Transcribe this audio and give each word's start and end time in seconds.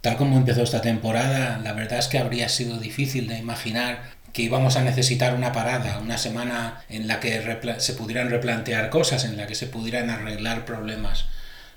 Tal 0.00 0.16
como 0.16 0.36
empezó 0.36 0.62
esta 0.62 0.80
temporada, 0.80 1.58
la 1.58 1.72
verdad 1.72 1.98
es 1.98 2.06
que 2.06 2.18
habría 2.18 2.48
sido 2.48 2.78
difícil 2.78 3.26
de 3.26 3.38
imaginar 3.38 4.02
que 4.32 4.42
íbamos 4.42 4.76
a 4.76 4.82
necesitar 4.82 5.34
una 5.34 5.52
parada, 5.52 5.98
una 5.98 6.18
semana 6.18 6.84
en 6.88 7.08
la 7.08 7.18
que 7.18 7.58
se 7.78 7.94
pudieran 7.94 8.30
replantear 8.30 8.90
cosas, 8.90 9.24
en 9.24 9.36
la 9.36 9.46
que 9.46 9.54
se 9.54 9.66
pudieran 9.66 10.10
arreglar 10.10 10.64
problemas. 10.64 11.26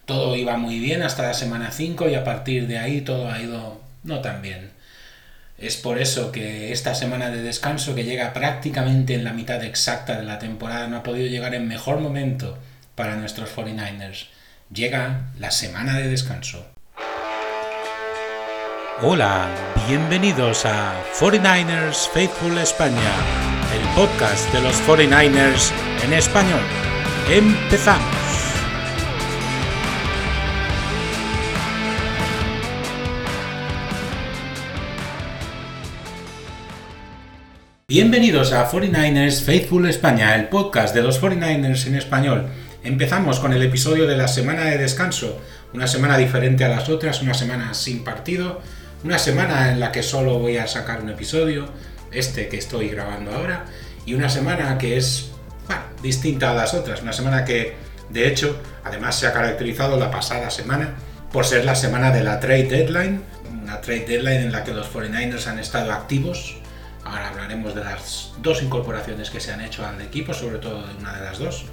Todo 0.05 0.35
iba 0.35 0.57
muy 0.57 0.79
bien 0.79 1.01
hasta 1.01 1.23
la 1.23 1.33
semana 1.33 1.71
5 1.71 2.09
y 2.09 2.15
a 2.15 2.23
partir 2.23 2.67
de 2.67 2.77
ahí 2.77 3.01
todo 3.01 3.31
ha 3.31 3.41
ido 3.41 3.81
no 4.03 4.21
tan 4.21 4.41
bien. 4.41 4.71
Es 5.57 5.77
por 5.77 5.99
eso 5.99 6.31
que 6.31 6.71
esta 6.71 6.95
semana 6.95 7.29
de 7.29 7.43
descanso, 7.43 7.95
que 7.95 8.03
llega 8.03 8.33
prácticamente 8.33 9.13
en 9.13 9.23
la 9.23 9.33
mitad 9.33 9.63
exacta 9.63 10.17
de 10.17 10.23
la 10.23 10.39
temporada, 10.39 10.87
no 10.87 10.97
ha 10.97 11.03
podido 11.03 11.27
llegar 11.27 11.53
en 11.53 11.67
mejor 11.67 11.99
momento 11.99 12.57
para 12.95 13.15
nuestros 13.15 13.55
49ers. 13.55 14.27
Llega 14.73 15.31
la 15.37 15.51
semana 15.51 15.97
de 15.97 16.09
descanso. 16.09 16.70
Hola, 19.03 19.49
bienvenidos 19.87 20.63
a 20.63 20.93
49ers 21.19 22.07
Faithful 22.13 22.55
España, 22.59 23.11
el 23.73 23.95
podcast 23.95 24.53
de 24.53 24.61
los 24.61 24.75
49ers 24.83 25.71
en 26.05 26.13
español. 26.13 26.59
Empezamos. 27.27 28.05
Bienvenidos 37.87 38.53
a 38.53 38.69
49ers 38.69 39.41
Faithful 39.43 39.89
España, 39.89 40.35
el 40.35 40.47
podcast 40.47 40.93
de 40.93 41.01
los 41.01 41.19
49ers 41.19 41.87
en 41.87 41.95
español. 41.95 42.45
Empezamos 42.83 43.39
con 43.39 43.51
el 43.51 43.63
episodio 43.63 44.05
de 44.05 44.15
la 44.15 44.27
semana 44.27 44.65
de 44.65 44.77
descanso, 44.77 45.41
una 45.73 45.87
semana 45.87 46.19
diferente 46.19 46.65
a 46.65 46.69
las 46.69 46.87
otras, 46.87 47.23
una 47.23 47.33
semana 47.33 47.73
sin 47.73 48.03
partido 48.03 48.61
una 49.03 49.17
semana 49.17 49.71
en 49.71 49.79
la 49.79 49.91
que 49.91 50.03
solo 50.03 50.39
voy 50.39 50.57
a 50.57 50.67
sacar 50.67 51.01
un 51.01 51.09
episodio, 51.09 51.67
este 52.11 52.47
que 52.47 52.57
estoy 52.57 52.89
grabando 52.89 53.31
ahora, 53.31 53.65
y 54.05 54.13
una 54.13 54.29
semana 54.29 54.77
que 54.77 54.97
es 54.97 55.31
distinta 56.01 56.51
a 56.51 56.53
las 56.53 56.73
otras. 56.73 57.01
Una 57.01 57.13
semana 57.13 57.45
que, 57.45 57.75
de 58.09 58.27
hecho, 58.27 58.59
además 58.83 59.17
se 59.17 59.27
ha 59.27 59.33
caracterizado 59.33 59.97
la 59.97 60.11
pasada 60.11 60.49
semana 60.49 60.95
por 61.31 61.45
ser 61.45 61.65
la 61.65 61.75
semana 61.75 62.11
de 62.11 62.23
la 62.23 62.39
trade 62.39 62.65
deadline, 62.65 63.23
una 63.61 63.79
trade 63.81 64.05
deadline 64.05 64.41
en 64.41 64.51
la 64.51 64.63
que 64.63 64.73
los 64.73 64.91
49ers 64.91 65.47
han 65.47 65.59
estado 65.59 65.91
activos. 65.91 66.57
Ahora 67.03 67.29
hablaremos 67.29 67.73
de 67.73 67.83
las 67.83 68.33
dos 68.41 68.61
incorporaciones 68.61 69.29
que 69.29 69.39
se 69.39 69.51
han 69.51 69.61
hecho 69.61 69.85
al 69.85 70.01
equipo, 70.01 70.33
sobre 70.33 70.59
todo 70.59 70.85
de 70.85 70.95
una 70.95 71.13
de 71.13 71.21
las 71.21 71.39
dos. 71.39 71.65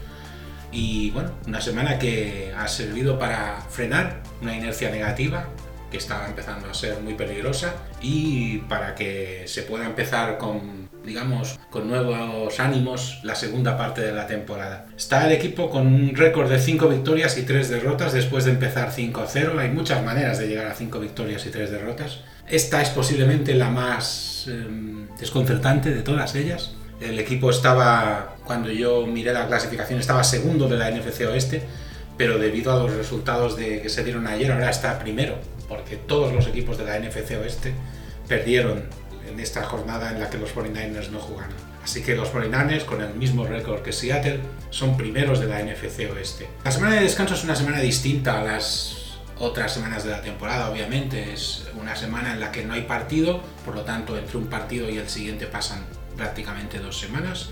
Y 0.71 1.11
bueno, 1.11 1.33
una 1.47 1.61
semana 1.61 1.99
que 1.99 2.55
ha 2.57 2.69
servido 2.69 3.19
para 3.19 3.63
frenar 3.71 4.23
una 4.41 4.55
inercia 4.55 4.91
negativa 4.91 5.49
que 5.91 5.97
estaba 5.97 6.27
empezando 6.27 6.69
a 6.69 6.75
ser 6.75 7.01
muy 7.01 7.15
peligrosa 7.15 7.75
y 8.01 8.59
para 8.69 8.95
que 8.95 9.45
se 9.47 9.63
pueda 9.63 9.87
empezar 9.87 10.39
con, 10.39 10.89
digamos, 11.05 11.59
con 11.71 11.89
nuevos 11.89 12.61
ánimos 12.61 13.21
la 13.23 13.35
segunda 13.35 13.77
parte 13.77 14.03
de 14.03 14.13
la 14.13 14.27
temporada. 14.27 14.87
Está 14.97 15.27
el 15.27 15.33
equipo 15.33 15.71
con 15.71 15.87
un 15.87 16.15
récord 16.15 16.51
de 16.51 16.59
5 16.59 16.89
victorias 16.89 17.39
y 17.39 17.43
3 17.43 17.71
derrotas 17.71 18.13
después 18.13 18.45
de 18.45 18.53
empezar 18.53 18.93
5-0. 18.93 19.59
Hay 19.59 19.71
muchas 19.71 20.05
maneras 20.05 20.39
de 20.39 20.49
llegar 20.49 20.67
a 20.67 20.75
5 20.75 20.99
victorias 21.01 21.47
y 21.47 21.51
3 21.51 21.71
derrotas. 21.71 22.21
Esta 22.47 22.83
es 22.83 22.91
posiblemente 22.91 23.55
la 23.55 23.71
más 23.71 24.47
em, 24.49 25.09
desconcertante 25.19 25.91
de 25.91 26.03
todas 26.03 26.35
ellas. 26.35 26.73
El 27.01 27.19
equipo 27.19 27.51
estaba, 27.51 28.37
cuando 28.45 28.71
yo 28.71 29.07
miré 29.07 29.33
la 29.33 29.47
clasificación, 29.47 30.01
estaba 30.01 30.25
segundo 30.25 30.69
de 30.69 30.77
la 30.77 30.91
NFC 30.91 31.21
Oeste, 31.23 31.63
pero 32.17 32.39
debido 32.39 32.73
a 32.73 32.83
los 32.83 32.93
resultados 32.93 33.57
de, 33.57 33.81
que 33.81 33.89
se 33.89 34.03
dieron 34.03 34.27
ayer, 34.27 34.51
ahora 34.51 34.71
está 34.71 34.99
primero 34.99 35.37
porque 35.69 35.97
todos 35.97 36.33
los 36.33 36.47
equipos 36.47 36.79
de 36.79 36.85
la 36.85 36.99
NFC 36.99 37.33
Oeste 37.33 37.75
perdieron 38.27 38.85
en 39.29 39.39
esta 39.41 39.63
jornada 39.65 40.11
en 40.11 40.21
la 40.21 40.31
que 40.31 40.39
los 40.39 40.55
49ers 40.55 41.11
no 41.11 41.21
jugaron. 41.21 41.55
Así 41.83 42.03
que 42.03 42.15
los 42.15 42.33
49ers, 42.33 42.85
con 42.85 43.01
el 43.01 43.15
mismo 43.15 43.47
récord 43.47 43.83
que 43.83 43.93
Seattle, 43.93 44.41
son 44.71 44.97
primeros 44.97 45.41
de 45.41 45.47
la 45.47 45.63
NFC 45.63 46.11
Oeste. 46.13 46.49
La 46.65 46.71
semana 46.71 46.97
de 46.97 47.03
descanso 47.03 47.35
es 47.35 47.45
una 47.45 47.55
semana 47.55 47.81
distinta 47.81 48.41
a 48.41 48.45
las 48.45 49.19
otras 49.39 49.73
semanas 49.73 50.05
de 50.05 50.11
la 50.11 50.21
temporada, 50.21 50.71
obviamente. 50.71 51.33
Es 51.33 51.67
una 51.81 51.97
semana 51.97 52.33
en 52.33 52.41
la 52.41 52.53
que 52.53 52.65
no 52.65 52.75
hay 52.75 52.83
partido, 52.83 53.43
por 53.65 53.75
lo 53.75 53.83
tanto, 53.83 54.19
entre 54.19 54.37
un 54.37 54.49
partido 54.49 54.91
y 54.91 54.99
el 54.99 55.09
siguiente 55.09 55.47
pasan 55.47 55.85
prácticamente 56.17 56.79
dos 56.79 56.99
semanas. 56.99 57.51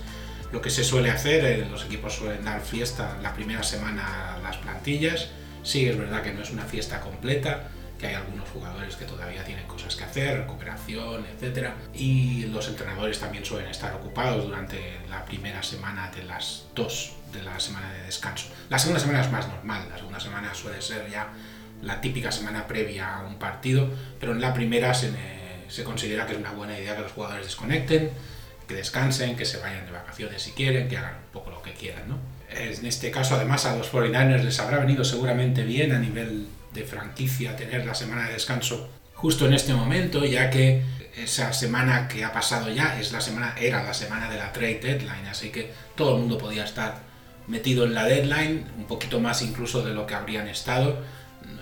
Lo 0.51 0.61
que 0.61 0.69
se 0.69 0.83
suele 0.83 1.09
hacer, 1.09 1.43
eh, 1.43 1.67
los 1.69 1.85
equipos 1.85 2.13
suelen 2.13 2.45
dar 2.45 2.61
fiesta 2.61 3.17
la 3.21 3.33
primera 3.33 3.63
semana 3.63 4.35
a 4.35 4.39
las 4.39 4.57
plantillas. 4.57 5.29
Sí, 5.63 5.87
es 5.87 5.97
verdad 5.97 6.21
que 6.21 6.31
no 6.31 6.41
es 6.41 6.51
una 6.51 6.63
fiesta 6.63 7.01
completa, 7.01 7.69
que 7.99 8.07
hay 8.07 8.15
algunos 8.15 8.47
jugadores 8.49 8.95
que 8.95 9.05
todavía 9.05 9.43
tienen 9.43 9.65
cosas 9.67 9.95
que 9.95 10.03
hacer, 10.03 10.39
recuperación, 10.39 11.25
etc. 11.25 11.69
Y 11.93 12.45
los 12.45 12.67
entrenadores 12.67 13.19
también 13.19 13.43
suelen 13.43 13.69
estar 13.69 13.93
ocupados 13.93 14.45
durante 14.45 14.99
la 15.09 15.25
primera 15.25 15.63
semana 15.63 16.11
de 16.11 16.23
las 16.23 16.65
dos 16.75 17.13
de 17.33 17.43
la 17.43 17.59
semana 17.59 17.91
de 17.93 18.03
descanso. 18.03 18.47
La 18.69 18.79
segunda 18.79 18.99
semana 18.99 19.21
es 19.21 19.31
más 19.31 19.47
normal, 19.47 19.87
la 19.89 19.97
segunda 19.97 20.19
semana 20.19 20.53
suele 20.53 20.81
ser 20.81 21.09
ya 21.09 21.29
la 21.81 22.01
típica 22.01 22.31
semana 22.31 22.67
previa 22.67 23.15
a 23.15 23.25
un 23.25 23.37
partido, 23.37 23.89
pero 24.19 24.31
en 24.31 24.41
la 24.41 24.53
primera 24.53 24.93
se, 24.93 25.11
se 25.67 25.83
considera 25.83 26.25
que 26.25 26.33
es 26.33 26.39
una 26.39 26.51
buena 26.51 26.77
idea 26.77 26.95
que 26.95 27.01
los 27.01 27.11
jugadores 27.11 27.45
desconecten, 27.45 28.11
que 28.67 28.73
descansen, 28.75 29.35
que 29.35 29.45
se 29.45 29.57
vayan 29.57 29.85
de 29.85 29.91
vacaciones 29.91 30.41
si 30.41 30.51
quieren, 30.51 30.87
que 30.87 30.97
hagan 30.97 31.15
un 31.15 31.31
poco 31.31 31.51
lo 31.51 31.61
que 31.61 31.73
quieran. 31.73 32.07
¿no? 32.07 32.17
En 32.49 32.85
este 32.85 33.11
caso, 33.11 33.35
además, 33.35 33.65
a 33.65 33.75
los 33.75 33.91
49ers 33.91 34.43
les 34.43 34.59
habrá 34.59 34.79
venido 34.79 35.03
seguramente 35.03 35.63
bien 35.63 35.91
a 35.93 35.99
nivel 35.99 36.47
de 36.77 36.85
franquicia 36.85 37.55
tener 37.55 37.85
la 37.85 37.95
semana 37.95 38.27
de 38.27 38.33
descanso 38.33 38.89
justo 39.17 39.47
en 39.47 39.53
este 39.53 39.73
momento, 39.73 40.23
ya 40.23 40.49
que 40.49 40.83
esa 41.17 41.51
semana 41.51 42.07
que 42.07 42.23
ha 42.23 42.31
pasado 42.31 42.69
ya 42.69 42.99
es 42.99 43.11
la 43.11 43.19
semana, 43.19 43.55
era 43.59 43.83
la 43.83 43.93
semana 43.93 44.29
de 44.29 44.37
la 44.37 44.53
trade 44.53 44.79
deadline, 44.79 45.25
así 45.27 45.49
que 45.49 45.71
todo 45.95 46.15
el 46.15 46.19
mundo 46.21 46.37
podía 46.37 46.63
estar 46.63 46.99
metido 47.47 47.85
en 47.85 47.95
la 47.95 48.05
deadline, 48.05 48.67
un 48.77 48.85
poquito 48.85 49.19
más 49.19 49.41
incluso 49.41 49.83
de 49.83 49.93
lo 49.93 50.05
que 50.05 50.13
habrían 50.13 50.47
estado. 50.47 51.01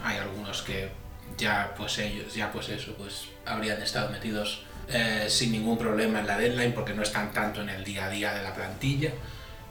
Hay 0.03 0.17
algunos 0.17 0.61
que 0.63 0.89
ya 1.37 1.73
pues 1.77 1.97
ellos, 1.99 2.35
ya 2.35 2.51
pues 2.51 2.67
eso, 2.69 2.93
pues 2.97 3.27
habrían 3.45 3.81
estado 3.81 4.09
metidos 4.09 4.63
eh, 4.89 5.25
sin 5.29 5.53
ningún 5.53 5.77
problema 5.77 6.19
en 6.19 6.27
la 6.27 6.37
deadline 6.37 6.73
porque 6.73 6.93
no 6.93 7.03
están 7.03 7.31
tanto 7.31 7.61
en 7.61 7.69
el 7.69 7.85
día 7.85 8.05
a 8.05 8.09
día 8.09 8.33
de 8.33 8.43
la 8.43 8.53
plantilla. 8.53 9.11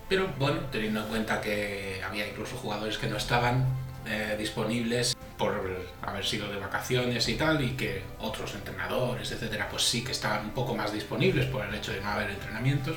Pero 0.08 0.28
bueno, 0.38 0.60
teniendo 0.72 1.00
en 1.00 1.08
cuenta 1.08 1.40
que 1.42 2.00
había 2.06 2.26
incluso 2.26 2.56
jugadores 2.56 2.96
que 2.96 3.08
no 3.08 3.18
estaban 3.18 3.66
eh, 4.06 4.36
disponibles 4.38 5.14
por 5.36 5.54
haber 6.02 6.24
sido 6.24 6.48
de 6.48 6.58
vacaciones 6.58 7.28
y 7.28 7.34
tal, 7.34 7.62
y 7.62 7.70
que 7.70 8.02
otros 8.20 8.54
entrenadores, 8.54 9.30
etcétera, 9.32 9.68
pues 9.68 9.82
sí 9.82 10.04
que 10.04 10.12
estaban 10.12 10.46
un 10.46 10.50
poco 10.52 10.74
más 10.74 10.92
disponibles 10.92 11.46
por 11.46 11.64
el 11.64 11.74
hecho 11.74 11.92
de 11.92 12.00
no 12.00 12.08
haber 12.08 12.30
entrenamientos, 12.30 12.96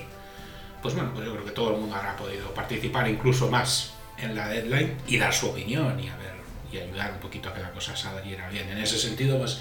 pues 0.81 0.93
bueno, 0.93 1.11
pues 1.13 1.25
yo 1.25 1.33
creo 1.33 1.45
que 1.45 1.51
todo 1.51 1.73
el 1.73 1.81
mundo 1.81 1.95
habrá 1.95 2.15
podido 2.15 2.53
participar 2.53 3.07
incluso 3.09 3.49
más 3.49 3.93
en 4.17 4.35
la 4.35 4.47
deadline 4.47 4.97
y 5.07 5.17
dar 5.17 5.33
su 5.33 5.49
opinión 5.49 5.99
y, 5.99 6.07
a 6.07 6.17
ver, 6.17 6.33
y 6.71 6.77
ayudar 6.77 7.13
un 7.13 7.19
poquito 7.19 7.49
a 7.49 7.53
que 7.53 7.61
la 7.61 7.71
cosa 7.71 7.95
saliera 7.95 8.49
bien. 8.49 8.69
En 8.69 8.77
ese 8.77 8.97
sentido, 8.97 9.37
pues 9.39 9.59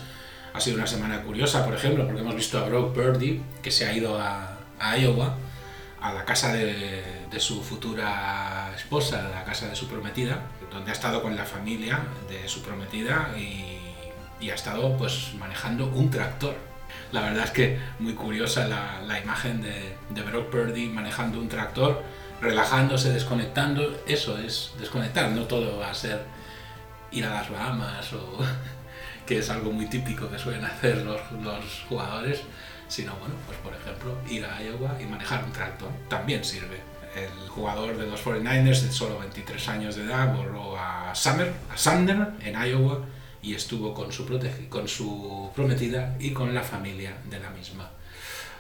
ha 0.53 0.60
sido 0.60 0.76
una 0.76 0.87
semana 0.87 1.22
curiosa, 1.22 1.64
por 1.64 1.75
ejemplo, 1.75 2.04
porque 2.06 2.20
hemos 2.20 2.34
visto 2.34 2.58
a 2.58 2.69
Brock 2.69 2.94
Purdy, 2.94 3.43
que 3.62 3.70
se 3.70 3.87
ha 3.87 3.93
ido 3.93 4.19
a, 4.19 4.58
a 4.78 4.98
Iowa, 4.98 5.37
a 6.00 6.12
la 6.12 6.25
casa 6.25 6.53
de, 6.53 7.26
de, 7.31 7.41
su 7.41 7.62
futura 7.62 8.56
esposa, 8.76 9.26
a 9.26 9.31
la 9.31 9.44
casa 9.44 9.69
de 9.69 9.76
su 9.76 9.88
prometida, 9.88 10.42
donde 10.70 10.91
ha 10.91 10.94
estado 10.94 11.22
con 11.22 11.37
la 11.37 11.44
familia 11.44 12.00
de 12.28 12.48
su 12.48 12.62
prometida 12.62 13.31
y, 13.37 13.72
ha 14.48 14.54
estado 14.54 14.97
pues 14.97 15.32
manejando 15.38 15.87
un 15.87 16.09
tractor. 16.09 16.54
La 17.10 17.22
verdad 17.22 17.44
es 17.44 17.50
que 17.50 17.78
muy 17.98 18.14
curiosa 18.14 18.69
la, 18.69 19.03
la 19.04 19.19
imagen 19.19 19.60
de, 19.60 19.97
de, 20.10 20.22
Brock 20.22 20.50
Purdy 20.50 20.87
manejando 20.87 21.41
un 21.41 21.48
tractor, 21.48 22.04
relajándose, 22.41 23.12
desconectando. 23.12 23.97
Eso 24.06 24.38
es 24.38 24.72
desconectar, 24.78 25.31
no 25.31 25.47
todo 25.47 25.78
va 25.78 25.91
a 25.91 25.94
ser 25.94 26.22
ir 27.10 27.25
a 27.25 27.31
las 27.31 27.50
Bahamas 27.50 28.12
o 28.12 28.38
que 29.26 29.38
es 29.38 29.50
algo 29.50 29.72
muy 29.72 29.87
típico 29.87 30.31
que 30.31 30.38
suelen 30.38 30.64
hacer 30.64 30.98
los, 30.98 31.20
los 31.43 31.84
jugadores, 31.88 32.43
sino 32.87 33.17
bueno, 33.17 33.34
pues 33.46 33.58
por 33.58 33.75
ejemplo 33.75 34.17
ir 34.29 34.44
a 34.44 34.62
Iowa 34.62 34.96
y 35.00 35.06
manejar 35.06 35.44
un 35.44 35.52
tractor 35.52 35.90
también 36.08 36.44
sirve 36.44 36.95
el 37.17 37.49
jugador 37.49 37.97
de 37.97 38.07
los 38.07 38.25
49ers 38.25 38.81
de 38.83 38.93
solo 38.93 39.19
23 39.19 39.69
años 39.69 39.97
de 39.97 40.05
edad 40.05 40.35
borró 40.35 40.77
a 40.79 41.15
Summer, 41.15 41.53
a 41.73 41.77
Sumner 41.77 42.29
en 42.41 42.55
Iowa 42.55 43.01
y 43.43 43.55
estuvo 43.55 43.95
con 43.95 44.13
su, 44.13 44.27
con 44.69 44.89
su 44.89 45.51
prometida 45.55 46.17
y 46.19 46.33
con 46.33 46.55
la 46.55 46.63
familia 46.63 47.17
de 47.31 47.41
la 47.41 47.51
misma. 47.51 47.91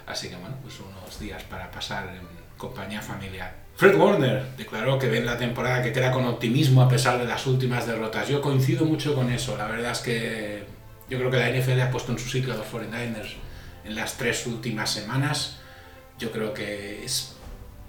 Así 0.06 0.28
que 0.28 0.36
bueno, 0.36 0.56
pues 0.62 0.76
unos 0.80 1.18
días 1.18 1.42
para 1.44 1.70
pasar 1.70 2.08
en 2.08 2.22
compañía 2.56 3.02
familiar. 3.02 3.66
Fred 3.76 3.94
Warner 3.96 4.56
declaró 4.56 4.98
que 4.98 5.08
ve 5.08 5.18
en 5.18 5.26
la 5.26 5.36
temporada 5.36 5.82
que 5.82 5.92
queda 5.92 6.10
con 6.10 6.24
optimismo 6.24 6.80
a 6.80 6.88
pesar 6.88 7.18
de 7.18 7.26
las 7.26 7.46
últimas 7.46 7.86
derrotas. 7.86 8.28
Yo 8.28 8.40
coincido 8.40 8.86
mucho 8.86 9.14
con 9.14 9.30
eso. 9.30 9.56
La 9.56 9.66
verdad 9.66 9.92
es 9.92 9.98
que 9.98 10.64
yo 11.10 11.18
creo 11.18 11.30
que 11.30 11.36
la 11.36 11.50
NFL 11.50 11.80
ha 11.82 11.90
puesto 11.90 12.12
en 12.12 12.18
su 12.18 12.28
sitio 12.30 12.54
a 12.54 12.56
los 12.56 12.66
49ers 12.66 13.34
en 13.84 13.94
las 13.94 14.16
tres 14.16 14.46
últimas 14.46 14.90
semanas. 14.90 15.58
Yo 16.18 16.32
creo 16.32 16.54
que 16.54 17.04
es 17.04 17.36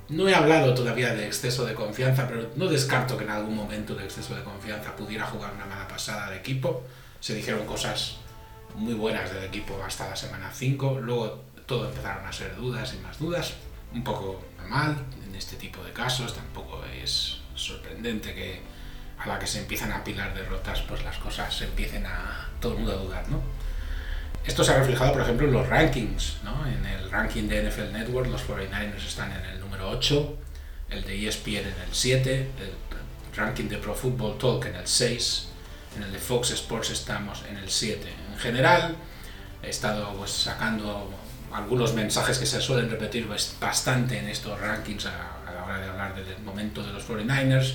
no 0.10 0.30
he 0.30 0.36
hablado 0.36 0.74
todavía 0.74 1.14
de 1.14 1.28
exceso 1.28 1.66
de 1.66 1.74
confianza, 1.74 2.28
pero 2.28 2.50
no 2.56 2.68
descarto 2.68 3.18
que 3.18 3.26
en 3.26 3.32
algún 3.32 3.56
momento 3.56 3.94
de 3.96 4.06
exceso 4.06 4.36
de 4.36 4.44
confianza 4.44 4.96
pudiera 4.96 5.26
jugar 5.28 5.54
una 5.54 5.66
mala 5.66 5.88
pasada 5.88 6.30
de 6.30 6.38
equipo. 6.38 6.84
Se 7.20 7.36
dijeron 7.36 7.66
cosas 7.66 8.18
muy 8.76 8.94
buenas 8.94 9.34
del 9.34 9.44
equipo 9.44 9.82
hasta 9.86 10.10
la 10.10 10.16
semana 10.16 10.52
5, 10.54 11.00
luego 11.02 11.44
todo 11.66 11.90
empezaron 11.90 12.26
a 12.26 12.32
ser 12.32 12.56
dudas 12.56 12.94
y 12.94 13.04
más 13.04 13.20
dudas, 13.20 13.54
un 13.94 14.04
poco 14.04 14.42
normal 14.58 14.96
en 15.28 15.36
este 15.36 15.56
tipo 15.56 15.84
de 15.84 15.92
casos, 15.92 16.34
tampoco 16.34 16.82
es 17.04 17.40
sorprendente 17.56 18.34
que 18.34 18.62
a 19.18 19.28
la 19.28 19.40
que 19.40 19.48
se 19.48 19.60
empiezan 19.60 19.92
a 19.92 19.98
apilar 19.98 20.34
derrotas, 20.34 20.82
pues 20.82 21.04
las 21.04 21.18
cosas 21.18 21.62
empiecen 21.62 22.06
a 22.06 22.50
todo 22.62 22.74
el 22.74 22.78
mundo 22.80 22.94
a 22.94 22.96
dudar, 22.96 23.30
¿no? 23.30 23.42
Esto 24.46 24.64
se 24.64 24.72
ha 24.72 24.78
reflejado, 24.78 25.12
por 25.12 25.22
ejemplo, 25.22 25.48
en 25.48 25.54
los 25.54 25.68
rankings, 25.68 26.38
¿no? 26.44 26.66
En 26.66 26.86
el 26.86 27.12
ranking 27.12 27.50
de 27.50 27.70
NFL 27.70 27.92
Network, 27.92 28.28
los 28.30 28.48
49ers 28.48 29.06
están 29.06 29.32
en 29.32 29.44
el 29.44 29.60
número 29.78 29.98
8, 29.98 30.38
el 30.90 31.04
de 31.04 31.28
ESPN 31.28 31.58
en 31.58 31.66
el 31.68 31.92
7, 31.92 32.36
el 32.36 33.36
ranking 33.36 33.66
de 33.66 33.78
Pro 33.78 33.94
Football 33.94 34.38
Talk 34.38 34.66
en 34.66 34.76
el 34.76 34.88
6, 34.88 35.48
en 35.98 36.04
el 36.04 36.12
de 36.12 36.20
Fox 36.20 36.52
Sports 36.52 36.90
estamos 36.90 37.44
en 37.50 37.58
el 37.58 37.70
7. 37.70 38.08
En 38.34 38.40
general, 38.40 38.96
he 39.62 39.70
estado 39.70 40.14
pues, 40.16 40.32
sacando 40.32 41.10
algunos 41.52 41.94
mensajes 41.94 42.40
que 42.40 42.46
se 42.46 42.62
suelen 42.62 42.90
repetir 42.90 43.28
bastante 43.60 44.18
en 44.18 44.28
estos 44.28 44.60
rankings 44.60 45.06
a, 45.06 45.48
a 45.48 45.54
la 45.54 45.64
hora 45.64 45.80
de 45.80 45.88
hablar 45.88 46.16
del 46.16 46.40
momento 46.44 46.84
de 46.84 46.94
los 46.94 47.08
49ers. 47.08 47.74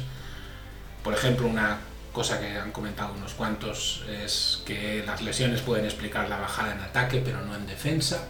Por 1.02 1.14
ejemplo, 1.14 1.46
una 1.46 1.78
cosa 2.12 2.38
que 2.40 2.58
han 2.58 2.72
comentado 2.72 3.14
unos 3.14 3.32
cuantos 3.34 4.04
es 4.08 4.62
que 4.66 5.02
las 5.06 5.22
lesiones 5.22 5.62
pueden 5.62 5.84
explicar 5.84 6.28
la 6.28 6.38
bajada 6.38 6.72
en 6.72 6.80
ataque, 6.80 7.22
pero 7.24 7.40
no 7.42 7.54
en 7.54 7.66
defensa, 7.66 8.28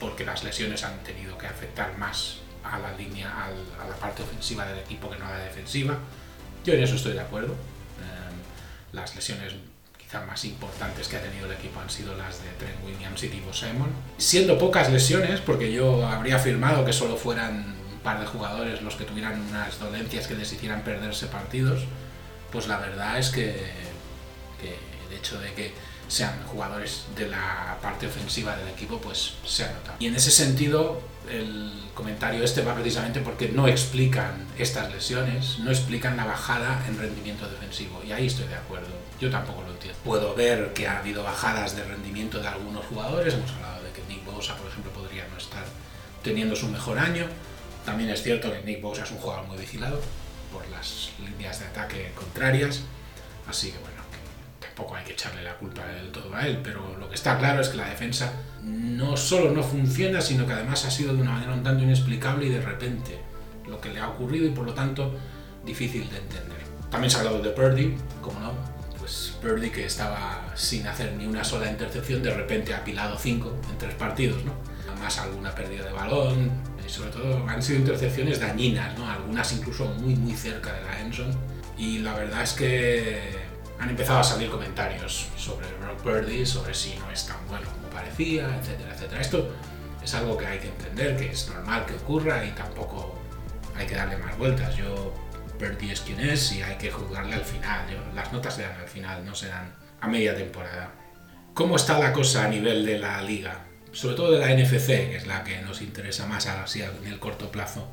porque 0.00 0.24
las 0.24 0.44
lesiones 0.44 0.84
han 0.84 0.98
tenido 1.02 1.36
que 1.38 1.46
afectar 1.46 1.96
más 1.98 2.38
a 2.64 2.78
la 2.78 2.92
línea, 2.96 3.32
a 3.46 3.88
la 3.88 3.96
parte 3.96 4.22
ofensiva 4.22 4.66
del 4.66 4.78
equipo 4.78 5.10
que 5.10 5.18
no 5.18 5.26
a 5.26 5.30
la 5.30 5.44
defensiva. 5.44 5.98
Yo 6.64 6.74
en 6.74 6.82
eso 6.82 6.96
estoy 6.96 7.14
de 7.14 7.20
acuerdo. 7.20 7.52
Em, 7.52 8.36
las 8.92 9.14
lesiones 9.14 9.54
quizá 9.98 10.24
más 10.24 10.44
importantes 10.44 11.08
que 11.08 11.16
ha 11.16 11.22
tenido 11.22 11.46
el 11.46 11.52
equipo 11.52 11.80
han 11.80 11.90
sido 11.90 12.16
las 12.16 12.42
de 12.42 12.50
Trent 12.58 12.84
Williams 12.84 13.22
y 13.22 13.28
Divo 13.28 13.52
Simon. 13.52 13.90
Siendo 14.18 14.58
pocas 14.58 14.90
lesiones, 14.90 15.40
porque 15.40 15.72
yo 15.72 16.06
habría 16.06 16.36
afirmado 16.36 16.84
que 16.84 16.92
solo 16.92 17.16
fueran 17.16 17.76
par 18.02 18.20
de 18.20 18.26
jugadores 18.26 18.80
los 18.82 18.94
que 18.94 19.04
tuvieran 19.04 19.40
unas 19.50 19.78
dolencias 19.78 20.26
que 20.26 20.34
les 20.34 20.52
hicieran 20.52 20.82
perderse 20.82 21.26
partidos, 21.26 21.82
pues 22.52 22.66
la 22.68 22.78
verdad 22.78 23.18
es 23.18 23.30
que, 23.30 23.54
que 24.60 24.78
el 25.08 25.18
hecho 25.18 25.38
de 25.40 25.52
que 25.52 25.74
sean 26.08 26.42
jugadores 26.46 27.04
de 27.16 27.28
la 27.28 27.78
parte 27.80 28.06
ofensiva 28.06 28.56
del 28.56 28.68
equipo, 28.68 28.98
pues 28.98 29.34
se 29.44 29.64
ha 29.64 29.72
notado. 29.72 29.96
Y 30.00 30.06
en 30.06 30.16
ese 30.16 30.30
sentido, 30.30 31.00
el 31.30 31.72
comentario 31.94 32.42
este 32.42 32.62
va 32.62 32.74
precisamente 32.74 33.20
porque 33.20 33.48
no 33.48 33.68
explican 33.68 34.46
estas 34.58 34.90
lesiones, 34.92 35.58
no 35.58 35.70
explican 35.70 36.16
la 36.16 36.24
bajada 36.24 36.82
en 36.88 36.98
rendimiento 36.98 37.48
defensivo. 37.48 38.02
Y 38.06 38.12
ahí 38.12 38.26
estoy 38.26 38.46
de 38.46 38.54
acuerdo. 38.54 38.88
Yo 39.20 39.30
tampoco 39.30 39.62
lo 39.62 39.72
entiendo. 39.72 39.98
Puedo 40.04 40.34
ver 40.34 40.72
que 40.72 40.86
ha 40.88 40.98
habido 40.98 41.22
bajadas 41.22 41.76
de 41.76 41.84
rendimiento 41.84 42.40
de 42.40 42.48
algunos 42.48 42.84
jugadores. 42.86 43.34
Hemos 43.34 43.50
hablado 43.52 43.82
de 43.82 43.90
que 43.90 44.02
Nick 44.08 44.24
Bosa, 44.24 44.56
por 44.56 44.68
ejemplo, 44.68 44.90
podría 44.92 45.26
no 45.28 45.36
estar 45.36 45.64
teniendo 46.22 46.56
su 46.56 46.68
mejor 46.68 46.98
año. 46.98 47.26
También 47.84 48.10
es 48.10 48.22
cierto 48.22 48.52
que 48.52 48.62
Nick 48.62 48.80
Bosa 48.80 49.04
es 49.04 49.10
un 49.10 49.18
jugador 49.18 49.46
muy 49.46 49.58
vigilado 49.58 50.00
por 50.52 50.66
las 50.68 51.10
líneas 51.18 51.60
de 51.60 51.66
ataque 51.66 52.12
contrarias. 52.14 52.82
Así 53.46 53.70
que 53.70 53.78
bueno, 53.78 53.97
tampoco 54.78 54.94
hay 54.94 55.04
que 55.04 55.12
echarle 55.12 55.42
la 55.42 55.56
culpa 55.56 55.84
del 55.86 56.12
todo 56.12 56.32
a 56.32 56.46
él, 56.46 56.60
pero 56.62 56.96
lo 57.00 57.08
que 57.08 57.16
está 57.16 57.36
claro 57.36 57.60
es 57.60 57.68
que 57.68 57.76
la 57.76 57.88
defensa 57.88 58.32
no 58.62 59.16
solo 59.16 59.50
no 59.50 59.64
funciona, 59.64 60.20
sino 60.20 60.46
que 60.46 60.52
además 60.52 60.84
ha 60.84 60.90
sido 60.90 61.14
de 61.14 61.22
una 61.22 61.32
manera 61.32 61.52
un 61.52 61.64
tanto 61.64 61.82
inexplicable 61.82 62.46
y 62.46 62.50
de 62.50 62.60
repente 62.60 63.18
lo 63.66 63.80
que 63.80 63.88
le 63.88 63.98
ha 63.98 64.08
ocurrido 64.08 64.46
y 64.46 64.50
por 64.50 64.64
lo 64.64 64.74
tanto 64.74 65.16
difícil 65.66 66.08
de 66.08 66.18
entender. 66.18 66.58
También 66.92 67.10
se 67.10 67.16
ha 67.16 67.20
hablado 67.20 67.42
de 67.42 67.50
Purdy, 67.50 67.96
como 68.22 68.38
no, 68.38 68.52
pues 69.00 69.36
Purdy 69.42 69.70
que 69.70 69.84
estaba 69.84 70.52
sin 70.54 70.86
hacer 70.86 71.12
ni 71.14 71.26
una 71.26 71.42
sola 71.42 71.68
intercepción, 71.68 72.22
de 72.22 72.32
repente 72.32 72.72
ha 72.72 72.78
apilado 72.78 73.18
cinco 73.18 73.58
en 73.72 73.78
tres 73.78 73.94
partidos, 73.96 74.44
¿no? 74.44 74.52
Más 75.02 75.18
alguna 75.18 75.52
pérdida 75.56 75.86
de 75.86 75.92
balón, 75.92 76.52
y 76.86 76.88
sobre 76.88 77.10
todo 77.10 77.44
han 77.48 77.60
sido 77.60 77.80
intercepciones 77.80 78.38
dañinas, 78.38 78.96
¿no? 78.96 79.10
Algunas 79.10 79.52
incluso 79.52 79.86
muy 79.86 80.14
muy 80.14 80.34
cerca 80.34 80.72
de 80.72 80.82
la 80.82 81.00
endzone. 81.00 81.34
Y 81.76 81.98
la 81.98 82.14
verdad 82.14 82.42
es 82.42 82.52
que 82.52 83.47
han 83.78 83.90
empezado 83.90 84.20
a 84.20 84.24
salir 84.24 84.50
comentarios 84.50 85.28
sobre 85.36 85.66
Brock 85.80 86.02
Purdy, 86.02 86.44
sobre 86.44 86.74
si 86.74 86.96
no 86.96 87.10
es 87.10 87.26
tan 87.26 87.36
bueno 87.48 87.68
como 87.70 87.88
parecía, 87.88 88.56
etcétera, 88.60 88.94
etcétera. 88.94 89.20
Esto 89.20 89.54
es 90.02 90.14
algo 90.14 90.36
que 90.36 90.46
hay 90.46 90.58
que 90.58 90.68
entender, 90.68 91.16
que 91.16 91.30
es 91.30 91.48
normal 91.48 91.86
que 91.86 91.94
ocurra 91.94 92.44
y 92.44 92.50
tampoco 92.50 93.18
hay 93.76 93.86
que 93.86 93.94
darle 93.94 94.16
más 94.16 94.36
vueltas. 94.36 94.76
Yo, 94.76 95.14
Purdy 95.58 95.90
es 95.90 96.00
quien 96.00 96.20
es 96.20 96.52
y 96.52 96.62
hay 96.62 96.76
que 96.76 96.90
jugarle 96.90 97.34
al 97.34 97.44
final. 97.44 97.88
Yo, 97.90 97.98
las 98.14 98.32
notas 98.32 98.54
se 98.56 98.62
dan 98.62 98.80
al 98.80 98.88
final, 98.88 99.24
no 99.24 99.34
se 99.34 99.48
dan 99.48 99.72
a 100.00 100.08
media 100.08 100.36
temporada. 100.36 100.92
¿Cómo 101.54 101.76
está 101.76 101.98
la 101.98 102.12
cosa 102.12 102.44
a 102.44 102.48
nivel 102.48 102.84
de 102.84 102.98
la 102.98 103.20
liga? 103.22 103.64
Sobre 103.92 104.16
todo 104.16 104.32
de 104.32 104.38
la 104.38 104.54
NFC, 104.54 104.86
que 104.86 105.16
es 105.16 105.26
la 105.26 105.42
que 105.44 105.60
nos 105.62 105.82
interesa 105.82 106.26
más 106.26 106.46
así 106.46 106.82
en 106.82 107.06
el 107.06 107.18
corto 107.18 107.50
plazo. 107.50 107.88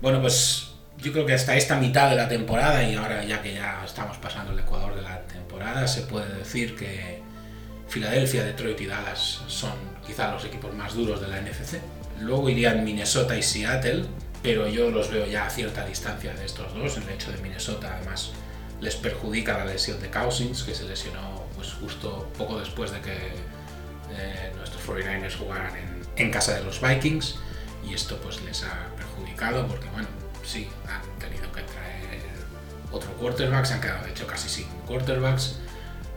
Bueno, 0.00 0.20
pues 0.20 0.75
yo 0.98 1.12
creo 1.12 1.26
que 1.26 1.34
hasta 1.34 1.56
esta 1.56 1.76
mitad 1.76 2.10
de 2.10 2.16
la 2.16 2.28
temporada 2.28 2.82
y 2.82 2.94
ahora 2.94 3.24
ya 3.24 3.42
que 3.42 3.54
ya 3.54 3.82
estamos 3.84 4.16
pasando 4.18 4.52
el 4.52 4.58
ecuador 4.58 4.94
de 4.94 5.02
la 5.02 5.20
temporada, 5.22 5.86
se 5.86 6.02
puede 6.02 6.32
decir 6.34 6.74
que 6.76 7.22
Filadelfia, 7.88 8.44
Detroit 8.44 8.80
y 8.80 8.86
Dallas 8.86 9.42
son 9.46 9.72
quizá 10.06 10.32
los 10.32 10.44
equipos 10.44 10.74
más 10.74 10.94
duros 10.94 11.20
de 11.20 11.28
la 11.28 11.40
NFC. 11.40 11.78
Luego 12.20 12.48
irían 12.48 12.82
Minnesota 12.82 13.36
y 13.36 13.42
Seattle, 13.42 14.04
pero 14.42 14.68
yo 14.68 14.90
los 14.90 15.10
veo 15.10 15.26
ya 15.26 15.46
a 15.46 15.50
cierta 15.50 15.84
distancia 15.84 16.32
de 16.34 16.44
estos 16.44 16.74
dos. 16.74 16.96
El 16.96 17.08
hecho 17.10 17.30
de 17.30 17.38
Minnesota 17.38 17.94
además 17.94 18.32
les 18.80 18.96
perjudica 18.96 19.58
la 19.58 19.66
lesión 19.66 20.00
de 20.00 20.10
Cousins, 20.10 20.62
que 20.62 20.74
se 20.74 20.84
lesionó 20.84 21.44
pues 21.54 21.72
justo 21.74 22.30
poco 22.36 22.58
después 22.58 22.90
de 22.90 23.00
que 23.00 23.12
eh, 23.12 24.52
nuestros 24.56 24.82
49ers 24.86 25.36
jugaran 25.36 25.74
en, 25.76 26.02
en 26.16 26.30
casa 26.30 26.54
de 26.54 26.64
los 26.64 26.80
Vikings 26.80 27.36
y 27.88 27.94
esto 27.94 28.18
pues 28.18 28.42
les 28.42 28.62
ha 28.64 28.94
perjudicado 28.96 29.66
porque 29.66 29.88
bueno, 29.90 30.08
sí, 30.46 30.68
han 30.88 31.18
tenido 31.18 31.50
que 31.52 31.62
traer 31.62 32.20
otro 32.92 33.12
quarterback, 33.14 33.64
se 33.64 33.74
han 33.74 33.80
quedado 33.80 34.04
de 34.04 34.10
hecho 34.10 34.26
casi 34.26 34.48
sin 34.48 34.66
quarterbacks, 34.86 35.58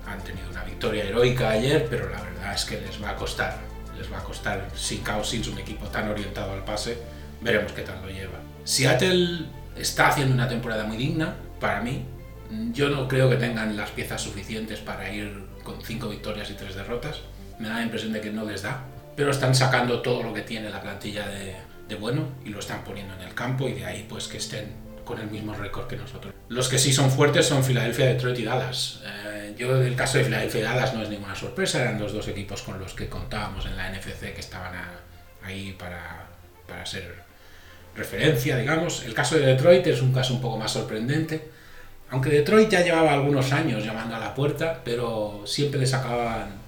han 0.06 0.24
tenido 0.24 0.50
una 0.50 0.64
victoria 0.64 1.04
heroica 1.04 1.50
ayer, 1.50 1.88
pero 1.90 2.10
la 2.10 2.22
verdad 2.22 2.54
es 2.54 2.66
que 2.66 2.80
les 2.80 3.02
va 3.02 3.12
a 3.12 3.16
costar, 3.16 3.58
les 3.98 4.12
va 4.12 4.20
a 4.20 4.24
costar 4.24 4.70
sin 4.76 5.04
Cousins 5.04 5.48
un 5.48 5.58
equipo 5.58 5.88
tan 5.88 6.10
orientado 6.10 6.54
al 6.54 6.64
pase, 6.64 6.98
veremos 7.42 7.72
qué 7.74 7.82
tal 7.82 8.02
lo 8.02 8.10
lleva. 8.10 8.40
Seattle 8.64 9.46
está 9.76 10.10
haciendo 10.10 10.34
una 10.34 10.48
temporada 10.48 10.84
muy 10.84 10.98
digna, 10.98 11.36
para 11.60 11.82
mí, 11.82 12.06
yo 12.72 12.90
no 12.90 13.08
creo 13.08 13.30
que 13.30 13.36
tengan 13.36 13.76
las 13.76 13.92
piezas 13.92 14.22
suficientes 14.22 14.80
para 14.80 15.12
ir 15.12 15.46
con 15.64 15.82
cinco 15.84 16.10
victorias 16.10 16.50
y 16.50 16.54
tres 16.54 16.76
derrotas, 16.76 17.22
me 17.60 17.68
da 17.68 17.76
la 17.76 17.84
impresión 17.84 18.14
de 18.14 18.22
que 18.22 18.32
no 18.32 18.46
les 18.46 18.62
da, 18.62 18.86
pero 19.16 19.32
están 19.32 19.54
sacando 19.54 20.02
todo 20.02 20.24
lo 20.24 20.34
que 20.34 20.42
tiene 20.42 20.70
la 20.70 20.82
plantilla 20.82 21.28
de, 21.28 21.56
de 21.90 21.96
bueno 21.96 22.30
y 22.46 22.50
lo 22.50 22.60
están 22.60 22.84
poniendo 22.84 23.16
en 23.16 23.22
el 23.22 23.34
campo 23.34 23.68
y 23.68 23.74
de 23.74 23.86
ahí 23.86 24.06
pues 24.08 24.28
que 24.28 24.38
estén 24.38 24.68
con 25.04 25.20
el 25.20 25.28
mismo 25.30 25.54
récord 25.56 25.88
que 25.88 25.98
nosotros. 25.98 26.34
Los 26.50 26.70
que 26.70 26.78
sí 26.78 26.94
son 26.94 27.10
fuertes 27.10 27.48
son 27.48 27.64
Filadelfia, 27.64 28.06
Detroit 28.06 28.38
y 28.38 28.46
Dallas. 28.46 29.02
Eh, 29.04 29.56
yo 29.58 29.76
el 29.76 29.96
caso 29.96 30.20
de 30.20 30.26
Filadelfia 30.26 30.62
y 30.62 30.64
Dallas 30.64 30.94
no 30.94 31.02
es 31.02 31.10
ninguna 31.10 31.36
sorpresa, 31.36 31.82
eran 31.82 32.00
los 32.00 32.14
dos 32.14 32.28
equipos 32.28 32.62
con 32.62 32.80
los 32.80 32.94
que 32.94 33.10
contábamos 33.10 33.66
en 33.66 33.76
la 33.76 33.92
NFC 33.92 34.34
que 34.36 34.40
estaban 34.40 34.76
a, 34.76 35.00
ahí 35.44 35.76
para, 35.80 36.28
para 36.68 36.86
ser 36.86 37.24
referencia, 37.96 38.56
digamos. 38.56 39.04
El 39.04 39.16
caso 39.16 39.36
de 39.36 39.48
Detroit 39.48 39.88
es 39.88 40.02
un 40.04 40.14
caso 40.14 40.36
un 40.36 40.42
poco 40.42 40.58
más 40.58 40.72
sorprendente, 40.72 41.50
aunque 42.12 42.30
Detroit 42.30 42.70
ya 42.70 42.82
llevaba 42.82 43.12
algunos 43.12 43.52
años 43.52 43.84
llamando 43.84 44.16
a 44.16 44.20
la 44.20 44.36
puerta, 44.36 44.82
pero 44.86 45.42
siempre 45.46 45.80
les 45.80 45.94
acababan 45.96 46.60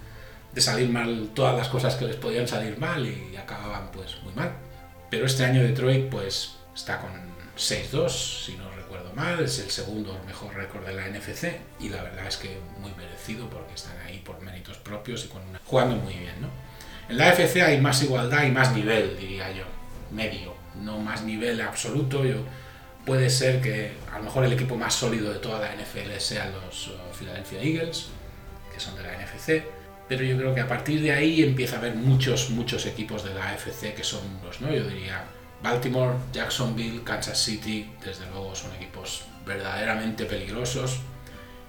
de 0.52 0.60
salir 0.60 0.88
mal 0.88 1.30
todas 1.32 1.56
las 1.56 1.68
cosas 1.68 1.94
que 1.94 2.06
les 2.06 2.16
podían 2.16 2.48
salir 2.48 2.76
mal 2.76 3.06
y 3.06 3.36
acababan 3.36 3.92
pues 3.92 4.20
muy 4.24 4.32
mal. 4.34 4.50
Pero 5.12 5.26
este 5.26 5.44
año 5.44 5.62
Detroit 5.62 6.08
pues 6.08 6.54
está 6.74 6.98
con 6.98 7.10
6-2, 7.58 8.46
si 8.46 8.56
no 8.56 8.70
recuerdo 8.70 9.12
mal, 9.12 9.44
es 9.44 9.58
el 9.58 9.70
segundo 9.70 10.18
mejor 10.26 10.54
récord 10.54 10.86
de 10.86 10.94
la 10.94 11.06
NFC 11.06 11.52
y 11.80 11.90
la 11.90 12.02
verdad 12.02 12.26
es 12.26 12.38
que 12.38 12.56
muy 12.78 12.90
merecido 12.94 13.50
porque 13.50 13.74
están 13.74 13.92
ahí 14.06 14.22
por 14.24 14.40
méritos 14.40 14.78
propios 14.78 15.26
y 15.26 15.28
con 15.28 15.42
una... 15.46 15.60
jugando 15.66 15.96
muy 15.96 16.14
bien, 16.14 16.40
¿no? 16.40 16.48
En 17.10 17.18
la 17.18 17.28
FC 17.28 17.60
hay 17.60 17.78
más 17.78 18.02
igualdad 18.02 18.44
y 18.44 18.52
más 18.52 18.72
nivel, 18.72 19.18
diría 19.20 19.52
yo, 19.52 19.64
medio, 20.12 20.54
no 20.80 20.96
más 20.96 21.24
nivel 21.24 21.60
absoluto. 21.60 22.24
Yo, 22.24 22.36
puede 23.04 23.28
ser 23.28 23.60
que 23.60 23.92
a 24.10 24.16
lo 24.16 24.24
mejor 24.24 24.46
el 24.46 24.54
equipo 24.54 24.76
más 24.76 24.94
sólido 24.94 25.30
de 25.30 25.40
toda 25.40 25.60
la 25.60 25.74
NFL 25.74 26.18
sean 26.20 26.52
los 26.52 26.88
uh, 26.88 26.92
Philadelphia 27.18 27.60
Eagles, 27.60 28.06
que 28.72 28.80
son 28.80 28.96
de 28.96 29.02
la 29.02 29.12
NFC, 29.12 29.62
pero 30.12 30.24
yo 30.24 30.36
creo 30.36 30.54
que 30.54 30.60
a 30.60 30.68
partir 30.68 31.00
de 31.00 31.10
ahí 31.10 31.42
empieza 31.42 31.76
a 31.76 31.78
haber 31.78 31.94
muchos, 31.94 32.50
muchos 32.50 32.84
equipos 32.84 33.24
de 33.24 33.32
la 33.32 33.48
AFC 33.48 33.94
que 33.94 34.04
son 34.04 34.20
los, 34.44 34.60
¿no? 34.60 34.70
Yo 34.70 34.84
diría 34.84 35.24
Baltimore, 35.62 36.16
Jacksonville, 36.34 37.02
Kansas 37.02 37.42
City, 37.42 37.90
desde 38.04 38.26
luego 38.26 38.54
son 38.54 38.74
equipos 38.74 39.24
verdaderamente 39.46 40.26
peligrosos 40.26 40.98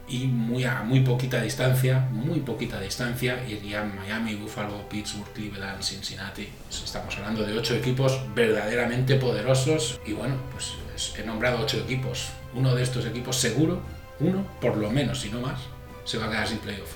y 0.09 0.27
muy 0.27 0.65
a 0.65 0.83
muy 0.83 0.99
poquita 0.99 1.41
distancia, 1.41 1.99
muy 2.11 2.41
poquita 2.41 2.81
distancia, 2.81 3.41
irían 3.47 3.95
Miami, 3.95 4.35
Buffalo, 4.35 4.89
Pittsburgh, 4.89 5.31
Cleveland, 5.31 5.81
Cincinnati. 5.81 6.49
Estamos 6.69 7.15
hablando 7.15 7.45
de 7.45 7.57
ocho 7.57 7.75
equipos 7.75 8.19
verdaderamente 8.35 9.15
poderosos 9.15 10.01
y 10.05 10.11
bueno, 10.11 10.35
pues 10.51 10.73
he 11.17 11.25
nombrado 11.25 11.61
ocho 11.61 11.77
equipos. 11.77 12.27
Uno 12.53 12.75
de 12.75 12.83
estos 12.83 13.05
equipos 13.05 13.37
seguro, 13.37 13.81
uno 14.19 14.45
por 14.59 14.75
lo 14.75 14.91
menos, 14.91 15.21
si 15.21 15.29
no 15.29 15.39
más, 15.39 15.61
se 16.03 16.17
va 16.17 16.25
a 16.25 16.29
quedar 16.29 16.47
sin 16.49 16.57
playoff. 16.57 16.91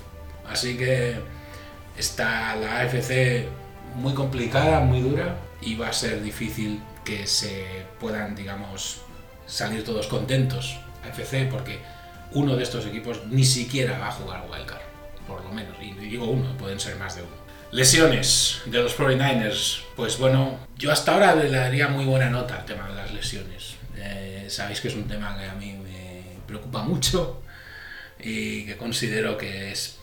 Así 0.50 0.78
que 0.78 1.37
está 1.98 2.56
la 2.56 2.82
AFC 2.82 3.48
muy 3.96 4.14
complicada, 4.14 4.80
muy 4.82 5.02
dura 5.02 5.38
y 5.62 5.76
va 5.76 5.90
a 5.90 5.94
ser 5.94 6.22
difícil 6.22 6.82
que 7.04 7.26
se 7.28 7.66
puedan, 8.00 8.36
digamos, 8.36 9.02
salir 9.48 9.84
todos 9.84 10.08
contentos 10.08 10.78
AFC 11.04 11.50
porque 11.50 11.80
uno 12.32 12.56
de 12.56 12.64
estos 12.64 12.86
equipos 12.86 13.26
ni 13.28 13.46
siquiera 13.46 13.98
va 13.98 14.10
a 14.10 14.12
jugar 14.12 14.46
Wildcard, 14.52 14.82
por 15.28 15.44
lo 15.44 15.52
menos, 15.52 15.76
y 15.82 15.94
digo 15.94 16.26
uno, 16.26 16.56
pueden 16.58 16.80
ser 16.80 16.98
más 16.98 17.16
de 17.16 17.22
uno. 17.24 17.48
Lesiones 17.72 18.62
de 18.66 18.82
los 18.82 18.98
49ers. 18.98 19.82
Pues 19.96 20.18
bueno, 20.18 20.58
yo 20.78 20.92
hasta 20.92 21.14
ahora 21.14 21.36
le 21.36 21.50
daría 21.50 21.90
muy 21.90 22.06
buena 22.06 22.30
nota 22.30 22.56
al 22.56 22.66
tema 22.66 22.88
de 22.88 22.96
las 22.96 23.14
lesiones. 23.14 23.76
Eh, 23.98 24.46
sabéis 24.50 24.80
que 24.80 24.88
es 24.88 24.96
un 24.96 25.08
tema 25.08 25.38
que 25.38 25.46
a 25.46 25.54
mí 25.54 25.74
me 25.74 26.24
preocupa 26.46 26.84
mucho 26.84 27.42
y 28.20 28.66
que 28.66 28.78
considero 28.78 29.38
que 29.38 29.72
es, 29.72 29.98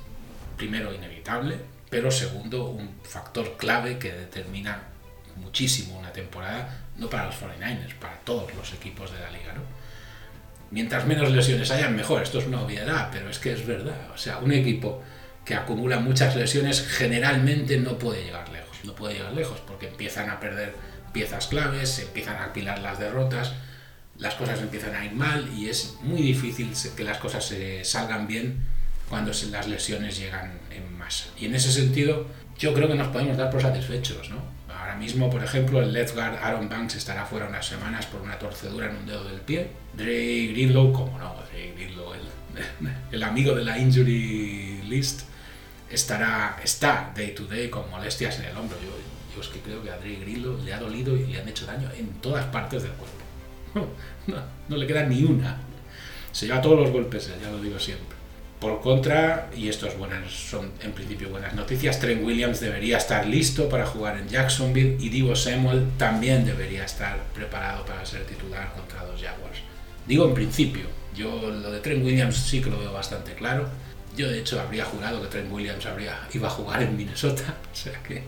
primero, 0.57 0.93
inevitable, 0.93 1.57
pero 1.95 2.11
segundo, 2.11 2.71
un 2.71 2.91
factor 3.05 3.57
clave 3.57 3.99
que 3.99 4.11
determina 4.11 4.83
muchísimo 5.37 5.97
una 5.97 6.13
temporada, 6.13 6.77
no 6.97 7.09
para 7.09 7.27
los 7.27 7.37
49ers, 7.37 7.95
para 8.01 8.19
todos 8.25 8.53
los 8.57 8.73
equipos 8.73 9.13
de 9.13 9.21
la 9.21 9.31
liga. 9.31 9.53
¿no? 9.53 9.61
Mientras 10.73 11.07
menos 11.07 11.31
lesiones 11.31 11.71
hayan, 11.71 11.95
mejor. 11.95 12.25
Esto 12.25 12.41
es 12.41 12.49
una 12.49 12.63
obviedad, 12.63 13.11
pero 13.13 13.31
es 13.31 13.39
que 13.39 13.53
es 13.53 13.65
verdad. 13.65 14.11
O 14.13 14.19
sea, 14.19 14.39
un 14.39 14.51
equipo 14.51 15.05
que 15.45 15.55
acumula 15.55 16.01
muchas 16.01 16.35
lesiones 16.35 16.85
generalmente 16.85 17.79
no 17.79 17.97
puede 17.97 18.25
llegar 18.25 18.49
lejos. 18.49 18.77
No 18.83 18.97
puede 18.97 19.15
llegar 19.15 19.33
lejos 19.33 19.61
porque 19.65 19.87
empiezan 19.87 20.31
a 20.31 20.41
perder 20.41 20.75
piezas 21.13 21.47
claves, 21.47 21.91
se 21.91 22.03
empiezan 22.03 22.39
a 22.39 22.47
apilar 22.47 22.81
las 22.81 22.99
derrotas, 22.99 23.53
las 24.19 24.35
cosas 24.35 24.59
empiezan 24.59 24.97
a 24.97 25.05
ir 25.05 25.13
mal 25.13 25.49
y 25.57 25.69
es 25.69 25.95
muy 26.03 26.23
difícil 26.23 26.73
que 26.97 27.05
las 27.05 27.19
cosas 27.19 27.45
se 27.45 27.85
salgan 27.85 28.27
bien 28.27 28.75
cuando 29.09 29.33
las 29.51 29.69
lesiones 29.69 30.19
llegan 30.19 30.59
en 30.71 30.97
masa. 30.97 31.27
Y 31.39 31.47
en 31.47 31.55
ese 31.55 31.71
sentido, 31.71 32.27
yo 32.59 32.73
creo 32.75 32.89
que 32.89 32.95
nos 32.95 33.09
podemos 33.09 33.37
dar 33.37 33.51
por 33.51 33.61
satisfechos, 33.61 34.31
¿no? 34.31 34.55
Ahora 34.69 34.97
mismo, 34.97 35.31
por 35.31 35.43
ejemplo, 35.43 35.81
el 35.81 35.93
left 35.93 36.15
guard 36.15 36.37
Aaron 36.37 36.69
Banks 36.69 36.97
estará 36.97 37.25
fuera 37.25 37.47
unas 37.47 37.67
semanas 37.67 38.07
por 38.07 38.21
una 38.21 38.39
torcedura 38.39 38.91
en 38.91 38.97
un 38.97 39.07
dedo 39.07 39.25
del 39.25 39.41
pie. 39.41 39.69
Dre 39.95 40.49
Greenlow, 40.49 40.93
como 40.93 41.19
no, 41.19 41.35
Dre 41.51 41.73
Greenlow, 41.75 42.13
el, 42.15 42.93
el 43.13 43.23
amigo 43.23 43.55
de 43.55 43.65
la 43.65 43.79
injury 43.79 44.83
list, 44.89 45.23
estará, 45.91 46.59
está 46.63 47.13
day 47.15 47.35
to 47.35 47.45
day 47.45 47.71
con 47.71 47.89
molestias 47.91 48.39
en 48.41 48.47
el 48.47 48.57
hombro. 48.57 48.77
Yo, 48.81 48.91
yo 49.35 49.41
es 49.41 49.49
que 49.49 49.61
creo 49.61 49.83
que 49.83 49.91
a 49.91 49.97
Dre 49.99 50.17
Greenlow 50.17 50.63
le 50.65 50.75
ha 50.75 50.79
dolido 50.79 51.17
y 51.17 51.27
le 51.27 51.41
han 51.41 51.49
hecho 51.49 51.67
daño 51.67 51.89
en 51.97 52.09
todas 52.21 52.45
partes 52.47 52.83
del 52.83 52.93
cuerpo. 52.93 53.25
No, 54.27 54.37
no 54.71 54.77
le 54.79 54.87
queda 54.87 55.03
ni 55.03 55.23
una. 55.23 55.59
Se 56.33 56.47
lleva 56.47 56.63
todos 56.63 56.81
los 56.81 56.91
golpes, 56.91 57.31
ya 57.43 57.51
lo 57.51 57.61
digo 57.61 57.79
siempre. 57.79 58.14
Por 58.65 58.81
contra, 58.81 59.51
y 59.55 59.69
esto 59.69 59.87
es 59.87 59.99
buenas, 59.99 60.33
son 60.33 60.73
en 60.81 60.93
principio 60.93 61.29
buenas 61.29 61.53
noticias, 61.53 62.01
Trent 62.01 62.25
Williams 62.25 62.61
debería 62.61 62.97
estar 62.97 63.27
listo 63.27 63.69
para 63.69 63.85
jugar 63.85 64.17
en 64.17 64.27
Jacksonville 64.27 64.97
y 64.99 65.11
Divo 65.11 65.37
Samuel 65.37 65.91
también 65.99 66.47
debería 66.47 66.87
estar 66.87 67.19
preparado 67.35 67.85
para 67.85 68.07
ser 68.07 68.25
titular 68.25 68.73
contra 68.73 69.05
los 69.05 69.21
Jaguars. 69.21 69.59
Digo 70.07 70.27
en 70.27 70.33
principio, 70.33 70.87
yo 71.15 71.51
lo 71.51 71.71
de 71.71 71.81
Trent 71.81 72.03
Williams 72.03 72.39
sí 72.39 72.63
que 72.63 72.71
lo 72.71 72.79
veo 72.79 72.91
bastante 72.91 73.35
claro. 73.35 73.69
Yo 74.17 74.31
de 74.31 74.39
hecho 74.39 74.59
habría 74.59 74.87
jurado 74.87 75.21
que 75.21 75.29
Trent 75.29 75.53
Williams 75.53 75.85
habría, 75.85 76.27
iba 76.33 76.49
a 76.49 76.51
jugar 76.51 76.83
en 76.83 76.97
Minnesota, 76.97 77.45
o 77.71 77.77
sea 77.77 78.03
que 78.03 78.23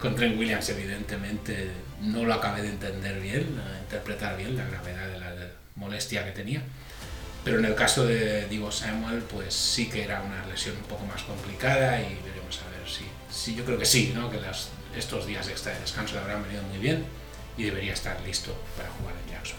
con 0.00 0.16
Trent 0.16 0.36
Williams 0.36 0.68
evidentemente 0.68 1.70
no 2.02 2.24
lo 2.24 2.34
acabé 2.34 2.62
de 2.62 2.70
entender 2.70 3.20
bien, 3.20 3.46
interpretar 3.82 4.36
bien 4.36 4.56
la 4.56 4.64
gravedad 4.64 5.06
de 5.06 5.20
la 5.20 5.32
molestia 5.76 6.24
que 6.24 6.32
tenía. 6.32 6.60
Pero 7.46 7.60
en 7.60 7.64
el 7.64 7.76
caso 7.76 8.04
de 8.04 8.48
Divo 8.48 8.72
Samuel, 8.72 9.20
pues 9.20 9.54
sí 9.54 9.88
que 9.88 10.02
era 10.02 10.20
una 10.20 10.44
lesión 10.46 10.76
un 10.76 10.82
poco 10.82 11.06
más 11.06 11.22
complicada 11.22 12.00
y 12.00 12.18
veremos 12.24 12.60
a 12.60 12.68
ver 12.76 12.90
si, 12.90 13.04
si 13.30 13.54
yo 13.54 13.64
creo 13.64 13.78
que 13.78 13.84
sí, 13.84 14.12
¿no? 14.12 14.28
que 14.28 14.40
las, 14.40 14.70
estos 14.96 15.28
días 15.28 15.46
extra 15.48 15.72
de 15.72 15.78
descanso 15.78 16.16
le 16.16 16.22
habrán 16.22 16.42
venido 16.42 16.64
muy 16.64 16.78
bien 16.78 17.04
y 17.56 17.62
debería 17.62 17.92
estar 17.92 18.20
listo 18.22 18.52
para 18.76 18.90
jugar 18.90 19.14
en 19.24 19.32
Jackson. 19.32 19.58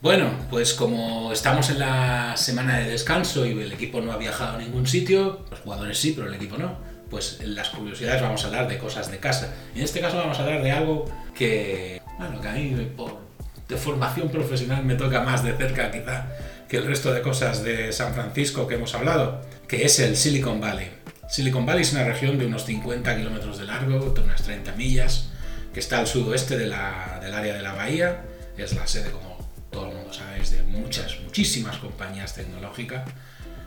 Bueno, 0.00 0.32
pues 0.50 0.74
como 0.74 1.30
estamos 1.32 1.70
en 1.70 1.78
la 1.78 2.36
semana 2.36 2.80
de 2.80 2.90
descanso 2.90 3.46
y 3.46 3.52
el 3.52 3.72
equipo 3.72 4.00
no 4.00 4.10
ha 4.10 4.16
viajado 4.16 4.56
a 4.56 4.58
ningún 4.58 4.88
sitio, 4.88 5.46
los 5.48 5.60
jugadores 5.60 5.96
sí, 5.96 6.12
pero 6.16 6.26
el 6.26 6.34
equipo 6.34 6.58
no, 6.58 6.76
pues 7.08 7.38
en 7.40 7.54
las 7.54 7.68
curiosidades 7.68 8.20
vamos 8.20 8.42
a 8.42 8.48
hablar 8.48 8.66
de 8.66 8.78
cosas 8.78 9.12
de 9.12 9.18
casa. 9.18 9.54
En 9.76 9.82
este 9.82 10.00
caso 10.00 10.16
vamos 10.16 10.40
a 10.40 10.42
hablar 10.42 10.60
de 10.64 10.72
algo 10.72 11.04
que, 11.36 12.01
bueno, 12.18 12.40
que 12.40 12.48
a 12.48 12.52
mí 12.52 12.92
por, 12.96 13.20
de 13.68 13.76
formación 13.76 14.28
profesional 14.28 14.84
me 14.84 14.94
toca 14.94 15.22
más 15.22 15.42
de 15.44 15.52
cerca 15.54 15.90
quizá 15.90 16.26
que 16.68 16.78
el 16.78 16.86
resto 16.86 17.12
de 17.12 17.22
cosas 17.22 17.62
de 17.62 17.92
San 17.92 18.14
Francisco 18.14 18.66
que 18.66 18.76
hemos 18.76 18.94
hablado, 18.94 19.42
que 19.68 19.84
es 19.84 19.98
el 19.98 20.16
Silicon 20.16 20.60
Valley. 20.60 20.90
Silicon 21.28 21.66
Valley 21.66 21.82
es 21.82 21.92
una 21.92 22.04
región 22.04 22.38
de 22.38 22.46
unos 22.46 22.64
50 22.64 23.16
kilómetros 23.16 23.58
de 23.58 23.64
largo, 23.66 24.10
de 24.10 24.20
unas 24.22 24.42
30 24.42 24.72
millas, 24.72 25.30
que 25.74 25.80
está 25.80 25.98
al 25.98 26.06
sudoeste 26.06 26.56
del 26.56 26.72
área 26.72 27.54
de 27.54 27.62
la 27.62 27.72
bahía, 27.72 28.22
es 28.56 28.74
la 28.74 28.86
sede, 28.86 29.10
como 29.10 29.36
todo 29.70 29.88
el 29.88 29.96
mundo 29.96 30.12
sabéis, 30.12 30.50
de 30.50 30.62
muchas, 30.62 31.18
muchísimas 31.24 31.78
compañías 31.78 32.34
tecnológicas. 32.34 33.02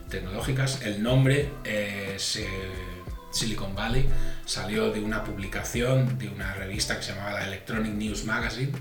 tecnológicas. 0.08 0.82
El 0.82 1.02
nombre 1.02 1.48
eh, 1.64 2.16
Silicon 3.36 3.74
Valley 3.74 4.06
salió 4.46 4.90
de 4.90 5.00
una 5.00 5.22
publicación 5.22 6.18
de 6.18 6.28
una 6.28 6.54
revista 6.54 6.96
que 6.96 7.02
se 7.02 7.12
llamaba 7.12 7.32
la 7.32 7.46
Electronic 7.46 7.92
News 7.92 8.24
Magazine, 8.24 8.72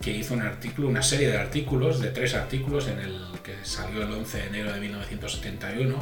que 0.00 0.10
hizo 0.10 0.34
un 0.34 0.42
artículo, 0.42 0.88
una 0.88 1.02
serie 1.02 1.28
de 1.28 1.38
artículos, 1.38 2.00
de 2.00 2.10
tres 2.10 2.34
artículos, 2.34 2.88
en 2.88 2.98
el 2.98 3.18
que 3.42 3.54
salió 3.62 4.02
el 4.02 4.12
11 4.12 4.38
de 4.38 4.46
enero 4.48 4.72
de 4.72 4.80
1971, 4.80 5.96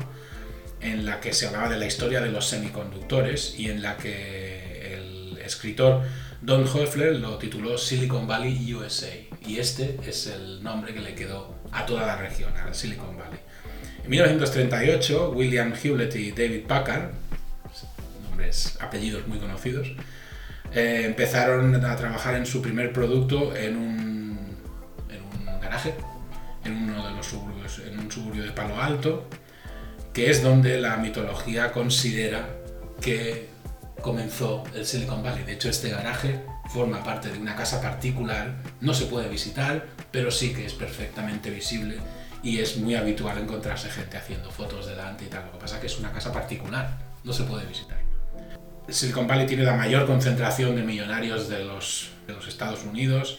en 0.80 1.06
la 1.06 1.20
que 1.20 1.32
se 1.32 1.46
hablaba 1.46 1.68
de 1.68 1.78
la 1.78 1.86
historia 1.86 2.20
de 2.20 2.32
los 2.32 2.48
semiconductores 2.48 3.54
y 3.56 3.70
en 3.70 3.80
la 3.80 3.96
que 3.96 4.94
el 4.94 5.38
escritor 5.38 6.02
Don 6.42 6.66
Hoefler 6.66 7.16
lo 7.16 7.38
tituló 7.38 7.78
Silicon 7.78 8.26
Valley 8.26 8.74
USA 8.74 9.08
y 9.46 9.58
este 9.58 9.98
es 10.06 10.26
el 10.26 10.62
nombre 10.62 10.92
que 10.92 11.00
le 11.00 11.14
quedó 11.14 11.54
a 11.70 11.86
toda 11.86 12.06
la 12.06 12.16
región, 12.16 12.52
a 12.56 12.74
Silicon 12.74 13.16
Valley. 13.16 13.38
En 14.04 14.10
1938, 14.10 15.30
William 15.30 15.72
Hewlett 15.72 16.14
y 16.16 16.32
David 16.32 16.66
Packard, 16.66 17.12
apellidos 18.80 19.26
muy 19.26 19.38
conocidos, 19.38 19.88
eh, 20.72 21.02
empezaron 21.04 21.74
a 21.84 21.96
trabajar 21.96 22.34
en 22.34 22.46
su 22.46 22.60
primer 22.60 22.92
producto 22.92 23.54
en 23.54 23.76
un, 23.76 24.56
en 25.08 25.22
un 25.22 25.60
garaje, 25.60 25.94
en 26.64 26.76
uno 26.76 27.06
de 27.06 27.14
los 27.14 27.26
suburbios, 27.26 27.80
en 27.80 27.98
un 27.98 28.10
suburbio 28.10 28.42
de 28.44 28.50
Palo 28.50 28.80
Alto, 28.80 29.28
que 30.12 30.30
es 30.30 30.42
donde 30.42 30.80
la 30.80 30.96
mitología 30.96 31.72
considera 31.72 32.48
que 33.00 33.48
comenzó 34.00 34.64
el 34.74 34.84
Silicon 34.84 35.22
Valley. 35.22 35.44
De 35.44 35.54
hecho, 35.54 35.68
este 35.68 35.90
garaje 35.90 36.40
forma 36.68 37.02
parte 37.02 37.30
de 37.30 37.38
una 37.38 37.56
casa 37.56 37.80
particular, 37.80 38.54
no 38.80 38.94
se 38.94 39.06
puede 39.06 39.28
visitar, 39.28 39.86
pero 40.10 40.30
sí 40.30 40.52
que 40.52 40.66
es 40.66 40.74
perfectamente 40.74 41.50
visible 41.50 41.98
y 42.42 42.58
es 42.58 42.76
muy 42.76 42.94
habitual 42.94 43.38
encontrarse 43.38 43.88
gente 43.90 44.16
haciendo 44.16 44.50
fotos 44.50 44.86
delante 44.86 45.24
y 45.24 45.28
tal. 45.28 45.46
Lo 45.46 45.52
que 45.52 45.58
pasa 45.58 45.76
es 45.76 45.80
que 45.80 45.86
es 45.86 45.98
una 45.98 46.12
casa 46.12 46.32
particular, 46.32 46.98
no 47.24 47.32
se 47.32 47.44
puede 47.44 47.66
visitar. 47.66 48.03
Silicon 48.88 49.26
Valley 49.26 49.46
tiene 49.46 49.64
la 49.64 49.74
mayor 49.74 50.06
concentración 50.06 50.76
de 50.76 50.82
millonarios 50.82 51.48
de 51.48 51.64
los, 51.64 52.10
de 52.26 52.34
los 52.34 52.46
Estados 52.48 52.84
Unidos 52.84 53.38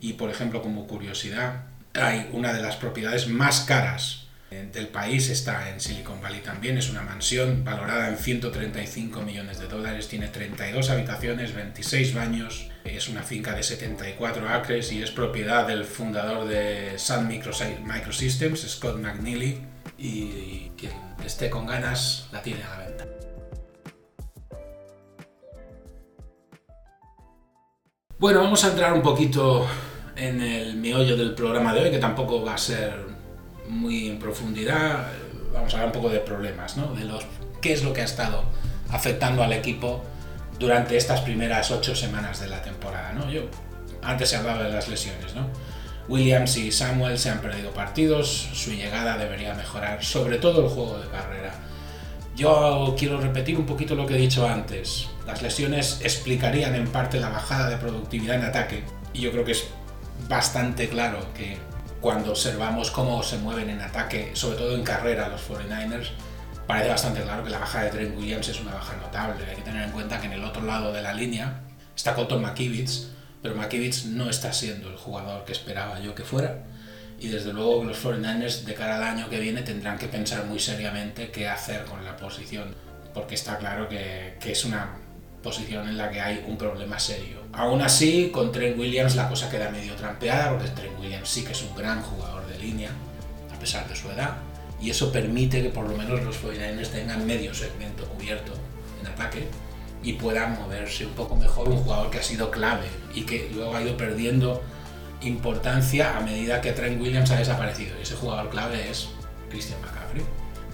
y, 0.00 0.14
por 0.14 0.30
ejemplo, 0.30 0.62
como 0.62 0.86
curiosidad, 0.86 1.64
hay 1.94 2.28
una 2.32 2.52
de 2.52 2.62
las 2.62 2.76
propiedades 2.76 3.28
más 3.28 3.60
caras 3.60 4.28
del 4.50 4.88
país 4.88 5.28
está 5.28 5.68
en 5.68 5.78
Silicon 5.78 6.22
Valley 6.22 6.40
también. 6.40 6.78
Es 6.78 6.88
una 6.88 7.02
mansión 7.02 7.64
valorada 7.64 8.08
en 8.08 8.16
135 8.16 9.20
millones 9.22 9.58
de 9.58 9.66
dólares, 9.66 10.08
tiene 10.08 10.28
32 10.28 10.88
habitaciones, 10.90 11.54
26 11.54 12.14
baños, 12.14 12.70
es 12.84 13.08
una 13.08 13.22
finca 13.22 13.54
de 13.54 13.62
74 13.62 14.48
acres 14.48 14.90
y 14.92 15.02
es 15.02 15.10
propiedad 15.10 15.66
del 15.66 15.84
fundador 15.84 16.48
de 16.48 16.98
Sun 16.98 17.28
Microsystems, 17.28 18.60
Scott 18.60 18.98
McNeely, 18.98 19.60
y 19.98 20.70
quien 20.78 20.92
esté 21.24 21.50
con 21.50 21.66
ganas 21.66 22.28
la 22.32 22.40
tiene 22.40 22.62
a 22.62 22.70
la 22.70 22.86
venta. 22.86 23.27
Bueno, 28.18 28.40
vamos 28.40 28.64
a 28.64 28.70
entrar 28.70 28.92
un 28.94 29.02
poquito 29.02 29.64
en 30.16 30.42
el 30.42 30.74
meollo 30.74 31.16
del 31.16 31.36
programa 31.36 31.72
de 31.72 31.82
hoy, 31.82 31.90
que 31.92 31.98
tampoco 31.98 32.44
va 32.44 32.54
a 32.54 32.58
ser 32.58 32.92
muy 33.68 34.08
en 34.08 34.18
profundidad, 34.18 35.06
vamos 35.52 35.72
a 35.72 35.76
hablar 35.76 35.94
un 35.94 36.02
poco 36.02 36.12
de 36.12 36.18
problemas, 36.18 36.76
¿no? 36.76 36.94
De 36.94 37.04
los 37.04 37.24
qué 37.62 37.72
es 37.72 37.84
lo 37.84 37.92
que 37.92 38.00
ha 38.00 38.04
estado 38.04 38.42
afectando 38.90 39.44
al 39.44 39.52
equipo 39.52 40.02
durante 40.58 40.96
estas 40.96 41.20
primeras 41.20 41.70
ocho 41.70 41.94
semanas 41.94 42.40
de 42.40 42.48
la 42.48 42.60
temporada, 42.60 43.12
¿no? 43.12 43.30
Yo 43.30 43.42
antes 44.02 44.30
se 44.30 44.36
hablaba 44.36 44.64
de 44.64 44.70
las 44.70 44.88
lesiones, 44.88 45.36
¿no? 45.36 45.46
Williams 46.08 46.56
y 46.56 46.72
Samuel 46.72 47.20
se 47.20 47.30
han 47.30 47.40
perdido 47.40 47.70
partidos, 47.70 48.48
su 48.52 48.72
llegada 48.72 49.16
debería 49.16 49.54
mejorar, 49.54 50.02
sobre 50.02 50.38
todo 50.38 50.64
el 50.64 50.68
juego 50.68 50.98
de 50.98 51.06
carrera. 51.06 51.54
Yo 52.38 52.94
quiero 52.96 53.20
repetir 53.20 53.58
un 53.58 53.66
poquito 53.66 53.96
lo 53.96 54.06
que 54.06 54.14
he 54.14 54.18
dicho 54.18 54.46
antes. 54.46 55.08
Las 55.26 55.42
lesiones 55.42 55.98
explicarían 56.04 56.76
en 56.76 56.86
parte 56.86 57.18
la 57.18 57.30
bajada 57.30 57.68
de 57.68 57.78
productividad 57.78 58.36
en 58.36 58.44
ataque 58.44 58.84
y 59.12 59.22
yo 59.22 59.32
creo 59.32 59.44
que 59.44 59.50
es 59.50 59.64
bastante 60.28 60.88
claro 60.88 61.18
que 61.34 61.56
cuando 62.00 62.30
observamos 62.30 62.92
cómo 62.92 63.24
se 63.24 63.38
mueven 63.38 63.70
en 63.70 63.80
ataque, 63.80 64.30
sobre 64.34 64.56
todo 64.56 64.76
en 64.76 64.84
carrera, 64.84 65.28
los 65.28 65.50
49ers, 65.50 66.10
parece 66.68 66.90
bastante 66.90 67.22
claro 67.22 67.42
que 67.42 67.50
la 67.50 67.58
baja 67.58 67.82
de 67.82 67.90
Trent 67.90 68.16
Williams 68.16 68.48
es 68.48 68.60
una 68.60 68.72
baja 68.72 68.96
notable. 68.98 69.44
Hay 69.44 69.56
que 69.56 69.62
tener 69.62 69.82
en 69.82 69.90
cuenta 69.90 70.20
que 70.20 70.26
en 70.26 70.34
el 70.34 70.44
otro 70.44 70.62
lado 70.62 70.92
de 70.92 71.02
la 71.02 71.14
línea 71.14 71.62
está 71.96 72.14
Colton 72.14 72.40
McKivitz, 72.40 73.08
pero 73.42 73.56
McKivitz 73.56 74.04
no 74.04 74.30
está 74.30 74.52
siendo 74.52 74.88
el 74.90 74.96
jugador 74.96 75.44
que 75.44 75.50
esperaba 75.50 75.98
yo 75.98 76.14
que 76.14 76.22
fuera. 76.22 76.62
Y 77.20 77.28
desde 77.28 77.52
luego 77.52 77.84
los 77.84 78.04
49ers 78.04 78.62
de 78.62 78.74
cara 78.74 78.96
al 78.96 79.02
año 79.02 79.28
que 79.28 79.40
viene 79.40 79.62
tendrán 79.62 79.98
que 79.98 80.06
pensar 80.06 80.44
muy 80.46 80.60
seriamente 80.60 81.30
qué 81.30 81.48
hacer 81.48 81.84
con 81.84 82.04
la 82.04 82.16
posición, 82.16 82.74
porque 83.12 83.34
está 83.34 83.58
claro 83.58 83.88
que, 83.88 84.36
que 84.40 84.52
es 84.52 84.64
una 84.64 84.96
posición 85.42 85.88
en 85.88 85.96
la 85.96 86.10
que 86.10 86.20
hay 86.20 86.44
un 86.46 86.56
problema 86.56 86.98
serio. 86.98 87.38
Aún 87.52 87.82
así, 87.82 88.30
con 88.30 88.52
Trent 88.52 88.78
Williams 88.78 89.16
la 89.16 89.28
cosa 89.28 89.50
queda 89.50 89.70
medio 89.70 89.94
trampeada, 89.94 90.50
porque 90.50 90.68
Trent 90.68 90.98
Williams 91.00 91.28
sí 91.28 91.44
que 91.44 91.52
es 91.52 91.62
un 91.62 91.74
gran 91.74 92.02
jugador 92.02 92.46
de 92.46 92.58
línea, 92.58 92.90
a 93.54 93.58
pesar 93.58 93.88
de 93.88 93.96
su 93.96 94.10
edad, 94.10 94.36
y 94.80 94.90
eso 94.90 95.10
permite 95.10 95.62
que 95.62 95.70
por 95.70 95.88
lo 95.88 95.96
menos 95.96 96.22
los 96.22 96.42
49ers 96.42 96.90
tengan 96.90 97.26
medio 97.26 97.52
segmento 97.52 98.04
cubierto 98.06 98.52
en 99.00 99.08
ataque 99.08 99.48
y 100.02 100.12
puedan 100.12 100.56
moverse 100.56 101.06
un 101.06 101.12
poco 101.14 101.34
mejor 101.34 101.68
un 101.68 101.78
jugador 101.78 102.10
que 102.10 102.18
ha 102.18 102.22
sido 102.22 102.50
clave 102.50 102.86
y 103.14 103.22
que 103.22 103.50
luego 103.52 103.74
ha 103.74 103.82
ido 103.82 103.96
perdiendo 103.96 104.62
importancia 105.22 106.16
a 106.16 106.20
medida 106.20 106.60
que 106.60 106.72
Trent 106.72 107.00
Williams 107.00 107.30
ha 107.30 107.36
desaparecido. 107.36 107.98
Y 107.98 108.02
ese 108.02 108.14
jugador 108.14 108.50
clave 108.50 108.90
es 108.90 109.08
Christian 109.50 109.80
McCaffrey. 109.80 110.22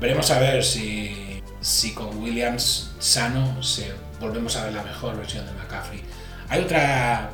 Veremos 0.01 0.31
a 0.31 0.39
ver 0.39 0.65
si, 0.65 1.43
si 1.61 1.93
con 1.95 2.19
Williams 2.19 2.93
sano 2.99 3.63
se, 3.63 3.93
volvemos 4.21 4.57
a 4.57 4.65
ver 4.65 4.75
la 4.75 4.83
mejor 4.83 5.17
versión 5.17 5.47
de 5.47 5.53
McCaffrey. 5.53 6.03
Hay 6.49 6.63
otra 6.63 7.31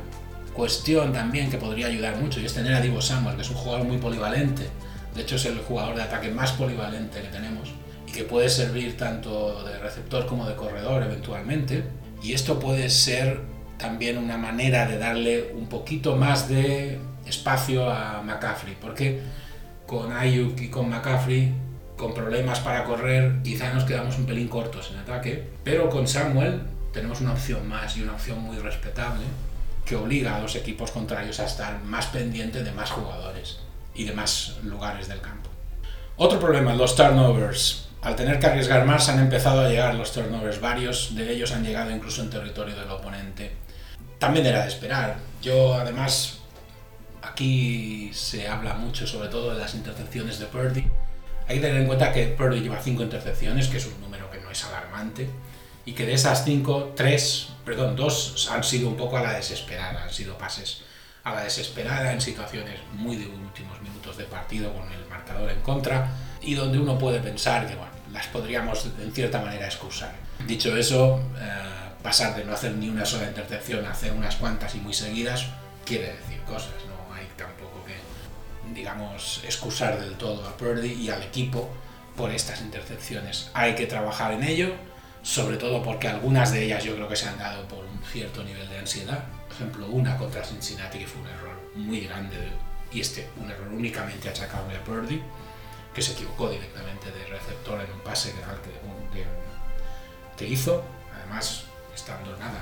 cuestión 0.53 1.13
también 1.13 1.49
que 1.49 1.57
podría 1.57 1.87
ayudar 1.87 2.17
mucho 2.17 2.39
y 2.39 2.45
es 2.45 2.53
tener 2.53 2.73
a 2.73 2.81
Divo 2.81 3.01
Samuel, 3.01 3.35
que 3.35 3.41
es 3.41 3.49
un 3.49 3.57
jugador 3.57 3.85
muy 3.85 3.97
polivalente. 3.97 4.67
De 5.15 5.21
hecho, 5.21 5.35
es 5.35 5.45
el 5.45 5.59
jugador 5.59 5.95
de 5.95 6.03
ataque 6.03 6.29
más 6.29 6.53
polivalente 6.53 7.21
que 7.21 7.27
tenemos 7.27 7.73
y 8.07 8.11
que 8.11 8.23
puede 8.23 8.49
servir 8.49 8.95
tanto 8.97 9.63
de 9.65 9.77
receptor 9.79 10.25
como 10.25 10.47
de 10.47 10.55
corredor 10.55 11.03
eventualmente. 11.03 11.83
Y 12.23 12.33
esto 12.33 12.59
puede 12.59 12.89
ser 12.89 13.41
también 13.81 14.17
una 14.17 14.37
manera 14.37 14.87
de 14.87 14.97
darle 14.97 15.51
un 15.53 15.67
poquito 15.67 16.15
más 16.15 16.47
de 16.47 16.99
espacio 17.25 17.89
a 17.89 18.21
McCaffrey, 18.21 18.77
porque 18.79 19.21
con 19.85 20.13
Ayuk 20.13 20.61
y 20.61 20.69
con 20.69 20.89
McCaffrey, 20.89 21.53
con 21.97 22.13
problemas 22.13 22.59
para 22.61 22.85
correr, 22.85 23.41
quizá 23.43 23.73
nos 23.73 23.83
quedamos 23.83 24.17
un 24.17 24.25
pelín 24.25 24.47
cortos 24.47 24.91
en 24.91 24.99
ataque, 24.99 25.49
pero 25.63 25.89
con 25.89 26.07
Samuel 26.07 26.61
tenemos 26.93 27.21
una 27.21 27.33
opción 27.33 27.67
más 27.67 27.97
y 27.97 28.03
una 28.03 28.13
opción 28.13 28.39
muy 28.39 28.57
respetable 28.57 29.23
que 29.85 29.95
obliga 29.95 30.35
a 30.35 30.39
los 30.39 30.55
equipos 30.55 30.91
contrarios 30.91 31.39
a 31.39 31.45
estar 31.45 31.81
más 31.83 32.05
pendientes 32.07 32.63
de 32.63 32.71
más 32.71 32.91
jugadores 32.91 33.59
y 33.93 34.05
de 34.05 34.13
más 34.13 34.57
lugares 34.63 35.07
del 35.07 35.21
campo. 35.21 35.49
Otro 36.17 36.39
problema, 36.39 36.73
los 36.75 36.95
turnovers. 36.95 37.87
Al 38.01 38.15
tener 38.15 38.39
que 38.39 38.47
arriesgar 38.47 38.85
más 38.85 39.09
han 39.09 39.19
empezado 39.19 39.61
a 39.61 39.69
llegar 39.69 39.93
los 39.95 40.11
turnovers, 40.11 40.59
varios 40.59 41.15
de 41.15 41.31
ellos 41.31 41.51
han 41.51 41.63
llegado 41.63 41.91
incluso 41.91 42.21
en 42.21 42.29
territorio 42.29 42.75
del 42.75 42.89
oponente. 42.89 43.51
También 44.21 44.45
era 44.45 44.61
de 44.61 44.67
esperar. 44.67 45.17
Yo 45.41 45.73
además, 45.73 46.41
aquí 47.23 48.11
se 48.13 48.47
habla 48.47 48.75
mucho 48.75 49.07
sobre 49.07 49.29
todo 49.29 49.55
de 49.55 49.59
las 49.59 49.73
intercepciones 49.73 50.37
de 50.37 50.45
Purdy. 50.45 50.85
Hay 51.47 51.55
que 51.55 51.61
tener 51.61 51.81
en 51.81 51.87
cuenta 51.87 52.13
que 52.13 52.27
Purdy 52.27 52.59
lleva 52.59 52.79
5 52.79 53.01
intercepciones, 53.01 53.67
que 53.67 53.77
es 53.77 53.87
un 53.87 53.99
número 53.99 54.29
que 54.29 54.39
no 54.39 54.51
es 54.51 54.63
alarmante, 54.63 55.27
y 55.85 55.93
que 55.93 56.05
de 56.05 56.13
esas 56.13 56.45
5, 56.45 56.93
3, 56.95 57.47
perdón, 57.65 57.95
2 57.95 58.49
han 58.51 58.63
sido 58.63 58.89
un 58.89 58.95
poco 58.95 59.17
a 59.17 59.23
la 59.23 59.33
desesperada, 59.33 60.03
han 60.03 60.13
sido 60.13 60.37
pases 60.37 60.83
a 61.23 61.33
la 61.33 61.43
desesperada 61.43 62.13
en 62.13 62.21
situaciones 62.21 62.79
muy 62.93 63.15
de 63.15 63.25
últimos 63.25 63.81
minutos 63.81 64.17
de 64.17 64.25
partido 64.25 64.71
con 64.71 64.83
el 64.91 65.03
marcador 65.09 65.49
en 65.49 65.61
contra 65.61 66.11
y 66.43 66.53
donde 66.53 66.77
uno 66.77 66.99
puede 66.99 67.21
pensar 67.21 67.67
que 67.67 67.73
bueno, 67.73 67.91
las 68.13 68.27
podríamos 68.27 68.85
en 69.01 69.11
cierta 69.11 69.41
manera 69.41 69.65
excusar. 69.65 70.13
Dicho 70.45 70.77
eso, 70.77 71.19
eh, 71.39 71.80
pasar 72.03 72.35
de 72.35 72.43
no 72.43 72.53
hacer 72.53 72.73
ni 72.73 72.89
una 72.89 73.05
sola 73.05 73.27
intercepción 73.27 73.85
a 73.85 73.91
hacer 73.91 74.13
unas 74.13 74.35
cuantas 74.35 74.75
y 74.75 74.79
muy 74.79 74.93
seguidas 74.93 75.47
quiere 75.85 76.13
decir 76.13 76.41
cosas, 76.41 76.73
no 76.87 77.13
hay 77.13 77.27
tampoco 77.37 77.83
que, 77.85 77.95
digamos, 78.73 79.41
excusar 79.43 79.99
del 79.99 80.15
todo 80.15 80.47
a 80.47 80.55
Purdy 80.57 80.93
y 80.93 81.09
al 81.09 81.21
equipo 81.23 81.69
por 82.15 82.31
estas 82.31 82.61
intercepciones. 82.61 83.49
Hay 83.53 83.75
que 83.75 83.87
trabajar 83.87 84.33
en 84.33 84.43
ello, 84.43 84.73
sobre 85.23 85.57
todo 85.57 85.83
porque 85.83 86.07
algunas 86.07 86.51
de 86.51 86.63
ellas 86.63 86.83
yo 86.83 86.95
creo 86.95 87.07
que 87.07 87.15
se 87.15 87.27
han 87.27 87.37
dado 87.37 87.67
por 87.67 87.85
un 87.85 88.01
cierto 88.11 88.43
nivel 88.43 88.67
de 88.69 88.79
ansiedad. 88.79 89.25
Por 89.47 89.55
ejemplo, 89.55 89.87
una 89.87 90.17
contra 90.17 90.43
Cincinnati 90.43 90.99
que 90.99 91.07
fue 91.07 91.21
un 91.21 91.27
error 91.27 91.61
muy 91.75 92.01
grande 92.01 92.37
y 92.91 93.01
este 93.01 93.27
un 93.37 93.49
error 93.49 93.67
únicamente 93.69 94.29
achacable 94.29 94.75
a 94.75 94.83
Purdy, 94.83 95.21
que 95.93 96.01
se 96.01 96.13
equivocó 96.13 96.49
directamente 96.49 97.11
de 97.11 97.25
receptor 97.25 97.81
en 97.81 97.91
un 97.91 97.99
pase 97.99 98.33
que, 98.33 99.25
que 100.37 100.47
hizo, 100.47 100.83
además 101.13 101.65
estando 102.01 102.35
nada 102.37 102.59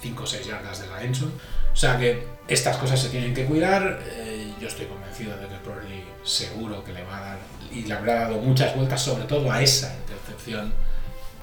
5 0.00 0.22
o 0.22 0.26
6 0.26 0.46
yardas 0.46 0.82
de 0.82 0.88
la 0.88 1.02
Enson. 1.02 1.32
O 1.72 1.76
sea 1.76 1.98
que 1.98 2.26
estas 2.48 2.76
cosas 2.76 3.00
se 3.00 3.08
tienen 3.08 3.32
que 3.32 3.44
cuidar. 3.44 4.00
Eh, 4.06 4.52
yo 4.60 4.68
estoy 4.68 4.86
convencido 4.86 5.36
de 5.36 5.46
que 5.46 5.56
Purdy 5.56 6.04
seguro 6.24 6.84
que 6.84 6.92
le 6.92 7.04
va 7.04 7.18
a 7.18 7.20
dar 7.20 7.38
y 7.72 7.82
le 7.82 7.94
habrá 7.94 8.14
dado 8.14 8.38
muchas 8.38 8.74
vueltas, 8.74 9.00
sobre 9.00 9.24
todo 9.24 9.50
a 9.50 9.62
esa 9.62 9.94
intercepción 9.94 10.72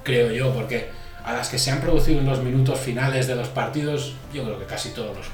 creo 0.04 0.32
yo, 0.32 0.54
porque 0.54 0.90
a 1.24 1.34
las 1.34 1.50
que 1.50 1.60
se 1.60 1.72
han 1.72 1.82
producido 1.82 2.20
en 2.20 2.26
los 2.26 2.42
minutos 2.42 2.80
finales 2.80 3.28
de 3.28 3.36
los 3.36 3.50
partidos, 3.50 4.16
yo 4.34 4.44
creo 4.46 4.58
que 4.58 4.66
casi 4.66 4.90
todos 4.92 5.16
los 5.16 5.28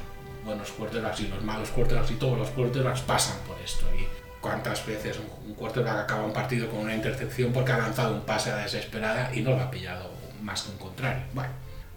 buenos 0.44 0.72
quarterbacks 0.72 1.22
y 1.22 1.28
los 1.28 1.44
malos 1.44 1.70
quarterbacks 1.70 2.12
y 2.12 2.16
todos 2.16 2.38
los 2.38 2.50
quarterbacks 2.50 3.02
pasan 3.02 3.38
por 3.46 3.56
esto. 3.64 3.86
Y 3.96 4.08
cuántas 4.42 4.86
veces 4.86 5.20
un 5.46 5.54
quarterback 5.54 6.00
acaba 6.00 6.26
un 6.26 6.34
partido 6.34 6.70
con 6.70 6.80
una 6.80 6.96
intercepción 6.96 7.54
porque 7.54 7.72
ha 7.72 7.78
lanzado 7.78 8.16
un 8.16 8.22
pase 8.22 8.52
a 8.52 8.58
la 8.58 8.64
desesperada 8.64 9.32
y 9.34 9.42
no 9.42 9.52
lo 9.52 9.62
ha 9.62 9.70
pillado 9.70 10.10
más 10.42 10.64
que 10.64 10.72
un 10.72 10.78
contrario. 10.78 11.24
Bueno, 11.34 11.52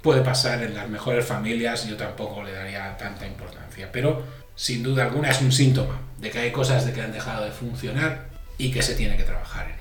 puede 0.07 0.23
pasar 0.23 0.62
en 0.62 0.75
las 0.75 0.88
mejores 0.88 1.27
familias, 1.27 1.87
yo 1.87 1.97
tampoco 1.97 2.42
le 2.42 2.53
daría 2.53 2.97
tanta 2.97 3.27
importancia, 3.27 3.90
pero 3.92 4.23
sin 4.55 4.83
duda 4.83 5.05
alguna 5.05 5.31
es 5.31 5.40
un 5.42 5.51
síntoma 5.51 6.01
de 6.19 6.31
que 6.31 6.38
hay 6.38 6.53
cosas 6.53 6.87
de 6.87 6.92
que 6.92 7.03
han 7.03 7.12
dejado 7.12 7.45
de 7.45 7.51
funcionar 7.51 8.29
y 8.57 8.71
que 8.71 8.83
se 8.83 8.95
tiene 8.95 9.16
que 9.16 9.25
trabajar 9.25 9.66
en 9.69 9.77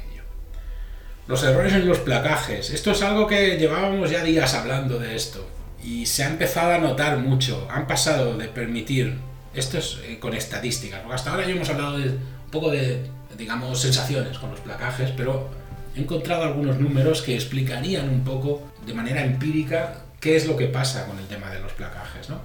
los 1.28 1.44
errores 1.44 1.74
en 1.74 1.88
los 1.88 2.00
placajes. 2.00 2.70
Esto 2.70 2.92
es 2.92 3.02
algo 3.02 3.26
que 3.26 3.58
llevábamos 3.58 4.12
ya 4.12 4.24
días 4.24 4.54
hablando 4.54 5.00
de 5.00 5.16
esto. 5.16 5.48
Y 5.84 6.06
se 6.06 6.24
ha 6.24 6.30
empezado 6.30 6.74
a 6.74 6.78
notar 6.78 7.18
mucho. 7.18 7.68
Han 7.72 7.88
pasado 7.88 8.38
de 8.38 8.48
permitir. 8.48 9.18
Esto 9.56 9.80
es 9.80 10.00
eh, 10.04 10.20
con 10.20 10.36
estadísticas. 10.36 11.00
Porque 11.00 11.16
hasta 11.16 11.32
ahora 11.32 11.48
ya 11.48 11.54
hemos 11.54 11.70
hablado 11.70 11.98
de 11.98 12.10
un 12.10 12.52
poco 12.52 12.70
de, 12.70 13.10
digamos, 13.38 13.82
sensaciones 13.82 14.38
con 14.38 14.52
los 14.52 14.60
placajes, 14.60 15.12
pero 15.18 15.50
he 15.96 16.02
encontrado 16.02 16.44
algunos 16.44 16.80
números 16.80 17.24
que 17.24 17.34
explicarían 17.34 18.08
un 18.08 18.24
poco 18.24 18.62
de 18.86 18.94
manera 18.94 19.24
empírica 19.24 20.05
qué 20.26 20.36
es 20.36 20.48
lo 20.48 20.58
que 20.58 20.66
pasa 20.66 21.06
con 21.06 21.20
el 21.20 21.28
tema 21.28 21.52
de 21.52 21.60
los 21.60 21.72
placajes. 21.74 22.32
¿no? 22.32 22.42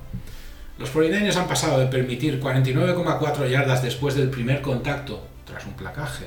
Los 0.77 0.95
49ers 0.95 1.37
han 1.37 1.49
pasado 1.49 1.81
de 1.81 1.87
permitir 1.87 2.39
49,4 2.39 3.49
yardas 3.49 3.83
después 3.83 4.15
del 4.17 4.29
primer 4.29 4.61
contacto 4.61 5.27
tras 5.47 5.65
un 5.65 5.73
placaje 5.73 6.27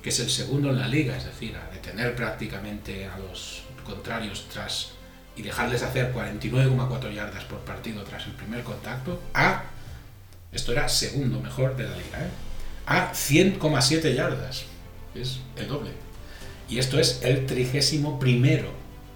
que 0.00 0.10
es 0.10 0.20
el 0.20 0.30
segundo 0.30 0.70
en 0.70 0.78
la 0.78 0.86
liga, 0.86 1.16
es 1.16 1.24
decir, 1.24 1.56
a 1.56 1.68
detener 1.74 2.14
prácticamente 2.14 3.06
a 3.06 3.18
los 3.18 3.64
contrarios 3.84 4.46
tras 4.52 4.92
y 5.34 5.42
dejarles 5.42 5.82
hacer 5.82 6.14
49,4 6.14 7.12
yardas 7.12 7.42
por 7.44 7.58
partido 7.60 8.04
tras 8.04 8.26
el 8.26 8.32
primer 8.32 8.62
contacto, 8.62 9.20
a, 9.34 9.64
esto 10.52 10.70
era 10.70 10.88
segundo 10.88 11.40
mejor 11.40 11.76
de 11.76 11.84
la 11.84 11.96
liga, 11.96 12.20
¿eh? 12.20 12.30
a 12.86 13.12
100,7 13.12 14.14
yardas, 14.14 14.64
es 15.16 15.40
el 15.56 15.66
doble. 15.66 15.90
Y 16.68 16.78
esto 16.78 17.00
es 17.00 17.20
el 17.22 17.46
trigésimo 17.46 18.20
primero 18.20 18.70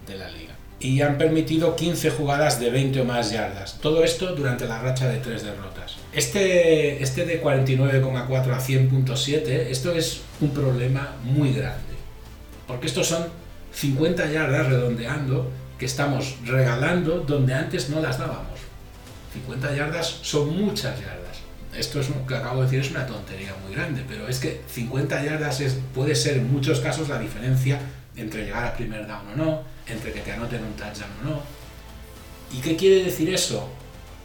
de 0.09 0.16
la 0.16 0.28
liga 0.28 0.45
y 0.78 1.00
han 1.00 1.16
permitido 1.16 1.74
15 1.74 2.10
jugadas 2.10 2.60
de 2.60 2.70
20 2.70 3.00
o 3.00 3.04
más 3.04 3.30
yardas. 3.30 3.78
Todo 3.80 4.04
esto 4.04 4.34
durante 4.34 4.66
la 4.66 4.80
racha 4.80 5.08
de 5.08 5.18
tres 5.18 5.42
derrotas. 5.42 5.96
Este, 6.12 7.02
este 7.02 7.24
de 7.24 7.42
49,4 7.42 8.52
a 8.52 8.60
100.7, 8.60 9.48
esto 9.70 9.92
es 9.94 10.20
un 10.40 10.50
problema 10.50 11.16
muy 11.22 11.52
grande. 11.52 11.80
Porque 12.66 12.86
estos 12.86 13.06
son 13.06 13.26
50 13.72 14.30
yardas 14.30 14.66
redondeando 14.66 15.50
que 15.78 15.86
estamos 15.86 16.36
regalando 16.44 17.20
donde 17.20 17.54
antes 17.54 17.88
no 17.88 18.00
las 18.00 18.18
dábamos. 18.18 18.58
50 19.32 19.74
yardas 19.74 20.18
son 20.22 20.58
muchas 20.58 20.98
yardas. 21.00 21.26
Esto 21.76 22.00
es 22.00 22.08
que 22.26 22.34
acabo 22.34 22.60
de 22.60 22.64
decir 22.64 22.80
es 22.80 22.90
una 22.90 23.06
tontería 23.06 23.54
muy 23.64 23.74
grande, 23.74 24.02
pero 24.08 24.28
es 24.28 24.38
que 24.38 24.62
50 24.68 25.24
yardas 25.24 25.60
es, 25.60 25.78
puede 25.94 26.14
ser 26.14 26.38
en 26.38 26.50
muchos 26.50 26.80
casos 26.80 27.08
la 27.08 27.18
diferencia 27.18 27.78
entre 28.16 28.44
llegar 28.44 28.64
a 28.64 28.74
primer 28.74 29.06
down 29.06 29.28
o 29.34 29.36
no, 29.36 29.75
entre 29.88 30.12
que 30.12 30.20
te 30.20 30.33
anoten 30.33 30.64
un 30.64 30.72
touchdown 30.75 31.11
o 31.22 31.29
no. 31.29 31.42
¿Y 32.53 32.61
qué 32.61 32.77
quiere 32.77 33.05
decir 33.05 33.33
eso? 33.33 33.68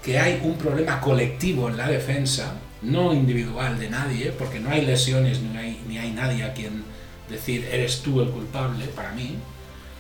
Que 0.04 0.20
hay 0.20 0.40
un 0.44 0.58
problema 0.58 1.00
colectivo 1.02 1.70
en 1.70 1.78
la 1.78 1.88
defensa, 1.88 2.56
no 2.82 3.14
individual 3.14 3.80
de 3.80 3.90
nadie, 3.90 4.32
porque 4.32 4.60
no 4.60 4.70
hay 4.70 4.86
lesiones 4.86 5.42
ni 5.42 5.58
hay, 5.58 5.82
ni 5.88 5.98
hay 5.98 6.12
nadie 6.12 6.44
a 6.44 6.54
quien 6.54 6.84
decir 7.30 7.68
eres 7.72 8.02
tú 8.02 8.22
el 8.22 8.30
culpable 8.30 8.86
para 8.88 9.12
mí, 9.14 9.36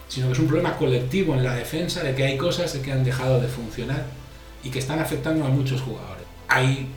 sino 0.08 0.28
que 0.28 0.34
es 0.34 0.40
un 0.40 0.48
problema 0.48 0.76
colectivo 0.78 1.34
en 1.36 1.44
la 1.44 1.56
defensa 1.56 2.04
de 2.04 2.14
que 2.14 2.26
hay 2.26 2.38
cosas 2.38 2.74
que 2.74 2.92
han 2.92 3.04
dejado 3.04 3.40
de 3.40 3.48
funcionar 3.48 4.06
y 4.64 4.70
que 4.70 4.80
están 4.80 5.00
afectando 5.00 5.46
a 5.46 5.50
muchos 5.50 5.82
jugadores. 5.82 6.26
Hay 6.48 6.90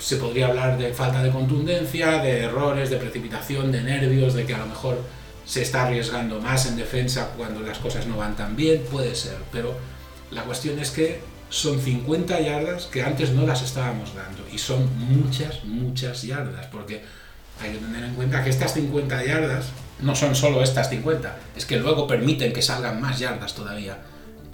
se 0.00 0.16
podría 0.16 0.46
hablar 0.46 0.78
de 0.78 0.92
falta 0.94 1.22
de 1.22 1.30
contundencia, 1.30 2.18
de 2.22 2.40
errores, 2.40 2.90
de 2.90 2.96
precipitación, 2.96 3.70
de 3.70 3.82
nervios, 3.82 4.34
de 4.34 4.46
que 4.46 4.54
a 4.54 4.58
lo 4.58 4.66
mejor 4.66 4.98
se 5.50 5.62
está 5.62 5.82
arriesgando 5.82 6.40
más 6.40 6.66
en 6.66 6.76
defensa 6.76 7.32
cuando 7.36 7.58
las 7.58 7.78
cosas 7.78 8.06
no 8.06 8.16
van 8.16 8.36
tan 8.36 8.54
bien, 8.54 8.84
puede 8.88 9.16
ser, 9.16 9.36
pero 9.50 9.76
la 10.30 10.44
cuestión 10.44 10.78
es 10.78 10.92
que 10.92 11.20
son 11.48 11.80
50 11.80 12.38
yardas 12.38 12.84
que 12.84 13.02
antes 13.02 13.30
no 13.30 13.44
las 13.44 13.60
estábamos 13.60 14.14
dando 14.14 14.46
y 14.52 14.58
son 14.58 14.88
muchas, 14.96 15.64
muchas 15.64 16.22
yardas, 16.22 16.66
porque 16.66 17.02
hay 17.60 17.72
que 17.72 17.78
tener 17.78 18.04
en 18.04 18.14
cuenta 18.14 18.44
que 18.44 18.50
estas 18.50 18.74
50 18.74 19.24
yardas 19.24 19.70
no 20.00 20.14
son 20.14 20.36
solo 20.36 20.62
estas 20.62 20.88
50, 20.88 21.36
es 21.56 21.66
que 21.66 21.80
luego 21.80 22.06
permiten 22.06 22.52
que 22.52 22.62
salgan 22.62 23.00
más 23.00 23.18
yardas 23.18 23.52
todavía. 23.52 23.98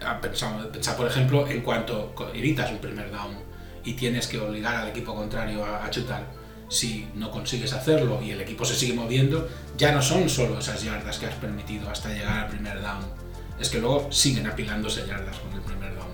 Ah, 0.03 0.19
Pensar, 0.19 0.97
por 0.97 1.07
ejemplo, 1.07 1.47
en 1.47 1.61
cuanto 1.61 2.15
evitas 2.35 2.71
un 2.71 2.79
primer 2.79 3.11
down 3.11 3.37
y 3.85 3.93
tienes 3.93 4.29
que 4.29 4.41
obligar 4.41 4.77
al 4.77 4.89
equipo 4.89 5.15
contrario 5.15 5.63
a, 5.63 5.91
chutar. 5.91 6.25
Si 6.69 7.09
no 7.15 7.31
consigues 7.31 7.73
hacerlo 7.73 8.21
y 8.23 8.33
el 8.33 8.41
equipo 8.41 8.65
se 8.65 8.75
sigue 8.75 8.95
moviendo, 8.95 9.49
ya 9.77 9.93
no 9.93 10.03
son 10.03 10.29
solo 10.29 10.59
esas 10.59 10.83
yardas 10.83 11.19
que 11.19 11.27
has 11.27 11.35
permitido 11.35 11.89
hasta 11.89 12.13
llegar 12.13 12.45
al 12.45 12.49
primer 12.49 12.81
down. 12.83 13.05
Es 13.61 13.69
que 13.69 13.79
luego 13.79 14.11
siguen 14.11 14.47
apilándose 14.47 15.07
yardas 15.07 15.39
con 15.39 15.53
el 15.53 15.61
primer 15.61 15.95
down. 15.95 16.09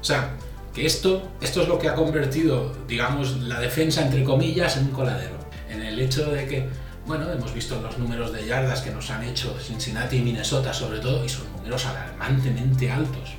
O 0.00 0.04
sea, 0.04 0.34
que 0.74 0.86
esto, 0.86 1.30
esto 1.40 1.62
es 1.62 1.68
lo 1.68 1.78
que 1.78 1.88
ha 1.88 1.94
convertido, 1.94 2.74
digamos, 2.86 3.36
la 3.40 3.60
defensa, 3.60 4.02
entre 4.02 4.24
comillas, 4.24 4.76
en 4.76 4.84
un 4.84 4.90
coladero. 4.90 5.36
En 5.68 5.82
el 5.82 5.98
hecho 6.00 6.30
de 6.30 6.46
que, 6.46 6.68
bueno, 7.06 7.30
hemos 7.30 7.52
visto 7.54 7.80
los 7.80 7.98
números 7.98 8.32
de 8.32 8.46
yardas 8.46 8.82
que 8.82 8.90
nos 8.90 9.10
han 9.10 9.24
hecho 9.24 9.56
Cincinnati 9.58 10.16
y 10.16 10.22
Minnesota 10.22 10.72
sobre 10.72 11.00
todo, 11.00 11.24
y 11.24 11.28
son 11.28 11.50
números 11.56 11.86
alarmantemente 11.86 12.90
altos. 12.90 13.34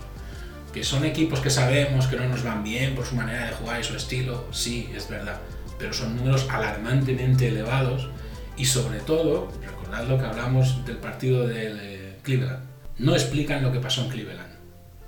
Que 0.74 0.84
son 0.84 1.06
equipos 1.06 1.40
que 1.40 1.50
sabemos 1.50 2.08
que 2.08 2.16
no 2.16 2.28
nos 2.28 2.44
van 2.44 2.64
bien 2.64 2.96
por 2.96 3.06
su 3.06 3.16
manera 3.16 3.48
de 3.48 3.54
jugar 3.54 3.80
y 3.80 3.84
su 3.84 3.96
estilo, 3.96 4.46
sí, 4.52 4.92
es 4.96 5.08
verdad, 5.08 5.40
pero 5.84 5.94
son 5.94 6.16
números 6.16 6.48
alarmantemente 6.50 7.50
elevados 7.50 8.08
y 8.56 8.64
sobre 8.64 9.02
todo, 9.02 9.52
recordad 9.62 10.08
lo 10.08 10.18
que 10.18 10.26
hablamos 10.26 10.86
del 10.86 10.96
partido 10.98 11.46
de 11.46 12.16
Cleveland, 12.24 12.64
no 13.00 13.14
explican 13.14 13.62
lo 13.62 13.72
que 13.74 13.80
pasó 13.80 14.04
en 14.04 14.10
Cleveland 14.10 14.54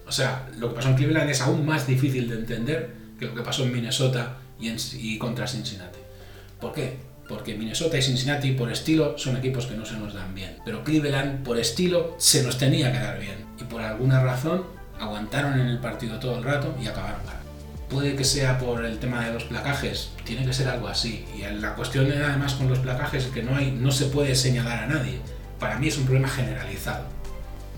o 0.07 0.11
sea, 0.11 0.47
lo 0.57 0.69
que 0.69 0.75
pasó 0.75 0.89
en 0.89 0.95
Cleveland 0.95 1.29
es 1.29 1.41
aún 1.41 1.65
más 1.65 1.87
difícil 1.87 2.29
de 2.29 2.35
entender 2.35 2.93
que 3.19 3.25
lo 3.25 3.35
que 3.35 3.41
pasó 3.41 3.63
en 3.63 3.73
Minnesota 3.73 4.37
y, 4.59 5.17
contra 5.17 5.47
Cincinnati. 5.47 5.99
¿Por 6.59 6.73
qué? 6.73 6.97
Porque 7.27 7.55
Minnesota 7.55 7.97
y 7.97 8.03
Cincinnati 8.03 8.51
por 8.51 8.71
estilo 8.71 9.17
son 9.17 9.37
equipos 9.37 9.65
que 9.65 9.75
no 9.75 9.85
se 9.85 9.97
nos 9.97 10.13
dan 10.13 10.35
bien. 10.35 10.57
Pero 10.63 10.83
Cleveland 10.83 11.43
por 11.43 11.57
estilo 11.57 12.15
se 12.19 12.43
nos 12.43 12.57
tenía 12.57 12.91
que 12.91 12.99
dar 12.99 13.19
bien. 13.19 13.45
Y 13.59 13.63
por 13.63 13.81
alguna 13.81 14.21
razón 14.23 14.65
aguantaron 14.99 15.59
en 15.59 15.67
el 15.67 15.79
partido 15.79 16.19
todo 16.19 16.37
el 16.37 16.43
rato 16.43 16.75
y 16.81 16.85
acabaron 16.85 17.25
ganando. 17.25 17.44
Puede 17.95 18.13
que 18.17 18.25
sea 18.25 18.59
por 18.59 18.83
el 18.83 18.99
tema 18.99 19.25
de 19.25 19.31
los 19.31 19.45
placajes, 19.45 20.11
tiene 20.25 20.45
que 20.45 20.51
ser 20.51 20.67
algo 20.67 20.89
así. 20.89 21.25
Y 21.33 21.43
la 21.61 21.75
cuestión 21.75 22.11
además 22.11 22.55
con 22.55 22.67
los 22.67 22.79
placajes 22.79 23.23
es 23.23 23.31
que 23.31 23.41
no, 23.41 23.55
hay, 23.55 23.71
no 23.71 23.89
se 23.89 24.07
puede 24.07 24.35
señalar 24.35 24.83
a 24.83 24.87
nadie. 24.87 25.21
Para 25.61 25.79
mí 25.79 25.87
es 25.87 25.97
un 25.97 26.03
problema 26.03 26.27
generalizado. 26.27 27.05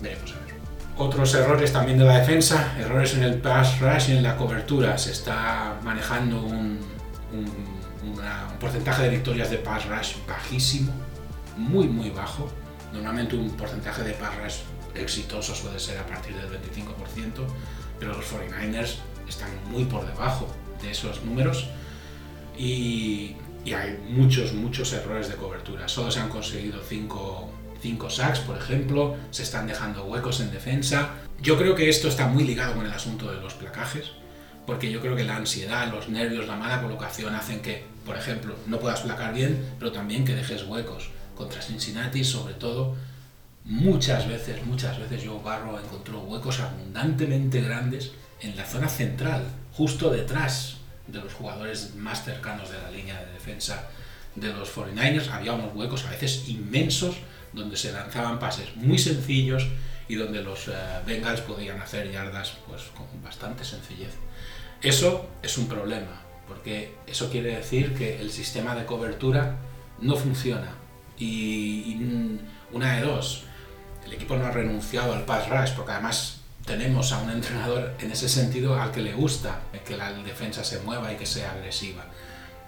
Veremos 0.02 0.32
a 0.32 0.44
ver. 0.44 0.56
Otros 0.98 1.36
errores 1.36 1.72
también 1.72 2.00
de 2.00 2.06
la 2.06 2.18
defensa, 2.18 2.74
errores 2.80 3.14
en 3.14 3.22
el 3.22 3.36
pass 3.36 3.80
rush 3.80 4.10
y 4.10 4.18
en 4.18 4.24
la 4.24 4.36
cobertura. 4.38 4.98
Se 4.98 5.12
está 5.12 5.76
manejando 5.84 6.42
un, 6.42 6.80
porcentaje 8.60 9.04
de 9.04 9.10
victorias 9.10 9.52
de 9.52 9.60
pass 9.60 9.86
rush 9.86 10.16
bajísimo, 10.28 10.92
muy 11.58 11.88
muy 11.88 12.10
bajo. 12.10 12.52
Normalmente 12.92 13.36
un 13.36 13.52
porcentaje 13.52 14.02
de 14.02 14.14
pass 14.14 14.36
rush 14.44 14.56
exitoso 14.96 15.54
suele 15.54 15.80
ser 15.80 16.00
a 16.00 16.08
partir 16.08 16.36
del 16.36 16.50
25%, 16.50 17.46
pero 18.00 18.14
los 18.14 18.26
49ers 18.26 18.96
están 19.28 19.50
muy 19.72 19.86
por 19.86 20.06
debajo 20.06 20.48
de 20.82 20.92
esos 20.92 21.24
números 21.24 21.68
y, 22.58 23.36
y 23.66 23.74
hay 23.74 23.98
muchos, 24.10 24.54
muchos 24.54 24.94
errores 24.94 25.30
de 25.30 25.36
cobertura. 25.36 25.88
Solo 25.88 26.12
se 26.12 26.20
han 26.20 26.30
conseguido 26.30 26.82
5 26.82 27.52
5 27.82 28.10
sacks, 28.10 28.40
por 28.40 28.58
ejemplo, 28.58 29.16
se 29.32 29.44
están 29.44 29.68
dejando 29.68 30.06
huecos 30.06 30.40
en 30.40 30.52
defensa. 30.52 31.12
Yo 31.42 31.58
creo 31.58 31.76
que 31.76 31.90
esto 31.90 32.08
está 32.08 32.28
muy 32.28 32.44
ligado 32.44 32.76
con 32.76 32.86
el 32.86 32.92
asunto 32.92 33.32
de 33.32 33.40
los 33.40 33.54
placajes, 33.54 34.12
porque 34.66 34.92
yo 34.92 35.02
creo 35.02 35.16
que 35.16 35.24
la 35.24 35.36
ansiedad, 35.36 35.92
los 35.92 36.10
nervios, 36.10 36.48
la 36.48 36.56
mala 36.56 36.82
colocación 36.82 37.36
hacen 37.36 37.62
que, 37.62 37.86
por 38.06 38.18
ejemplo, 38.18 38.56
no 38.66 38.80
puedas 38.80 39.02
placar 39.02 39.34
bien, 39.34 39.74
pero 39.80 39.92
también 39.92 40.26
que 40.26 40.36
dejes 40.36 40.64
huecos. 40.64 41.10
Contra 41.36 41.62
Cincinnati, 41.62 42.24
sobre 42.24 42.56
todo, 42.56 42.96
muchas 43.64 44.28
veces, 44.28 44.66
muchas 44.66 44.98
veces 44.98 45.24
Joe 45.26 45.40
Barrow 45.44 45.78
encontró 45.78 46.22
huecos 46.22 46.60
abundantemente 46.60 47.62
grandes 47.62 48.12
en 48.42 48.56
la 48.56 48.66
zona 48.66 48.90
central, 48.90 49.48
justo 49.74 50.10
detrás 50.10 50.78
de 51.08 51.20
los 51.20 51.34
jugadores 51.34 51.96
más 51.96 52.24
cercanos 52.26 52.70
de 52.70 52.82
la 52.82 52.92
línea 52.92 53.20
de 53.20 53.32
defensa 53.34 53.88
de 54.36 54.54
los 54.54 54.76
49ers. 54.76 55.30
Había 55.30 55.54
unos 55.54 55.76
huecos 55.76 56.06
a 56.06 56.12
veces 56.12 56.48
inmensos 56.48 57.16
donde 57.54 57.78
se 57.78 57.92
lanzaban 57.92 58.40
pases 58.40 58.76
muy 58.76 59.00
sencillos 59.00 59.68
y 60.08 60.16
donde 60.16 60.42
los 60.42 60.68
eh, 60.68 60.72
Bengals 61.06 61.42
podían 61.42 61.82
hacer 61.82 62.12
yardas 62.12 62.58
pues, 62.68 62.84
con 62.96 63.06
bastante 63.24 63.64
sencillez. 63.64 64.14
Eso 64.82 65.28
es 65.42 65.58
un 65.58 65.68
problema, 65.68 66.22
porque 66.48 66.94
eso 67.08 67.30
quiere 67.32 67.56
decir 67.56 67.94
que 67.96 68.22
el 68.22 68.32
sistema 68.32 68.76
de 68.76 68.86
cobertura 68.86 69.58
no 70.00 70.16
funciona. 70.16 70.76
Y, 71.18 71.98
una 72.72 72.98
de 72.98 73.02
dos, 73.02 73.44
el 74.06 74.14
equipo 74.14 74.36
no 74.36 74.46
ha 74.46 74.52
renunciado 74.52 75.14
al 75.14 75.26
pass 75.26 75.50
rush, 75.50 75.72
porque 75.76 75.94
además 75.94 76.37
tenemos 76.68 77.14
a 77.14 77.20
un 77.20 77.32
entrenador 77.32 77.94
en 78.00 78.12
ese 78.12 78.28
sentido 78.28 78.80
al 78.80 78.92
que 78.92 79.02
le 79.02 79.14
gusta 79.14 79.62
que 79.86 79.96
la 79.96 80.12
defensa 80.12 80.64
se 80.66 80.80
mueva 80.82 81.12
y 81.12 81.16
que 81.16 81.26
sea 81.26 81.54
agresiva. 81.54 82.06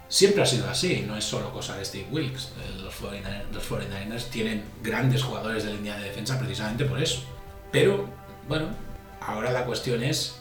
Siempre 0.08 0.42
ha 0.42 0.46
sido 0.46 0.70
así, 0.70 1.04
no 1.06 1.18
es 1.18 1.26
solo 1.26 1.52
cosa 1.52 1.78
de 1.78 1.86
Steve 1.86 2.08
Wilkes. 2.10 2.54
Los 2.82 2.96
49ers, 3.02 4.30
tienen 4.32 4.64
grandes 4.82 5.22
jugadores 5.22 5.66
de 5.66 5.74
línea 5.74 5.98
de 5.98 6.06
defensa 6.06 6.40
precisamente 6.40 6.86
por 6.86 7.04
eso. 7.04 7.24
Pero, 7.72 8.10
bueno, 8.48 8.70
ahora 9.20 9.52
la 9.52 9.66
cuestión 9.66 10.02
es, 10.02 10.38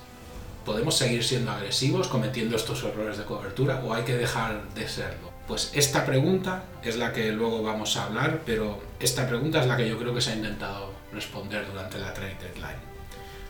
¿podemos 0.65 0.97
seguir 0.97 1.25
siendo 1.25 1.51
agresivos 1.51 2.07
cometiendo 2.07 2.57
estos 2.57 2.85
errores 2.85 3.19
de 3.19 3.25
cobertura 3.25 3.83
o 3.85 3.93
hay 3.93 4.05
que 4.05 4.17
dejar 4.17 4.69
de 4.75 4.89
serlo? 4.89 5.33
Pues 5.49 5.73
esta 5.75 6.07
pregunta 6.07 6.63
es 6.85 6.97
la 6.97 7.13
que 7.13 7.33
luego 7.33 7.63
vamos 7.63 7.97
a 7.97 8.05
hablar, 8.05 8.43
pero 8.47 8.81
esta 9.01 9.27
pregunta 9.27 9.61
es 9.61 9.67
la 9.67 9.77
que 9.77 9.89
yo 9.89 9.99
creo 9.99 10.15
que 10.15 10.21
se 10.21 10.31
ha 10.31 10.37
intentado 10.37 10.93
responder 11.13 11.67
durante 11.67 11.99
la 11.99 12.15
trade 12.15 12.37
deadline. 12.41 12.98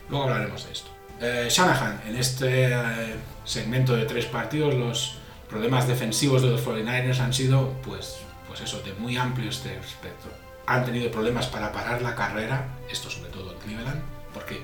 Luego 0.08 0.24
hablaremos 0.24 0.64
de 0.66 0.72
esto. 0.72 0.90
Eh, 1.20 1.48
Shanahan, 1.50 2.00
en 2.06 2.16
este 2.16 2.72
eh, 2.72 3.16
segmento 3.44 3.94
de 3.96 4.04
tres 4.04 4.26
partidos, 4.26 4.74
los 4.74 5.18
problemas 5.48 5.88
defensivos 5.88 6.42
de 6.42 6.50
los 6.50 6.64
49ers 6.64 7.18
han 7.18 7.32
sido, 7.32 7.72
pues, 7.84 8.18
pues 8.46 8.60
eso, 8.60 8.80
de 8.82 8.92
muy 8.94 9.16
amplio 9.16 9.50
este 9.50 9.76
espectro. 9.78 10.30
Han 10.66 10.84
tenido 10.84 11.10
problemas 11.10 11.46
para 11.46 11.72
parar 11.72 12.02
la 12.02 12.14
carrera, 12.14 12.68
esto 12.90 13.10
sobre 13.10 13.30
todo 13.30 13.52
en 13.52 13.58
Cleveland, 13.58 14.02
porque 14.32 14.60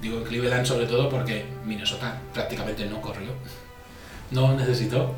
digo 0.00 0.18
en 0.18 0.24
Cleveland 0.24 0.66
sobre 0.66 0.86
todo 0.86 1.08
porque 1.08 1.44
Minnesota 1.64 2.20
prácticamente 2.32 2.86
no 2.86 3.00
corrió, 3.00 3.32
no 4.30 4.54
necesitó. 4.54 5.14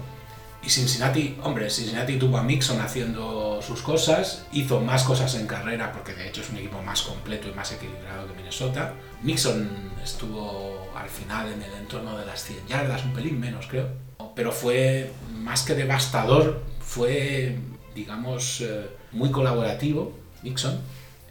Y 0.63 0.71
Cincinnati, 0.71 1.39
hombre, 1.43 1.69
Cincinnati 1.69 2.17
tuvo 2.17 2.39
a 2.39 2.43
Mixon 2.43 2.81
haciendo 2.81 3.61
sus 3.61 3.83
cosas, 3.83 4.47
hizo 4.51 4.81
más 4.81 5.05
cosas 5.05 5.35
en 5.35 5.47
carrera 5.47 5.93
porque 5.93 6.15
de 6.15 6.29
hecho 6.29 6.41
es 6.41 6.49
un 6.49 6.57
equipo 6.57 6.81
más 6.81 7.03
completo 7.03 7.49
y 7.49 7.53
más 7.53 7.71
equilibrado 7.73 8.27
que 8.27 8.35
Minnesota. 8.35 8.95
Mixon 9.25 9.69
estuvo 10.03 10.91
al 10.95 11.09
final 11.09 11.53
en 11.53 11.63
el 11.63 11.73
entorno 11.75 12.17
de 12.17 12.27
las 12.27 12.45
100 12.45 12.69
yardas, 12.69 13.05
un 13.05 13.13
pelín 13.13 13.41
menos 13.41 13.67
creo, 13.67 13.89
pero 14.37 14.53
fue 14.53 15.11
más 15.39 15.63
que 15.63 15.75
devastador, 15.75 16.63
fue, 16.81 17.59
digamos, 17.95 18.61
eh, 18.61 18.87
muy 19.13 19.31
colaborativo, 19.31 20.17
Nixon, 20.43 20.79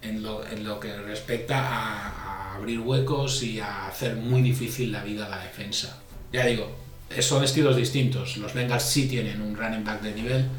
en 0.01 0.23
lo, 0.23 0.79
que 0.79 0.97
respecta 0.97 1.59
a, 1.59 2.55
abrir 2.55 2.79
huecos 2.79 3.41
y 3.43 3.59
a 3.59 3.87
hacer 3.87 4.15
muy 4.15 4.41
difícil 4.41 4.91
la 4.91 5.03
vida 5.03 5.25
a 5.25 5.29
la 5.29 5.39
defensa. 5.39 5.97
Ya 6.31 6.45
digo, 6.45 6.71
son 7.19 7.43
estilos 7.43 7.75
distintos. 7.75 8.37
Los 8.37 8.53
Bengals 8.53 8.83
sí 8.83 9.07
tienen 9.07 9.41
un 9.41 9.55
running 9.55 9.83
back 9.83 10.01
de 10.01 10.13
nivel, 10.13 10.49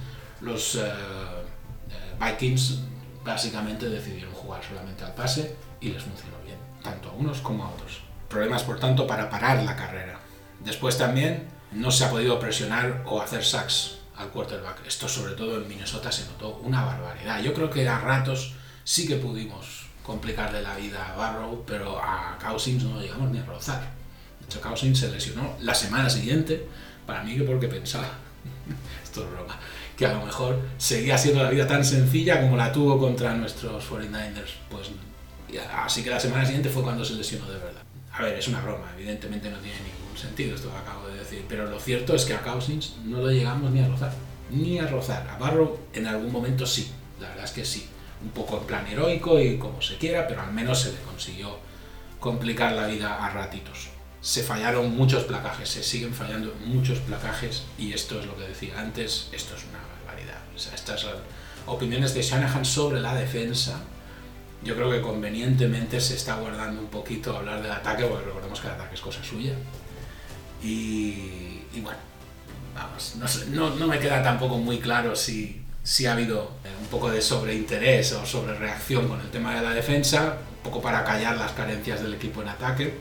los 0.40 0.77
eh, 0.77 0.81
eh, 0.81 2.25
Vikings 2.25 2.81
básicamente 3.25 3.88
decidieron 3.88 4.33
jugar 4.33 4.62
solamente 4.62 5.05
al 5.05 5.14
pase 5.14 5.57
y 5.81 5.88
les 5.90 6.03
funcionó 6.03 6.37
bien, 6.44 6.59
tanto 6.85 7.09
a 7.09 7.12
unos 7.14 7.40
como 7.40 7.64
a 7.64 7.70
otros. 7.70 8.03
Problemas, 8.29 8.62
por 8.62 8.79
tanto, 8.79 9.09
para 9.09 9.29
parar 9.29 9.64
la 9.64 9.75
carrera. 9.75 10.20
Después 10.64 10.97
también 10.97 11.49
no 11.73 11.90
se 11.90 12.05
ha 12.05 12.11
podido 12.11 12.38
presionar 12.38 13.03
o 13.07 13.20
hacer 13.20 13.44
sacks 13.44 13.99
al 14.16 14.29
quarterback. 14.29 14.87
Esto 14.87 15.09
sobre 15.09 15.33
todo 15.33 15.61
en 15.61 15.66
Minnesota 15.66 16.12
se 16.12 16.27
notó 16.27 16.61
una 16.62 16.85
barbaridad. 16.85 17.42
Yo 17.42 17.53
creo 17.53 17.70
que 17.70 17.88
a 17.88 17.99
ratos 17.99 18.55
sí 18.85 19.09
que 19.09 19.16
pudimos 19.16 19.87
complicarle 20.05 20.62
la 20.62 20.77
vida 20.77 21.12
a 21.12 21.16
Barrow, 21.16 21.64
pero 21.66 21.99
a 21.99 22.38
Cousins 22.38 22.85
no 22.85 23.01
llegamos 23.01 23.31
ni 23.31 23.38
a 23.38 23.44
rozar. 23.44 23.81
De 24.38 24.47
hecho, 24.47 24.61
Cousins 24.61 24.99
se 24.99 25.11
lesionó 25.11 25.57
la 25.61 25.75
semana 25.75 26.11
siguiente, 26.11 26.68
para 27.07 27.23
mí 27.23 27.37
que 27.37 27.44
porque 27.44 27.66
pensaba, 27.66 28.09
esto 29.03 29.25
es 29.25 29.31
broma, 29.31 29.59
que 29.97 30.07
a 30.07 30.12
lo 30.12 30.27
mejor 30.27 30.61
seguía 30.77 31.16
siendo 31.16 31.42
la 31.42 31.51
vida 31.51 31.66
tan 31.66 31.85
sencilla 31.85 32.42
como 32.42 32.57
la 32.57 32.70
tuvo 32.70 32.99
contra 32.99 33.35
nuestros 33.35 33.90
49ers. 33.90 34.53
Pues 34.70 34.90
así 35.85 36.02
que 36.02 36.11
la 36.11 36.20
semana 36.20 36.44
siguiente 36.44 36.68
fue 36.68 36.83
cuando 36.83 37.04
se 37.04 37.14
lesionó 37.14 37.46
de 37.46 37.59
verdad. 37.59 37.83
A 38.12 38.22
ver, 38.22 38.38
es 38.38 38.48
una 38.48 38.61
broma, 38.61 38.92
evidentemente 38.96 39.50
no 39.50 39.59
tiene 39.59 39.78
ningún 39.78 40.16
sentido 40.16 40.54
esto 40.54 40.70
que 40.70 40.76
acabo 40.76 41.09
de 41.09 41.18
decir, 41.18 41.44
pero 41.48 41.68
lo 41.68 41.80
cierto 41.80 42.14
es 42.14 42.24
que 42.24 42.35
a 42.35 42.42
Cousins 42.42 42.94
no 43.04 43.20
lo 43.20 43.30
llegamos 43.30 43.72
ni 43.72 43.80
a 43.80 43.88
rozar, 43.88 44.12
ni 44.50 44.78
a 44.78 44.87
rozar. 44.87 45.28
A 45.28 45.37
Barrow 45.37 45.78
en 45.92 46.07
algún 46.07 46.30
momento 46.30 46.66
sí, 46.66 46.92
la 47.20 47.28
verdad 47.28 47.44
es 47.44 47.50
que 47.50 47.64
sí. 47.64 47.88
Un 48.22 48.30
poco 48.30 48.59
en 48.59 48.66
plan 48.66 48.87
heroico 48.87 49.40
y 49.40 49.59
como 49.59 49.83
se 49.83 49.98
quiera, 49.98 50.26
pero 50.26 50.42
al 50.42 50.52
menos 50.52 50.80
se 50.80 50.92
le 50.92 50.98
consiguió 51.00 51.59
complicar 52.20 52.72
la 52.72 52.87
vida 52.87 53.22
a 53.22 53.30
ratitos. 53.30 53.88
Se 54.20 54.42
fallaron 54.42 54.96
muchos 54.96 55.24
placajes, 55.24 55.68
se 55.68 55.83
siguen 55.83 56.14
fallando 56.14 56.54
muchos 56.64 57.00
placajes 57.00 57.64
y 57.76 57.92
esto 57.92 58.20
es 58.20 58.26
lo 58.26 58.37
que 58.37 58.48
decía 58.48 58.80
antes, 58.80 59.28
esto 59.33 59.57
es 59.57 59.64
una 59.64 59.80
barbaridad. 60.07 60.40
O 60.54 60.59
sea, 60.59 60.74
estas 60.74 61.04
opiniones 61.66 62.14
de 62.14 62.22
Shanahan 62.22 62.64
sobre 62.64 63.00
la 63.00 63.14
defensa, 63.14 63.83
yo 64.64 64.74
creo 64.74 64.90
que 64.90 65.00
convenientemente 65.00 66.00
se 66.00 66.14
está 66.14 66.37
guardando 66.37 66.81
un 66.81 66.88
poquito 66.88 67.37
hablar 67.37 67.62
del 67.62 67.70
ataque, 67.70 68.05
porque 68.05 68.24
recordemos 68.24 68.61
que 68.61 68.66
el 68.66 68.72
ataque 68.72 68.94
es 68.94 69.00
cosa 69.00 69.22
suya. 69.22 69.53
Y, 70.62 71.61
bueno, 71.83 71.98
vamos, 72.74 73.16
no, 73.50 73.70
no, 73.70 73.87
me 73.87 73.98
queda 73.98 74.22
tampoco 74.22 74.57
muy 74.57 74.79
claro 74.79 75.14
si, 75.14 75.62
si 75.83 76.07
ha 76.07 76.12
habido 76.12 76.53
un 76.81 76.87
poco 76.87 77.11
de 77.11 77.20
sobreinterés 77.20 78.12
o 78.12 78.24
sobre 78.24 78.55
reacción 78.55 79.07
con 79.07 79.20
el 79.20 79.31
tema 79.31 79.55
de 79.55 79.61
la 79.61 79.74
defensa, 79.74 80.38
un 80.57 80.62
poco 80.62 80.81
para 80.81 81.05
callar 81.05 81.37
las 81.37 81.53
carencias 81.53 82.03
del 82.03 82.14
equipo 82.14 82.40
en 82.40 82.48
ataque. 82.48 82.94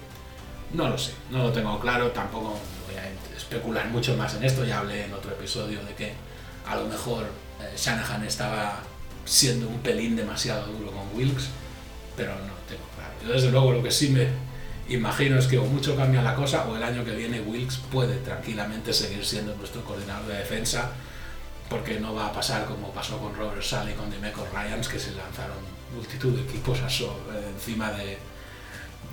No 0.74 0.90
lo 0.90 0.98
sé, 0.98 1.14
no 1.32 1.44
lo 1.44 1.52
tengo 1.54 1.80
claro, 1.80 2.12
tampoco 2.12 2.60
voy 2.88 2.96
a 2.98 3.38
especular 3.38 3.88
mucho 3.88 4.18
más 4.18 4.34
en 4.36 4.44
esto, 4.44 4.66
ya 4.66 4.80
hablé 4.80 5.06
en 5.06 5.14
otro 5.14 5.32
episodio 5.32 5.82
de 5.86 5.94
que 5.94 6.14
a 6.68 6.76
lo 6.76 6.88
mejor 6.88 7.26
eh, 7.62 7.74
Shanahan 7.78 8.24
estaba 8.26 8.82
siendo 9.26 9.68
un 9.68 9.80
pelín 9.80 10.16
demasiado 10.16 10.72
duro 10.72 10.92
con 10.92 11.16
Wilkes, 11.16 11.50
pero 12.16 12.32
no 12.32 12.54
tengo 12.68 12.84
claro. 12.96 13.14
Yo 13.26 13.34
desde 13.34 13.52
luego 13.52 13.72
lo 13.72 13.84
que 13.84 13.92
sí 13.92 14.10
me 14.10 14.28
imagino 14.90 15.38
es 15.38 15.48
que 15.48 15.58
o 15.58 15.66
mucho 15.66 15.96
cambia 15.96 16.22
la 16.22 16.36
cosa 16.36 16.66
o 16.68 16.76
el 16.76 16.84
año 16.84 17.06
que 17.06 17.16
viene 17.16 17.42
Wilkes 17.42 17.78
puede 17.92 18.18
tranquilamente 18.18 18.94
seguir 18.94 19.26
siendo 19.26 19.56
nuestro 19.56 19.84
coordinador 19.84 20.28
de 20.28 20.38
defensa 20.38 20.92
porque 21.70 22.00
no 22.00 22.14
va 22.14 22.28
a 22.28 22.34
pasar 22.34 22.66
como 22.66 22.92
pasó 22.92 23.18
con 23.18 23.36
Robert 23.36 23.64
Sally 23.64 23.94
con 23.94 24.10
Demeco 24.10 24.46
Ryans 24.54 24.88
que 24.88 25.00
se 25.00 25.12
lanzaron 25.12 25.58
multitud 25.96 26.36
de 26.36 26.42
equipos 26.44 26.80
encima 27.56 27.92
de, 27.92 28.18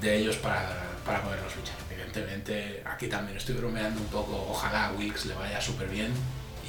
de 0.00 0.18
ellos 0.18 0.36
para, 0.36 0.90
para 1.06 1.22
poderlos 1.22 1.54
luchar. 1.56 1.76
Evidentemente 1.90 2.82
aquí 2.84 3.06
también 3.06 3.36
estoy 3.36 3.54
bromeando 3.54 4.00
un 4.00 4.08
poco, 4.08 4.46
ojalá 4.50 4.86
a 4.86 4.92
Wilkes 4.92 5.26
le 5.26 5.34
vaya 5.34 5.60
súper 5.60 5.88
bien 5.88 6.10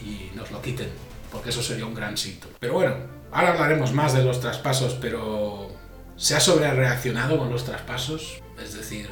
y 0.06 0.36
nos 0.36 0.52
lo 0.52 0.62
quiten 0.62 0.90
porque 1.32 1.50
eso 1.50 1.64
sería 1.64 1.86
un 1.86 1.96
gran 1.96 2.18
sitio. 2.18 2.52
Pero 2.60 2.74
bueno, 2.74 2.96
ahora 3.32 3.52
hablaremos 3.52 3.94
más 3.94 4.14
de 4.14 4.24
los 4.24 4.40
traspasos, 4.40 4.94
pero 5.00 5.72
se 6.18 6.36
ha 6.36 6.40
sobrereaccionado 6.40 7.38
con 7.38 7.50
los 7.50 7.64
traspasos, 7.64 8.42
es 8.62 8.74
decir, 8.74 9.10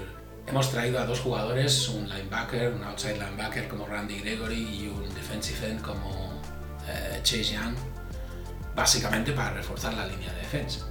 hemos 0.47 0.71
traído 0.71 0.99
a 0.99 1.05
dos 1.05 1.19
jugadores, 1.19 1.87
un 1.89 2.09
linebacker, 2.09 2.73
un 2.73 2.83
outside 2.83 3.17
linebacker 3.17 3.67
como 3.67 3.87
Randy 3.87 4.19
Gregory 4.19 4.83
y 4.83 4.87
un 4.87 5.13
defensive 5.13 5.69
end 5.69 5.81
como 5.81 6.41
eh, 6.87 7.19
Chase 7.23 7.53
Young, 7.53 7.75
básicamente 8.75 9.31
para 9.31 9.51
reforzar 9.51 9.93
la 9.93 10.05
línea 10.05 10.31
de 10.33 10.39
defensa. 10.39 10.85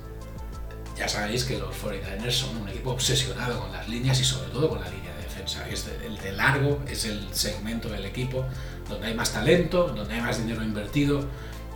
Ya 0.97 1.07
sabéis 1.07 1.45
que 1.45 1.59
los 1.59 1.77
49ers 1.77 2.33
son 2.33 2.57
un 2.57 2.69
equipo 2.69 2.91
obsesionado 2.91 3.61
con 3.61 3.71
las 3.71 3.89
líneas 3.89 4.21
y 4.21 4.25
sobre 4.25 4.51
todo 4.51 4.69
con 4.69 4.81
la 4.81 4.89
línea 4.89 5.15
de 5.15 5.23
defensa. 5.23 5.69
Es 5.69 5.89
el 6.05 6.19
de 6.19 6.33
largo 6.33 6.81
es 6.89 7.05
el 7.05 7.33
segmento 7.33 7.89
del 7.89 8.05
equipo 8.05 8.45
donde 8.89 9.07
hay 9.07 9.15
más 9.15 9.33
talento, 9.33 9.87
donde 9.95 10.15
hay 10.15 10.21
más 10.21 10.39
dinero 10.39 10.65
invertido 10.65 11.25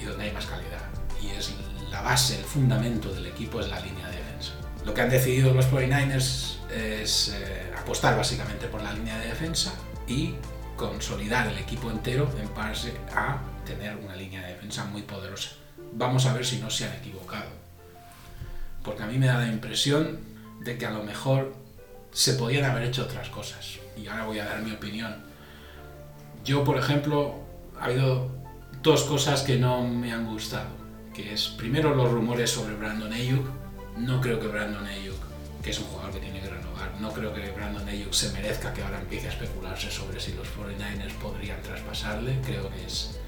y 0.00 0.04
donde 0.06 0.24
hay 0.24 0.32
más 0.32 0.46
calidad. 0.46 1.01
Y 1.22 1.28
es 1.28 1.52
la 1.90 2.02
base, 2.02 2.38
el 2.38 2.44
fundamento 2.44 3.12
del 3.12 3.26
equipo 3.26 3.60
es 3.60 3.68
la 3.68 3.80
línea 3.80 4.08
de 4.08 4.16
defensa. 4.16 4.52
Lo 4.84 4.92
que 4.92 5.00
han 5.00 5.10
decidido 5.10 5.54
los 5.54 5.66
49ers 5.66 6.56
es 6.70 7.34
eh, 7.34 7.72
apostar 7.78 8.16
básicamente 8.16 8.66
por 8.66 8.82
la 8.82 8.92
línea 8.92 9.18
de 9.18 9.28
defensa 9.28 9.72
y 10.06 10.34
consolidar 10.76 11.46
el 11.48 11.58
equipo 11.58 11.90
entero 11.90 12.28
en 12.40 12.52
base 12.54 12.92
a 13.14 13.38
tener 13.64 13.96
una 13.96 14.16
línea 14.16 14.42
de 14.42 14.54
defensa 14.54 14.84
muy 14.86 15.02
poderosa. 15.02 15.50
Vamos 15.92 16.26
a 16.26 16.32
ver 16.32 16.44
si 16.44 16.58
no 16.58 16.70
se 16.70 16.86
han 16.86 16.94
equivocado. 16.94 17.50
Porque 18.82 19.02
a 19.02 19.06
mí 19.06 19.18
me 19.18 19.26
da 19.26 19.38
la 19.38 19.46
impresión 19.46 20.18
de 20.60 20.76
que 20.76 20.86
a 20.86 20.90
lo 20.90 21.04
mejor 21.04 21.54
se 22.10 22.34
podían 22.34 22.64
haber 22.64 22.84
hecho 22.84 23.04
otras 23.04 23.28
cosas. 23.28 23.78
Y 23.96 24.08
ahora 24.08 24.24
voy 24.24 24.38
a 24.40 24.44
dar 24.44 24.62
mi 24.62 24.72
opinión 24.72 25.32
yo, 26.44 26.64
por 26.64 26.76
ejemplo, 26.76 27.34
ha 27.80 27.84
habido 27.84 28.28
dos 28.82 29.04
cosas 29.04 29.42
que 29.42 29.58
no 29.58 29.86
me 29.86 30.12
han 30.12 30.26
gustado, 30.26 30.68
que 31.14 31.32
es 31.32 31.48
primero 31.48 31.94
los 31.94 32.10
rumores 32.10 32.50
sobre 32.50 32.74
Brandon 32.74 33.12
Ayuk. 33.12 33.46
No 33.96 34.20
creo 34.20 34.40
que 34.40 34.48
Brandon 34.48 34.86
Ayuk, 34.86 35.16
que 35.62 35.70
es 35.70 35.78
un 35.78 35.86
jugador 35.86 36.12
que 36.12 36.20
tiene 36.20 36.40
que 36.40 36.48
renovar, 36.48 36.92
no 37.00 37.12
creo 37.12 37.32
que 37.34 37.50
Brandon 37.50 37.86
Ayuk 37.86 38.12
se 38.12 38.32
merezca 38.32 38.72
que 38.72 38.82
ahora 38.82 39.00
empiece 39.00 39.28
a 39.28 39.32
especularse 39.32 39.90
sobre 39.90 40.18
si 40.20 40.32
los 40.32 40.46
49ers 40.48 41.12
podrían 41.20 41.60
traspasarle. 41.62 42.38
Creo 42.44 42.70
que 42.70 42.84
es 42.86 43.18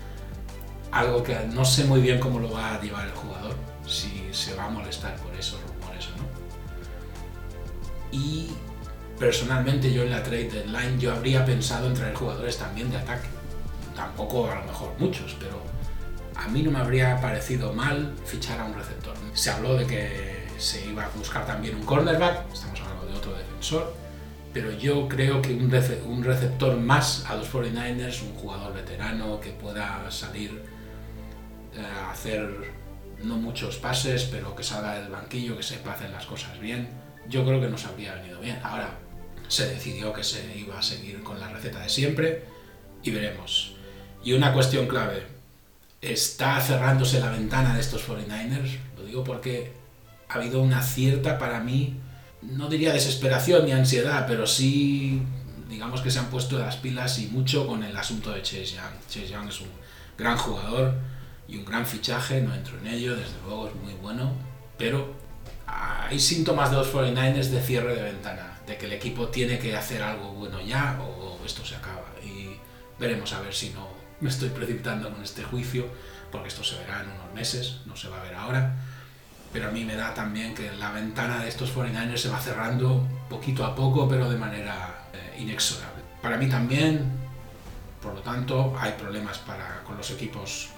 algo 0.91 1.23
que 1.23 1.37
no 1.53 1.65
sé 1.65 1.85
muy 1.85 2.01
bien 2.01 2.19
cómo 2.19 2.39
lo 2.39 2.51
va 2.51 2.75
a 2.75 2.81
llevar 2.81 3.07
el 3.07 3.13
jugador, 3.13 3.55
si 3.87 4.29
se 4.33 4.55
va 4.55 4.65
a 4.65 4.71
molestar 4.71 5.17
por 5.17 5.35
esos 5.35 5.61
rumores 5.63 6.09
o 6.09 6.17
no. 6.17 6.25
Y 8.13 8.51
personalmente 9.19 9.93
yo 9.93 10.03
en 10.03 10.11
la 10.11 10.23
trade 10.23 10.51
deadline 10.51 10.99
yo 10.99 11.13
habría 11.13 11.45
pensado 11.45 11.89
en 11.89 11.95
traer 11.95 12.15
jugadores 12.15 12.57
también 12.57 12.91
de 12.91 12.97
ataque. 12.97 13.29
Tampoco 13.95 14.51
a 14.51 14.57
lo 14.57 14.65
mejor 14.65 14.95
muchos, 14.99 15.37
pero 15.39 15.74
a 16.37 16.49
mí 16.49 16.63
no 16.63 16.71
me 16.71 16.79
habría 16.79 17.21
parecido 17.21 17.73
mal 17.73 18.15
fichar 18.25 18.61
a 18.61 18.65
un 18.65 18.75
receptor. 18.75 19.15
Se 19.35 19.51
habló 19.51 19.77
de 19.77 19.87
que 19.87 20.45
se 20.59 20.87
iba 20.87 21.05
a 21.05 21.09
buscar 21.11 21.47
también 21.47 21.77
un 21.77 21.85
cornerback, 21.85 22.53
estamos 22.53 22.81
hablando 22.81 23.07
de 23.07 23.15
otro 23.15 23.37
defensor, 23.37 23.95
pero 24.53 24.71
yo 24.73 25.09
creo 25.09 25.43
que 25.43 25.53
un, 25.53 25.71
receptor 26.23 26.77
más 26.77 27.25
a 27.29 27.35
los 27.35 27.53
49ers, 27.53 28.23
un 28.23 28.35
jugador 28.35 28.73
veterano 28.73 29.41
que 29.41 29.51
pueda 29.51 30.09
salir 30.11 30.63
eh, 31.75 31.81
a 31.81 32.13
hacer 32.13 32.73
no 33.23 33.37
muchos 33.37 33.77
pases, 33.77 34.25
pero 34.25 34.55
que 34.55 34.63
salga 34.63 35.01
del 35.01 35.11
banquillo, 35.11 35.57
que 35.57 35.63
sepa 35.63 35.95
hacer 35.95 36.11
las 36.11 36.27
cosas 36.27 36.59
bien, 36.61 36.89
yo 37.29 37.45
creo 37.45 37.61
que 37.61 37.69
nos 37.69 37.85
habría 37.87 38.15
venido 38.15 38.41
bien. 38.41 38.59
Ahora, 38.63 38.91
se 39.49 39.69
decidió 39.69 40.13
que 40.13 40.23
se 40.23 40.57
iba 40.57 40.79
a 40.79 40.83
seguir 40.83 41.23
con 41.23 41.41
la 41.41 41.49
receta 41.49 41.81
de 41.81 41.89
siempre 41.89 42.45
y 43.03 43.11
veremos. 43.11 43.75
Y 44.23 44.33
una 44.33 44.53
cuestión 44.53 44.87
clave, 44.87 45.34
está 46.13 46.61
cerrándose 46.61 47.21
la 47.21 47.31
ventana 47.31 47.75
de 47.75 47.81
estos 47.81 48.07
49ers, 48.09 48.79
lo 48.97 49.05
digo 49.05 49.25
porque 49.25 49.73
ha 50.29 50.35
habido 50.35 50.61
una 50.61 50.83
cierta 50.83 51.39
para 51.39 51.61
mí, 51.61 51.97
no 52.43 52.69
diría 52.69 52.93
desesperación 52.93 53.65
ni 53.65 53.73
ansiedad, 53.73 54.27
pero 54.27 54.47
sí 54.47 55.23
digamos 55.69 56.03
que 56.03 56.11
se 56.11 56.19
han 56.19 56.27
puesto 56.27 56.59
las 56.59 56.77
pilas 56.77 57.19
y 57.19 57.27
mucho 57.29 57.67
con 57.67 57.83
el 57.83 57.97
asunto 57.97 58.31
de 58.31 58.43
Chase 58.43 58.67
Young. 58.67 59.09
Chase 59.09 59.29
Young 59.29 59.49
es 59.49 59.61
un 59.61 59.71
gran 60.17 60.37
jugador 60.37 60.95
y 61.49 61.57
un 61.57 61.65
gran 61.65 61.85
fichaje, 61.85 62.41
no 62.41 62.55
entro 62.55 62.79
en 62.79 62.87
ello, 62.87 63.17
desde 63.17 63.35
luego 63.45 63.69
es 63.69 63.75
muy 63.75 63.95
bueno, 63.95 64.33
pero 64.79 65.15
hay 65.67 66.19
síntomas 66.19 66.71
de 66.71 66.77
los 66.77 66.93
49ers 66.93 67.49
de 67.49 67.61
cierre 67.61 67.95
de 67.95 68.03
ventana 68.03 68.61
de 68.67 68.77
que 68.77 68.87
el 68.87 68.93
equipo 68.93 69.29
tiene 69.29 69.59
que 69.59 69.77
hacer 69.77 70.03
algo 70.03 70.33
bueno 70.33 70.61
ya 70.61 70.99
o 71.01 71.39
esto 71.45 71.65
se 71.65 71.77
acaba. 71.77 72.07
Y 72.25 72.57
veremos 72.99 73.33
a 73.33 73.41
ver 73.41 73.55
si 73.55 73.71
no 73.71 73.87
me 74.21 74.29
estoy 74.29 74.49
precipitando 74.51 75.11
con 75.11 75.23
este 75.23 75.43
juicio, 75.43 75.87
porque 76.31 76.49
esto 76.49 76.65
se 76.65 76.79
verá 76.79 77.03
en 77.03 77.11
unos 77.11 77.33
meses, 77.35 77.81
no 77.87 77.97
se 77.97 78.09
va 78.09 78.21
a 78.21 78.23
ver 78.23 78.35
ahora. 78.35 78.75
Pero 79.53 79.69
a 79.69 79.71
mí 79.71 79.85
me 79.85 79.95
da 79.95 80.15
también 80.15 80.55
que 80.55 80.73
la 80.73 80.91
ventana 80.91 81.39
de 81.41 81.49
estos 81.49 81.75
49ers 81.75 82.17
se 82.17 82.29
va 82.29 82.41
cerrando 82.41 83.07
poquito 83.29 83.65
a 83.65 83.75
poco, 83.75 84.09
pero 84.09 84.29
de 84.29 84.37
manera 84.37 85.09
eh, 85.13 85.37
inexorable. 85.39 86.03
Para 86.21 86.37
mí 86.37 86.49
también, 86.49 87.13
por 88.03 88.15
lo 88.15 88.21
tanto, 88.21 88.77
hay 88.79 88.93
problemas 88.93 89.39
para, 89.39 89.83
con 89.85 89.97
los 89.97 90.11
equipos 90.11 90.71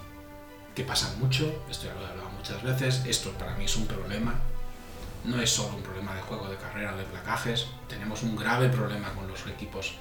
que 0.74 0.84
pasan 0.84 1.18
mucho, 1.18 1.64
esto 1.70 1.86
ya 1.86 1.94
lo 1.94 2.02
he 2.02 2.06
hablado 2.06 2.28
muchas 2.30 2.62
veces, 2.62 3.02
esto 3.06 3.30
para 3.32 3.54
mí 3.56 3.64
es 3.64 3.76
un 3.76 3.86
problema, 3.86 4.34
no 5.24 5.40
es 5.40 5.50
solo 5.50 5.76
un 5.76 5.82
problema 5.82 6.14
de 6.14 6.20
juego 6.20 6.48
de 6.48 6.56
carrera 6.56 6.92
o 6.92 6.98
de 6.98 7.04
placajes, 7.04 7.68
tenemos 7.88 8.22
un 8.22 8.36
grave 8.36 8.68
problema 8.68 9.08
con 9.14 9.26
los 9.26 9.46
equipos 9.46 9.94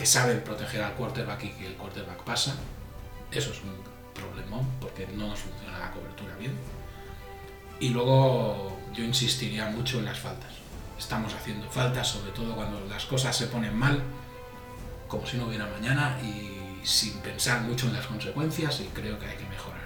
que 0.00 0.06
saben 0.06 0.40
proteger 0.40 0.82
al 0.82 0.94
quarterback 0.94 1.44
y 1.44 1.50
que 1.50 1.66
el 1.66 1.74
quarterback 1.74 2.22
pasa. 2.22 2.54
Eso 3.30 3.50
es 3.50 3.60
un 3.60 3.74
problema 4.14 4.66
porque 4.80 5.06
no 5.08 5.26
nos 5.26 5.40
funciona 5.40 5.78
la 5.78 5.90
cobertura 5.90 6.34
bien. 6.36 6.52
Y 7.80 7.90
luego 7.90 8.78
yo 8.94 9.04
insistiría 9.04 9.66
mucho 9.66 9.98
en 9.98 10.06
las 10.06 10.18
faltas. 10.18 10.52
Estamos 10.98 11.34
haciendo 11.34 11.68
faltas, 11.70 12.08
sobre 12.08 12.32
todo 12.32 12.56
cuando 12.56 12.80
las 12.88 13.04
cosas 13.04 13.36
se 13.36 13.48
ponen 13.48 13.76
mal, 13.76 14.02
como 15.06 15.26
si 15.26 15.36
no 15.36 15.48
hubiera 15.48 15.66
mañana 15.66 16.18
y 16.22 16.80
sin 16.82 17.18
pensar 17.18 17.60
mucho 17.60 17.86
en 17.86 17.92
las 17.92 18.06
consecuencias 18.06 18.80
y 18.80 18.84
creo 18.94 19.18
que 19.18 19.26
hay 19.26 19.36
que 19.36 19.44
mejorar. 19.50 19.80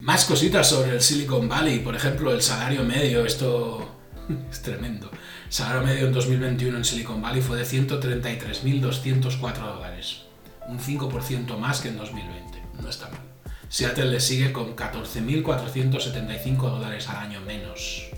Más 0.00 0.24
cositas 0.24 0.70
sobre 0.70 0.92
el 0.92 1.02
Silicon 1.02 1.48
Valley, 1.48 1.80
por 1.80 1.94
ejemplo, 1.94 2.32
el 2.32 2.40
salario 2.40 2.84
medio, 2.84 3.26
esto 3.26 3.97
es 4.50 4.62
tremendo. 4.62 5.10
Salario 5.48 5.86
medio 5.86 6.06
en 6.06 6.12
2021 6.12 6.76
en 6.78 6.84
Silicon 6.84 7.22
Valley 7.22 7.42
fue 7.42 7.56
de 7.56 7.64
133.204 7.64 9.58
dólares, 9.58 10.22
un 10.68 10.78
5% 10.78 11.58
más 11.58 11.80
que 11.80 11.88
en 11.88 11.96
2020, 11.96 12.62
no 12.82 12.88
está 12.88 13.08
mal. 13.08 13.20
Seattle 13.68 14.06
le 14.06 14.20
sigue 14.20 14.52
con 14.52 14.74
14.475 14.74 16.56
dólares 16.56 17.08
al 17.08 17.16
año 17.16 17.40
menos, 17.42 18.08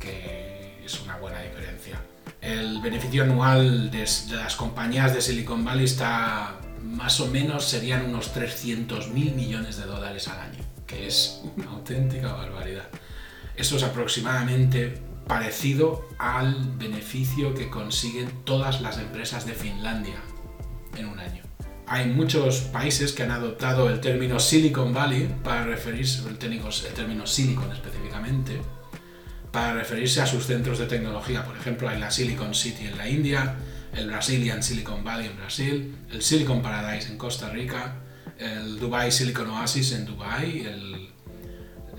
que 0.00 0.82
es 0.84 1.00
una 1.02 1.16
buena 1.18 1.40
diferencia. 1.40 2.00
El 2.40 2.80
beneficio 2.80 3.22
anual 3.22 3.90
de, 3.90 4.04
las 4.32 4.56
compañías 4.56 5.14
de 5.14 5.20
Silicon 5.20 5.64
Valley 5.64 5.84
está 5.84 6.56
más 6.82 7.20
o 7.20 7.28
menos 7.28 7.64
serían 7.64 8.06
unos 8.06 8.34
300.000 8.34 9.12
millones 9.12 9.76
de 9.76 9.84
dólares 9.84 10.26
al 10.26 10.40
año, 10.40 10.58
que 10.84 11.06
es 11.06 11.42
una 11.56 11.70
auténtica 11.70 12.32
barbaridad. 12.32 12.88
Eso 13.54 13.76
es 13.76 13.84
aproximadamente 13.84 15.11
parecido 15.32 16.06
al 16.18 16.74
beneficio 16.76 17.54
que 17.54 17.70
consiguen 17.70 18.30
todas 18.44 18.82
las 18.82 18.98
empresas 18.98 19.46
de 19.46 19.54
Finlandia 19.54 20.16
en 20.94 21.06
un 21.06 21.18
año. 21.18 21.42
Hay 21.86 22.10
muchos 22.10 22.60
países 22.64 23.12
que 23.12 23.22
han 23.22 23.30
adoptado 23.30 23.88
el 23.88 24.02
término 24.02 24.38
Silicon 24.38 24.92
Valley 24.92 25.34
para 25.42 25.64
referirse, 25.64 26.28
el 26.28 26.36
término, 26.36 26.68
el 26.68 26.92
término 26.92 27.26
Silicon 27.26 27.72
específicamente, 27.72 28.60
para 29.50 29.72
referirse 29.72 30.20
a 30.20 30.26
sus 30.26 30.44
centros 30.44 30.78
de 30.78 30.84
tecnología. 30.84 31.46
Por 31.46 31.56
ejemplo, 31.56 31.88
hay 31.88 31.98
la 31.98 32.10
Silicon 32.10 32.54
City 32.54 32.88
en 32.88 32.98
la 32.98 33.08
India, 33.08 33.56
el 33.94 34.08
Brazilian 34.08 34.62
Silicon 34.62 35.02
Valley 35.02 35.28
en 35.28 35.36
Brasil, 35.38 35.96
el 36.10 36.20
Silicon 36.20 36.60
Paradise 36.60 37.10
en 37.10 37.16
Costa 37.16 37.48
Rica, 37.48 38.02
el 38.36 38.78
Dubai 38.78 39.10
Silicon 39.10 39.48
Oasis 39.48 39.92
en 39.92 40.04
Dubai, 40.04 40.66
el, 40.66 41.11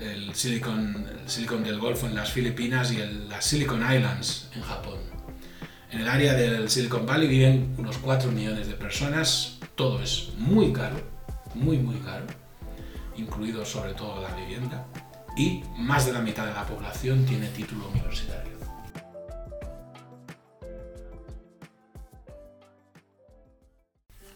el 0.00 0.34
Silicon, 0.34 1.06
Silicon 1.26 1.62
del 1.62 1.78
Golfo 1.78 2.06
en 2.06 2.14
las 2.14 2.30
Filipinas 2.32 2.92
y 2.92 3.00
el, 3.00 3.28
las 3.28 3.44
Silicon 3.44 3.80
Islands 3.80 4.48
en 4.54 4.62
Japón. 4.62 4.98
En 5.90 6.00
el 6.00 6.08
área 6.08 6.34
del 6.34 6.68
Silicon 6.68 7.06
Valley 7.06 7.28
viven 7.28 7.74
unos 7.78 7.98
4 7.98 8.30
millones 8.32 8.66
de 8.66 8.74
personas, 8.74 9.58
todo 9.74 10.02
es 10.02 10.30
muy 10.36 10.72
caro, 10.72 10.96
muy 11.54 11.78
muy 11.78 11.96
caro, 11.96 12.26
incluido 13.16 13.64
sobre 13.64 13.94
todo 13.94 14.20
la 14.20 14.34
vivienda, 14.34 14.86
y 15.36 15.62
más 15.76 16.06
de 16.06 16.12
la 16.12 16.20
mitad 16.20 16.46
de 16.46 16.54
la 16.54 16.66
población 16.66 17.24
tiene 17.24 17.48
título 17.48 17.88
universitario. 17.88 18.53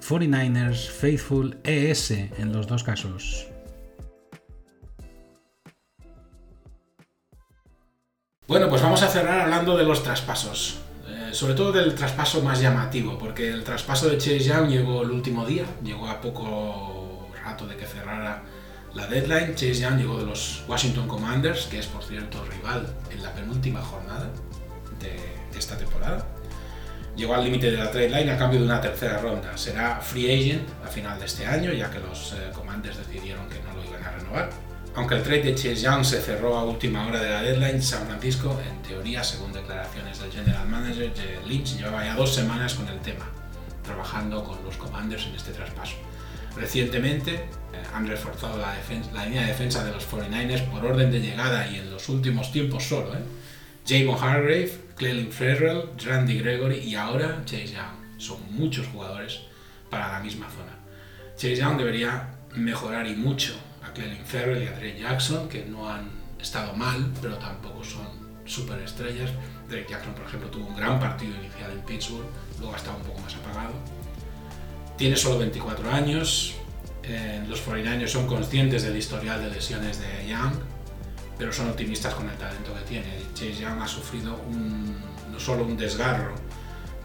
49ers 0.00 0.88
Faithful 0.88 1.58
ES 1.64 2.10
en 2.10 2.52
los 2.52 2.66
dos 2.66 2.82
casos. 2.82 3.46
Bueno, 8.46 8.68
pues 8.68 8.82
vamos 8.82 9.02
a 9.02 9.08
cerrar 9.08 9.40
hablando 9.40 9.76
de 9.76 9.84
los 9.84 10.02
traspasos. 10.02 10.78
Eh, 11.06 11.30
sobre 11.32 11.54
todo 11.54 11.70
del 11.70 11.94
traspaso 11.94 12.42
más 12.42 12.60
llamativo, 12.60 13.16
porque 13.16 13.48
el 13.48 13.62
traspaso 13.62 14.08
de 14.08 14.18
Chase 14.18 14.40
Young 14.40 14.68
llegó 14.68 15.02
el 15.02 15.10
último 15.10 15.46
día, 15.46 15.64
llegó 15.84 16.08
a 16.08 16.20
poco 16.20 17.28
rato 17.44 17.66
de 17.66 17.76
que 17.76 17.86
cerrara 17.86 18.42
la 18.94 19.06
deadline. 19.06 19.54
Chase 19.54 19.74
Young 19.74 19.98
llegó 19.98 20.18
de 20.18 20.26
los 20.26 20.64
Washington 20.66 21.06
Commanders, 21.06 21.66
que 21.66 21.78
es 21.78 21.86
por 21.86 22.02
cierto 22.02 22.44
rival 22.44 22.92
en 23.12 23.22
la 23.22 23.32
penúltima 23.32 23.80
jornada 23.82 24.28
de 24.98 25.58
esta 25.58 25.76
temporada 25.76 26.26
llegó 27.20 27.34
al 27.34 27.44
límite 27.44 27.70
de 27.70 27.76
la 27.76 27.90
trade 27.90 28.08
line 28.08 28.30
a 28.32 28.38
cambio 28.38 28.58
de 28.60 28.64
una 28.64 28.80
tercera 28.80 29.18
ronda. 29.18 29.56
Será 29.56 30.00
free 30.00 30.32
agent 30.32 30.66
a 30.82 30.88
final 30.88 31.18
de 31.18 31.26
este 31.26 31.46
año, 31.46 31.70
ya 31.72 31.90
que 31.90 31.98
los 32.00 32.32
eh, 32.32 32.50
Commanders 32.54 32.96
decidieron 32.96 33.46
que 33.48 33.60
no 33.60 33.74
lo 33.74 33.84
iban 33.84 34.02
a 34.02 34.10
renovar. 34.12 34.50
Aunque 34.96 35.16
el 35.16 35.22
trade 35.22 35.42
de 35.42 35.54
Chase 35.54 35.76
Young 35.76 36.04
se 36.04 36.20
cerró 36.20 36.56
a 36.56 36.64
última 36.64 37.06
hora 37.06 37.20
de 37.20 37.30
la 37.30 37.42
deadline, 37.42 37.80
San 37.80 38.06
Francisco, 38.06 38.58
en 38.66 38.82
teoría, 38.82 39.22
según 39.22 39.52
declaraciones 39.52 40.18
del 40.18 40.32
general 40.32 40.66
manager 40.66 41.12
Lynch, 41.46 41.76
llevaba 41.76 42.04
ya 42.04 42.14
dos 42.14 42.34
semanas 42.34 42.74
con 42.74 42.88
el 42.88 42.98
tema, 43.00 43.26
trabajando 43.84 44.42
con 44.42 44.64
los 44.64 44.76
Commanders 44.76 45.26
en 45.26 45.34
este 45.34 45.52
traspaso. 45.52 45.96
Recientemente 46.56 47.34
eh, 47.34 47.82
han 47.94 48.08
reforzado 48.08 48.58
la, 48.58 48.74
la, 49.14 49.24
línea 49.26 49.42
de 49.42 49.48
defensa 49.48 49.84
de 49.84 49.92
los 49.92 50.10
49ers 50.10 50.68
por 50.68 50.84
orden 50.84 51.12
de 51.12 51.20
llegada 51.20 51.68
y 51.70 51.76
en 51.76 51.90
los 51.90 52.08
últimos 52.08 52.50
tiempos 52.50 52.82
solo. 52.84 53.14
¿eh? 53.14 53.22
Jamon 53.86 54.16
Hargrave, 54.16 54.72
Clelin 55.00 55.32
Ferrell, 55.32 55.84
Randy 56.04 56.40
Gregory 56.40 56.76
y 56.80 56.94
ahora 56.94 57.40
Chase 57.46 57.68
Young. 57.68 58.18
Son 58.18 58.36
muchos 58.50 58.86
jugadores 58.88 59.40
para 59.88 60.12
la 60.12 60.20
misma 60.20 60.46
zona. 60.50 60.76
Chase 61.36 61.56
Young 61.56 61.78
debería 61.78 62.28
mejorar 62.54 63.06
y 63.06 63.14
mucho 63.14 63.54
a 63.82 63.94
Clelin 63.94 64.22
Ferrell 64.26 64.62
y 64.62 64.66
a 64.66 64.72
Drake 64.72 65.00
Jackson, 65.00 65.48
que 65.48 65.64
no 65.64 65.88
han 65.88 66.10
estado 66.38 66.74
mal, 66.74 67.10
pero 67.22 67.36
tampoco 67.36 67.82
son 67.82 68.06
superestrellas. 68.44 69.30
Drake 69.70 69.86
Jackson, 69.88 70.12
por 70.12 70.26
ejemplo, 70.26 70.50
tuvo 70.50 70.66
un 70.66 70.76
gran 70.76 71.00
partido 71.00 71.34
inicial 71.34 71.72
en 71.72 71.80
Pittsburgh, 71.80 72.26
luego 72.58 72.74
ha 72.74 72.76
estado 72.76 72.98
un 72.98 73.04
poco 73.04 73.20
más 73.20 73.34
apagado. 73.36 73.72
Tiene 74.98 75.16
solo 75.16 75.38
24 75.38 75.90
años. 75.92 76.56
Eh, 77.04 77.42
los 77.48 77.66
49ers 77.66 78.08
son 78.08 78.26
conscientes 78.26 78.82
del 78.82 78.98
historial 78.98 79.40
de 79.40 79.48
lesiones 79.48 79.98
de 79.98 80.28
Young 80.28 80.52
pero 81.40 81.54
son 81.54 81.70
optimistas 81.70 82.12
con 82.14 82.28
el 82.28 82.36
talento 82.36 82.74
que 82.74 82.80
tiene. 82.82 83.06
Chase 83.32 83.54
Young 83.54 83.80
ha 83.80 83.88
sufrido 83.88 84.38
no 85.32 85.40
solo 85.40 85.64
un 85.64 85.74
desgarro 85.74 86.34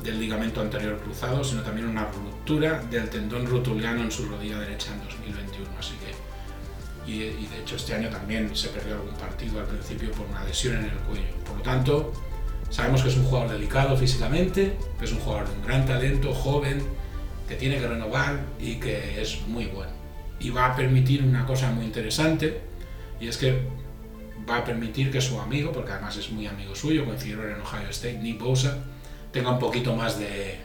del 0.04 0.20
ligamento 0.20 0.60
anterior 0.60 1.00
cruzado, 1.00 1.42
sino 1.42 1.62
también 1.62 1.88
una 1.88 2.04
ruptura 2.12 2.84
del 2.92 3.10
tendón 3.10 3.48
rotuliano 3.48 4.02
en 4.02 4.12
su 4.12 4.26
rodilla 4.26 4.60
derecha 4.60 4.92
en 4.92 5.00
2021. 5.06 5.70
Así 5.80 5.94
que, 6.04 7.10
y, 7.10 7.24
y, 7.24 7.48
de 7.48 7.62
hecho 7.62 7.78
este 7.78 7.96
año 7.96 8.10
también 8.10 8.54
se 8.54 8.68
perdió 8.68 8.96
algún 8.96 9.14
partido 9.14 9.62
al 9.62 9.68
principio 9.68 10.12
por 10.12 10.28
una 10.28 10.44
lesión 10.44 10.76
en 10.80 10.84
el 10.84 10.98
cuello. 10.98 11.34
Por 11.46 11.56
lo 11.56 11.64
tanto, 11.64 12.12
sabemos 12.70 13.04
que 13.04 13.08
es 13.08 13.16
un 13.16 13.24
jugador 13.24 13.52
delicado 13.52 13.96
físicamente, 13.96 14.78
que 15.00 15.06
es 15.06 15.14
un 15.14 15.20
jugador 15.20 15.48
de 15.48 15.56
un 15.56 15.66
gran 15.66 15.86
talento, 15.86 16.34
joven, 16.34 16.84
que 17.48 17.56
tiene 17.56 17.80
que 17.80 17.88
renovar 17.88 18.42
y 18.60 18.82
que 18.82 19.22
es 19.22 19.48
muy 19.48 19.68
bueno. 19.68 19.92
Y 20.42 20.50
va 20.50 20.66
a 20.66 20.76
permitir 20.76 21.24
una 21.24 21.46
cosa 21.46 21.72
muy 21.72 21.86
interesante, 21.86 22.60
y 23.22 23.30
es 23.30 23.38
que 23.38 23.75
va 24.50 24.58
a 24.58 24.64
permitir 24.64 25.12
que 25.12 25.22
su 25.22 25.40
amigo, 25.40 25.72
porque 25.72 25.92
además 25.92 26.18
es 26.18 26.30
muy 26.32 26.48
amigo 26.48 26.76
suyo, 26.76 27.06
coincidieron 27.06 27.52
en 27.52 27.62
Ohio 27.62 27.90
State, 27.90 28.20
Nick 28.20 28.40
Bosa, 28.40 28.78
tenga 29.32 29.52
un 29.52 29.60
poquito 29.60 29.96
más 29.96 30.20
de, 30.20 30.64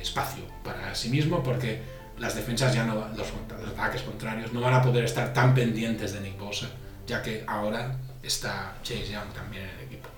espacio 0.00 0.42
para 0.64 0.94
sí 0.94 1.08
mismo, 1.08 1.42
porque 1.42 1.80
las 2.18 2.34
defensas 2.34 2.74
ya 2.74 2.84
no, 2.84 2.94
los, 3.16 3.28
ataques 3.72 4.02
contrarios 4.02 4.52
no 4.52 4.60
van 4.60 4.74
a 4.74 4.82
poder 4.82 5.04
estar 5.04 5.32
tan 5.32 5.54
pendientes 5.54 6.12
de 6.12 6.20
Nick 6.20 6.38
Bosa, 6.38 6.68
ya 7.06 7.22
que 7.22 7.44
ahora 7.46 7.96
está 8.22 8.76
Chase 8.82 9.12
Young 9.12 9.32
también 9.34 9.64
en 9.64 9.70
el 9.70 9.84
equipo. 9.86 10.08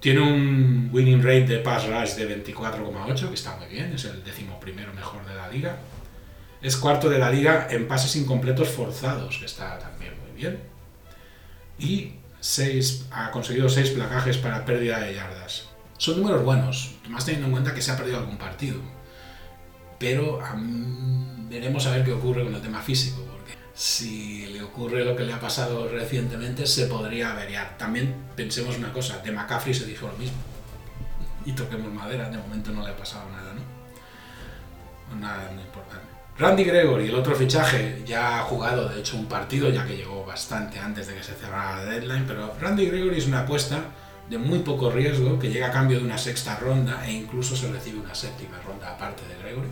Tiene 0.00 0.20
un 0.20 0.90
winning 0.92 1.22
rate 1.22 1.46
de 1.46 1.58
pass 1.58 1.86
rush 1.86 2.14
de 2.14 2.44
24,8, 2.44 3.28
que 3.28 3.34
está 3.34 3.56
muy 3.56 3.68
bien, 3.68 3.92
es 3.92 4.04
el 4.04 4.22
décimo 4.24 4.58
primero 4.58 4.92
mejor 4.94 5.24
de 5.26 5.34
la 5.34 5.48
liga. 5.48 5.76
Es 6.60 6.76
cuarto 6.76 7.08
de 7.08 7.18
la 7.18 7.30
liga 7.30 7.68
en 7.70 7.86
pases 7.86 8.16
incompletos 8.16 8.68
forzados, 8.68 9.38
que 9.38 9.46
está 9.46 9.78
también 9.78 10.12
muy 10.20 10.40
bien 10.40 10.71
y 11.82 12.14
seis, 12.40 13.06
ha 13.10 13.30
conseguido 13.30 13.68
6 13.68 13.90
placajes 13.90 14.38
para 14.38 14.64
pérdida 14.64 15.00
de 15.00 15.14
yardas. 15.14 15.68
Son 15.98 16.16
números 16.16 16.44
buenos, 16.44 16.94
más 17.08 17.24
teniendo 17.24 17.46
en 17.46 17.52
cuenta 17.52 17.74
que 17.74 17.82
se 17.82 17.90
ha 17.90 17.96
perdido 17.96 18.18
algún 18.18 18.38
partido. 18.38 18.80
Pero 19.98 20.40
veremos 21.48 21.86
a 21.86 21.90
ver 21.92 22.04
qué 22.04 22.12
ocurre 22.12 22.44
con 22.44 22.54
el 22.54 22.60
tema 22.60 22.80
físico, 22.80 23.24
porque 23.30 23.56
si 23.74 24.46
le 24.46 24.62
ocurre 24.62 25.04
lo 25.04 25.14
que 25.14 25.24
le 25.24 25.32
ha 25.32 25.40
pasado 25.40 25.88
recientemente, 25.88 26.66
se 26.66 26.86
podría 26.86 27.32
averiar. 27.32 27.76
También 27.78 28.14
pensemos 28.34 28.78
una 28.78 28.92
cosa, 28.92 29.18
de 29.18 29.30
McCaffrey 29.30 29.74
se 29.74 29.86
dijo 29.86 30.08
lo 30.08 30.14
mismo. 30.14 30.38
Y 31.44 31.52
toquemos 31.52 31.92
madera, 31.92 32.30
de 32.30 32.38
momento 32.38 32.72
no 32.72 32.82
le 32.84 32.90
ha 32.90 32.96
pasado 32.96 33.28
nada, 33.30 33.52
¿no? 33.54 35.20
Nada 35.20 35.52
importante. 35.52 36.11
Randy 36.38 36.64
Gregory, 36.64 37.08
el 37.08 37.14
otro 37.14 37.36
fichaje, 37.36 38.02
ya 38.06 38.40
ha 38.40 38.42
jugado 38.44 38.88
de 38.88 39.00
hecho 39.00 39.18
un 39.18 39.26
partido, 39.26 39.68
ya 39.68 39.86
que 39.86 39.96
llegó 39.96 40.24
bastante 40.24 40.78
antes 40.78 41.06
de 41.06 41.14
que 41.14 41.22
se 41.22 41.34
cerrara 41.34 41.84
la 41.84 41.92
deadline, 41.92 42.24
pero 42.26 42.54
Randy 42.58 42.86
Gregory 42.86 43.18
es 43.18 43.26
una 43.26 43.40
apuesta 43.40 43.84
de 44.30 44.38
muy 44.38 44.60
poco 44.60 44.90
riesgo 44.90 45.38
que 45.38 45.50
llega 45.50 45.66
a 45.66 45.72
cambio 45.72 45.98
de 45.98 46.04
una 46.04 46.16
sexta 46.16 46.56
ronda 46.56 47.06
e 47.06 47.12
incluso 47.12 47.54
se 47.54 47.70
recibe 47.70 48.00
una 48.00 48.14
séptima 48.14 48.58
ronda 48.66 48.92
aparte 48.92 49.22
de 49.28 49.42
Gregory. 49.42 49.68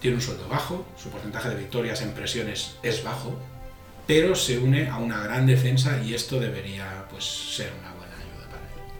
Tiene 0.00 0.16
un 0.16 0.22
sueldo 0.22 0.48
bajo, 0.48 0.86
su 0.96 1.10
porcentaje 1.10 1.50
de 1.50 1.56
victorias 1.56 2.00
en 2.00 2.12
presiones 2.12 2.76
es 2.82 3.04
bajo, 3.04 3.38
pero 4.06 4.34
se 4.34 4.58
une 4.58 4.88
a 4.88 4.96
una 4.96 5.22
gran 5.22 5.46
defensa 5.46 6.00
y 6.02 6.14
esto 6.14 6.40
debería 6.40 7.04
pues, 7.10 7.24
ser 7.24 7.70
una 7.78 7.92
buena 7.92 8.14
ayuda 8.14 8.48
para 8.50 8.62
él. 8.62 8.92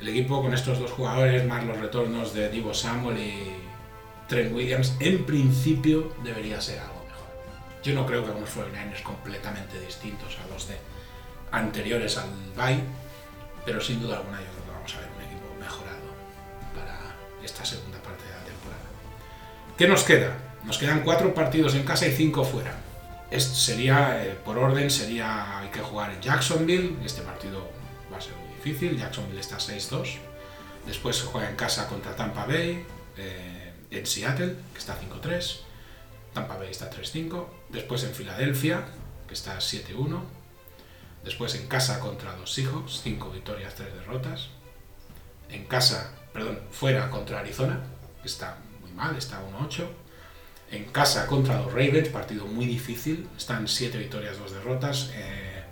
El 0.00 0.08
equipo 0.10 0.40
con 0.42 0.54
estos 0.54 0.78
dos 0.78 0.92
jugadores, 0.92 1.44
más 1.44 1.64
los 1.64 1.78
retornos 1.78 2.32
de 2.34 2.50
Divo 2.50 2.72
Samuel 2.72 3.18
y 3.18 3.71
Trent 4.28 4.52
Williams 4.54 4.94
en 5.00 5.24
principio 5.24 6.14
debería 6.22 6.60
ser 6.60 6.80
algo 6.80 7.04
mejor. 7.04 7.26
Yo 7.82 7.94
no 7.94 8.06
creo 8.06 8.24
que 8.24 8.30
unos 8.30 8.50
49ers 8.50 9.02
completamente 9.02 9.80
distintos 9.80 10.38
a 10.44 10.52
los 10.52 10.68
de 10.68 10.76
anteriores 11.50 12.16
al 12.16 12.30
bye, 12.56 12.80
pero 13.64 13.80
sin 13.80 14.00
duda 14.00 14.18
alguna 14.18 14.40
yo 14.40 14.46
creo 14.46 14.64
que 14.64 14.70
vamos 14.70 14.94
a 14.94 15.00
ver 15.00 15.08
un 15.16 15.22
equipo 15.22 15.54
mejorado 15.60 16.14
para 16.74 17.14
esta 17.44 17.64
segunda 17.64 17.98
parte 18.02 18.24
de 18.24 18.30
la 18.30 18.44
temporada. 18.44 18.82
¿Qué 19.76 19.86
nos 19.86 20.02
queda? 20.04 20.36
Nos 20.64 20.78
quedan 20.78 21.02
cuatro 21.02 21.34
partidos 21.34 21.74
en 21.74 21.84
casa 21.84 22.06
y 22.06 22.12
cinco 22.12 22.44
fuera. 22.44 22.74
Este 23.32 23.54
sería, 23.54 24.22
eh, 24.22 24.36
por 24.44 24.58
orden, 24.58 24.90
sería 24.90 25.58
hay 25.60 25.68
que 25.68 25.80
jugar 25.80 26.12
en 26.12 26.20
Jacksonville. 26.20 26.96
Este 27.04 27.22
partido 27.22 27.66
va 28.12 28.18
a 28.18 28.20
ser 28.20 28.34
muy 28.36 28.54
difícil. 28.54 28.98
Jacksonville 28.98 29.40
está 29.40 29.56
6-2. 29.56 30.18
Después 30.86 31.16
se 31.16 31.24
juega 31.24 31.48
en 31.48 31.56
casa 31.56 31.88
contra 31.88 32.14
Tampa 32.14 32.44
Bay, 32.44 32.84
eh, 33.16 33.61
en 33.92 34.06
Seattle, 34.06 34.56
que 34.72 34.78
está 34.78 34.98
5-3. 34.98 35.60
Tampa 36.32 36.56
Bay 36.56 36.70
está 36.70 36.90
3-5. 36.90 37.46
Después 37.68 38.04
en 38.04 38.14
Filadelfia, 38.14 38.84
que 39.28 39.34
está 39.34 39.58
7-1. 39.58 40.20
Después 41.24 41.54
en 41.54 41.68
casa 41.68 42.00
contra 42.00 42.36
los 42.36 42.52
Seahawks, 42.52 43.00
5 43.02 43.30
victorias, 43.30 43.74
3 43.74 43.94
derrotas. 43.94 44.48
En 45.48 45.64
casa, 45.66 46.14
perdón, 46.32 46.58
fuera 46.70 47.10
contra 47.10 47.40
Arizona, 47.40 47.80
que 48.22 48.28
está 48.28 48.58
muy 48.80 48.90
mal, 48.92 49.14
está 49.16 49.40
1-8. 49.42 49.86
En 50.72 50.84
casa 50.86 51.26
contra 51.26 51.60
los 51.60 51.66
Ravens, 51.66 52.08
partido 52.08 52.46
muy 52.46 52.64
difícil, 52.64 53.28
están 53.36 53.68
7 53.68 53.98
victorias, 53.98 54.38
2 54.38 54.52
derrotas. 54.52 55.10
Eh, 55.14 55.62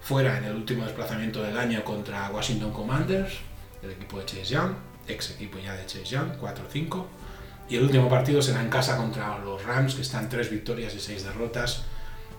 fuera 0.00 0.38
en 0.38 0.44
el 0.44 0.54
último 0.54 0.84
desplazamiento 0.84 1.42
del 1.42 1.58
año 1.58 1.82
contra 1.82 2.30
Washington 2.30 2.72
Commanders, 2.72 3.34
el 3.82 3.90
equipo 3.90 4.18
de 4.20 4.26
Chase 4.26 4.44
Young, 4.44 4.74
ex 5.08 5.30
equipo 5.30 5.58
ya 5.58 5.74
de 5.74 5.86
Chase 5.86 6.04
Young, 6.04 6.38
4-5. 6.40 7.06
Y 7.68 7.76
el 7.76 7.84
último 7.84 8.08
partido 8.08 8.42
será 8.42 8.60
en 8.60 8.68
casa 8.68 8.96
contra 8.96 9.38
los 9.38 9.64
Rams, 9.64 9.94
que 9.94 10.02
están 10.02 10.28
3 10.28 10.50
victorias 10.50 10.94
y 10.94 11.00
6 11.00 11.24
derrotas 11.24 11.84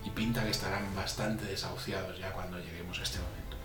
y 0.05 0.09
pinta 0.11 0.43
que 0.43 0.51
estarán 0.51 0.84
bastante 0.95 1.45
desahuciados 1.45 2.17
ya 2.19 2.32
cuando 2.32 2.59
lleguemos 2.59 2.99
a 2.99 3.03
este 3.03 3.17
momento. 3.17 3.57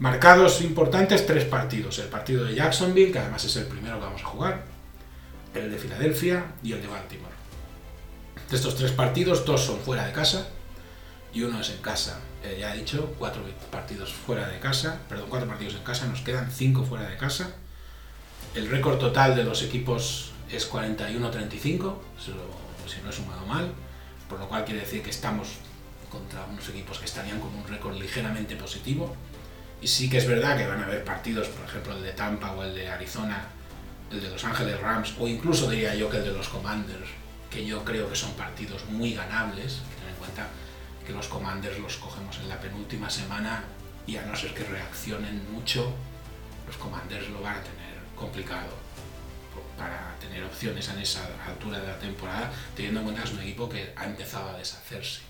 Marcados 0.00 0.60
importantes, 0.62 1.26
tres 1.26 1.44
partidos. 1.44 1.98
El 1.98 2.08
partido 2.08 2.44
de 2.44 2.54
Jacksonville, 2.54 3.12
que 3.12 3.18
además 3.18 3.44
es 3.44 3.56
el 3.56 3.66
primero 3.66 3.98
que 3.98 4.04
vamos 4.06 4.22
a 4.22 4.26
jugar, 4.26 4.62
el 5.54 5.70
de 5.70 5.78
Filadelfia 5.78 6.44
y 6.62 6.72
el 6.72 6.80
de 6.80 6.88
Baltimore. 6.88 7.34
De 8.48 8.56
estos 8.56 8.76
tres 8.76 8.92
partidos, 8.92 9.44
dos 9.44 9.62
son 9.64 9.78
fuera 9.78 10.06
de 10.06 10.12
casa 10.12 10.48
y 11.32 11.42
uno 11.42 11.60
es 11.60 11.70
en 11.70 11.82
casa. 11.82 12.18
Eh, 12.42 12.56
ya 12.58 12.74
he 12.74 12.78
dicho, 12.78 13.14
cuatro 13.18 13.42
partidos 13.70 14.12
fuera 14.12 14.48
de 14.48 14.58
casa, 14.58 15.00
perdón, 15.08 15.26
cuatro 15.28 15.46
partidos 15.46 15.74
en 15.74 15.84
casa, 15.84 16.06
nos 16.06 16.22
quedan 16.22 16.50
cinco 16.50 16.82
fuera 16.82 17.08
de 17.08 17.16
casa. 17.16 17.54
El 18.54 18.68
récord 18.68 18.98
total 18.98 19.36
de 19.36 19.44
los 19.44 19.62
equipos 19.62 20.32
es 20.52 20.70
41-35, 20.70 21.94
si 22.18 23.00
no 23.02 23.10
he 23.10 23.12
sumado 23.12 23.46
mal 23.46 23.72
por 24.30 24.38
lo 24.38 24.48
cual 24.48 24.64
quiere 24.64 24.80
decir 24.80 25.02
que 25.02 25.10
estamos 25.10 25.48
contra 26.08 26.44
unos 26.44 26.66
equipos 26.68 26.98
que 26.98 27.04
estarían 27.04 27.40
con 27.40 27.52
un 27.52 27.66
récord 27.66 27.96
ligeramente 27.96 28.54
positivo. 28.54 29.14
Y 29.82 29.88
sí 29.88 30.08
que 30.08 30.18
es 30.18 30.26
verdad 30.26 30.56
que 30.56 30.66
van 30.66 30.80
a 30.80 30.86
haber 30.86 31.04
partidos, 31.04 31.48
por 31.48 31.64
ejemplo 31.64 31.96
el 31.96 32.02
de 32.02 32.12
Tampa 32.12 32.52
o 32.52 32.62
el 32.62 32.74
de 32.74 32.88
Arizona, 32.88 33.48
el 34.10 34.20
de 34.20 34.30
Los 34.30 34.44
Ángeles 34.44 34.80
Rams, 34.80 35.14
o 35.18 35.26
incluso 35.26 35.68
diría 35.68 35.94
yo 35.94 36.08
que 36.08 36.18
el 36.18 36.24
de 36.24 36.32
los 36.32 36.48
Commanders, 36.48 37.08
que 37.50 37.66
yo 37.66 37.84
creo 37.84 38.08
que 38.08 38.14
son 38.14 38.32
partidos 38.34 38.84
muy 38.86 39.14
ganables. 39.14 39.80
Ten 39.98 40.10
en 40.10 40.16
cuenta 40.16 40.46
que 41.04 41.12
los 41.12 41.26
Commanders 41.26 41.78
los 41.80 41.96
cogemos 41.96 42.38
en 42.38 42.48
la 42.48 42.60
penúltima 42.60 43.10
semana 43.10 43.64
y 44.06 44.16
a 44.16 44.22
no 44.22 44.36
ser 44.36 44.54
que 44.54 44.64
reaccionen 44.64 45.52
mucho, 45.52 45.92
los 46.66 46.76
Commanders 46.76 47.28
lo 47.30 47.40
van 47.40 47.56
a 47.56 47.62
tener 47.62 47.98
complicado 48.14 48.68
para 49.80 50.14
tener 50.20 50.44
opciones 50.44 50.86
en 50.90 50.98
esa 50.98 51.26
altura 51.48 51.80
de 51.80 51.86
la 51.86 51.98
temporada, 51.98 52.52
teniendo 52.76 53.00
en 53.00 53.06
cuenta 53.06 53.22
que 53.22 53.28
es 53.28 53.34
un 53.34 53.40
equipo 53.40 53.66
que 53.66 53.94
ha 53.96 54.04
empezado 54.04 54.50
a 54.50 54.58
deshacerse. 54.58 55.20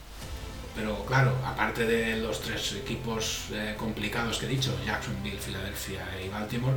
Pero 0.75 1.05
claro, 1.07 1.37
aparte 1.47 1.87
de 1.87 2.17
los 2.17 2.41
tres 2.41 2.73
equipos 2.73 3.45
eh, 3.53 3.75
complicados 3.79 4.39
que 4.39 4.47
he 4.47 4.49
dicho, 4.49 4.77
Jacksonville, 4.85 5.39
Filadelfia 5.39 6.05
y 6.25 6.29
Baltimore, 6.29 6.77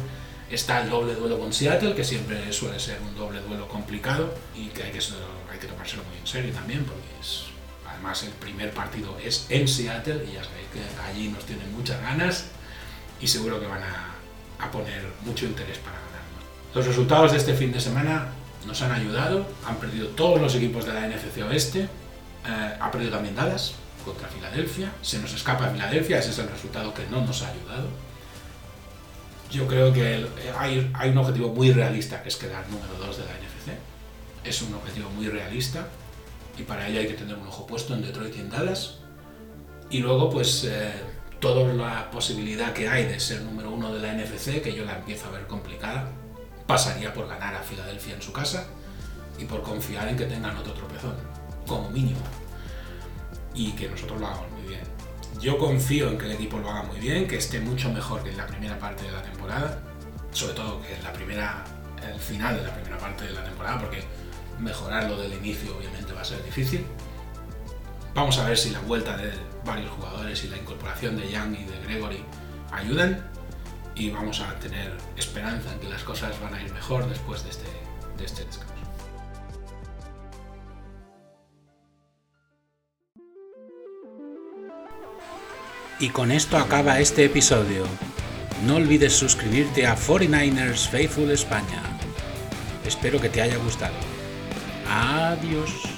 está 0.52 0.82
el 0.82 0.90
doble 0.90 1.16
duelo 1.16 1.40
con 1.40 1.52
Seattle, 1.52 1.96
que 1.96 2.04
siempre 2.04 2.54
suele 2.54 2.80
ser 2.80 3.00
un 3.02 3.16
doble 3.16 3.42
duelo 3.42 3.68
complicado 3.68 4.34
y 4.56 4.68
que 4.68 4.84
hay 4.84 4.92
que, 4.92 5.00
hay 5.00 5.60
que 5.60 5.68
tomárselo 5.68 6.04
muy 6.04 6.18
en 6.18 6.28
serio 6.28 6.54
también, 6.54 6.86
porque 6.86 7.08
es, 7.20 7.46
además 7.88 8.22
el 8.24 8.34
primer 8.34 8.72
partido 8.72 9.18
es 9.24 9.48
en 9.50 9.68
Seattle 9.68 10.26
y 10.30 10.34
ya 10.34 10.44
sabéis 10.44 10.68
que 10.72 11.02
allí 11.02 11.30
nos 11.30 11.44
tienen 11.46 11.72
muchas 11.74 12.00
ganas 12.02 12.46
y 13.20 13.28
seguro 13.28 13.60
que 13.60 13.66
van 13.66 13.82
a, 13.82 14.16
a 14.60 14.72
poner 14.72 15.04
mucho 15.24 15.46
interés 15.46 15.80
para 15.80 16.13
los 16.74 16.88
resultados 16.88 17.32
de 17.32 17.38
este 17.38 17.54
fin 17.54 17.72
de 17.72 17.80
semana 17.80 18.30
nos 18.66 18.82
han 18.82 18.92
ayudado, 18.92 19.46
han 19.66 19.76
perdido 19.78 20.08
todos 20.10 20.42
los 20.42 20.56
equipos 20.56 20.86
de 20.86 20.94
la 20.94 21.08
NFC 21.08 21.44
Oeste, 21.48 21.82
eh, 21.82 22.78
ha 22.80 22.92
perdido 22.92 23.12
también 23.12 23.36
Dallas 23.36 23.74
contra 24.04 24.28
Filadelfia, 24.28 24.92
se 25.02 25.20
nos 25.20 25.34
escapa 25.34 25.70
Filadelfia, 25.70 26.20
ese 26.20 26.32
es 26.32 26.40
el 26.40 26.50
resultado 26.50 26.94
que 26.94 27.06
no 27.08 27.22
nos 27.26 27.44
ha 27.44 27.50
ayudado. 27.50 27.88
Yo 29.52 29.68
creo 29.68 29.94
que 29.94 30.26
hay, 30.58 30.92
hay 30.96 31.10
un 31.12 31.18
objetivo 31.20 31.50
muy 31.50 31.72
realista 31.72 32.24
que 32.24 32.30
es 32.30 32.36
quedar 32.38 32.68
número 32.70 32.94
2 33.00 33.18
de 33.18 33.24
la 33.24 33.32
NFC. 33.32 33.78
Es 34.44 34.62
un 34.64 34.74
objetivo 34.74 35.10
muy 35.12 35.28
realista 35.28 35.88
y 36.58 36.64
para 36.64 36.88
ello 36.88 37.00
hay 37.00 37.08
que 37.08 37.14
tener 37.14 37.36
un 37.36 37.48
ojo 37.48 37.68
puesto 37.68 37.94
en 37.94 38.02
Detroit 38.02 38.36
y 38.36 38.40
en 38.40 38.50
Dallas. 38.50 38.96
Y 39.92 40.00
luego, 40.00 40.32
pues, 40.32 40.64
eh, 40.64 40.92
toda 41.40 41.72
la 41.72 42.10
posibilidad 42.10 42.74
que 42.74 42.88
hay 42.88 43.06
de 43.06 43.20
ser 43.20 43.42
número 43.42 43.70
uno 43.70 43.94
de 43.94 44.00
la 44.00 44.14
NFC, 44.14 44.62
que 44.62 44.74
yo 44.74 44.86
la 44.86 44.96
empiezo 44.96 45.28
a 45.28 45.32
ver 45.32 45.46
complicada, 45.46 46.10
pasaría 46.68 47.14
por 47.14 47.28
ganar 47.28 47.56
a 47.56 47.60
Filadelfia 47.60 48.16
en 48.16 48.22
su 48.22 48.32
casa 48.32 48.68
y 49.38 49.46
por 49.46 49.62
confiar 49.62 50.08
en 50.08 50.18
que 50.18 50.26
tengan 50.26 50.56
otro 50.58 50.74
tropezón, 50.74 51.16
como 51.68 51.90
mínimo. 51.90 52.22
Y 53.54 53.72
que 53.74 53.90
nosotros 53.90 54.20
lo 54.20 54.28
hagamos 54.28 54.52
muy 54.52 54.64
bien. 54.68 54.82
Yo 55.40 55.58
confío 55.58 56.10
en 56.10 56.18
que 56.18 56.26
el 56.26 56.34
equipo 56.34 56.58
lo 56.58 56.70
haga 56.70 56.84
muy 56.84 57.00
bien, 57.00 57.28
que 57.28 57.38
esté 57.38 57.60
mucho 57.60 57.92
mejor 57.92 58.24
que 58.24 58.30
en 58.30 58.38
la 58.38 58.48
primera 58.48 58.78
parte 58.80 59.04
de 59.04 59.12
la 59.12 59.22
temporada, 59.22 59.80
sobre 60.32 60.54
todo 60.54 60.82
que 60.82 60.96
en 60.96 61.04
la 61.04 61.14
primera, 61.14 61.64
el 62.02 62.20
final 62.20 62.56
de 62.58 62.64
la 62.64 62.74
primera 62.74 62.98
parte 62.98 63.26
de 63.26 63.32
la 63.32 63.44
temporada, 63.44 63.80
porque 63.80 64.04
mejorarlo 64.60 65.18
del 65.18 65.34
inicio 65.34 65.76
obviamente 65.78 66.14
va 66.14 66.22
a 66.22 66.26
ser 66.26 66.44
difícil. 66.44 66.86
Vamos 68.14 68.38
a 68.38 68.46
ver 68.46 68.58
si 68.58 68.70
la 68.70 68.80
vuelta 68.80 69.18
de 69.18 69.32
varios 69.66 69.90
jugadores 69.92 70.44
y 70.44 70.50
la 70.50 70.58
incorporación 70.58 71.18
de 71.18 71.32
Young 71.32 71.56
y 71.56 71.64
de 71.64 71.80
Gregory 71.86 72.24
ayudan 72.72 73.28
y 73.96 74.10
vamos 74.10 74.40
a 74.42 74.54
tener 74.60 74.92
esperanza 75.18 75.72
en 75.74 75.80
que 75.80 75.90
las 75.90 76.04
cosas 76.04 76.40
van 76.42 76.54
a 76.54 76.62
ir 76.62 76.72
mejor 76.74 77.08
después 77.08 77.44
de 77.44 77.50
este, 77.52 77.68
este 78.24 78.46
descanso. 78.46 78.74
Y 86.00 86.10
con 86.10 86.32
esto 86.32 86.58
acaba 86.58 87.00
este 87.00 87.26
episodio. 87.26 87.86
No 88.66 88.76
olvides 88.76 89.14
suscribirte 89.14 89.86
a 89.86 89.96
49ers 89.96 90.90
Faithful 90.90 91.32
España. 91.32 91.82
Espero 92.86 93.22
que 93.22 93.30
te 93.30 93.42
haya 93.42 93.58
gustado. 93.58 93.96
Adiós. 94.90 95.93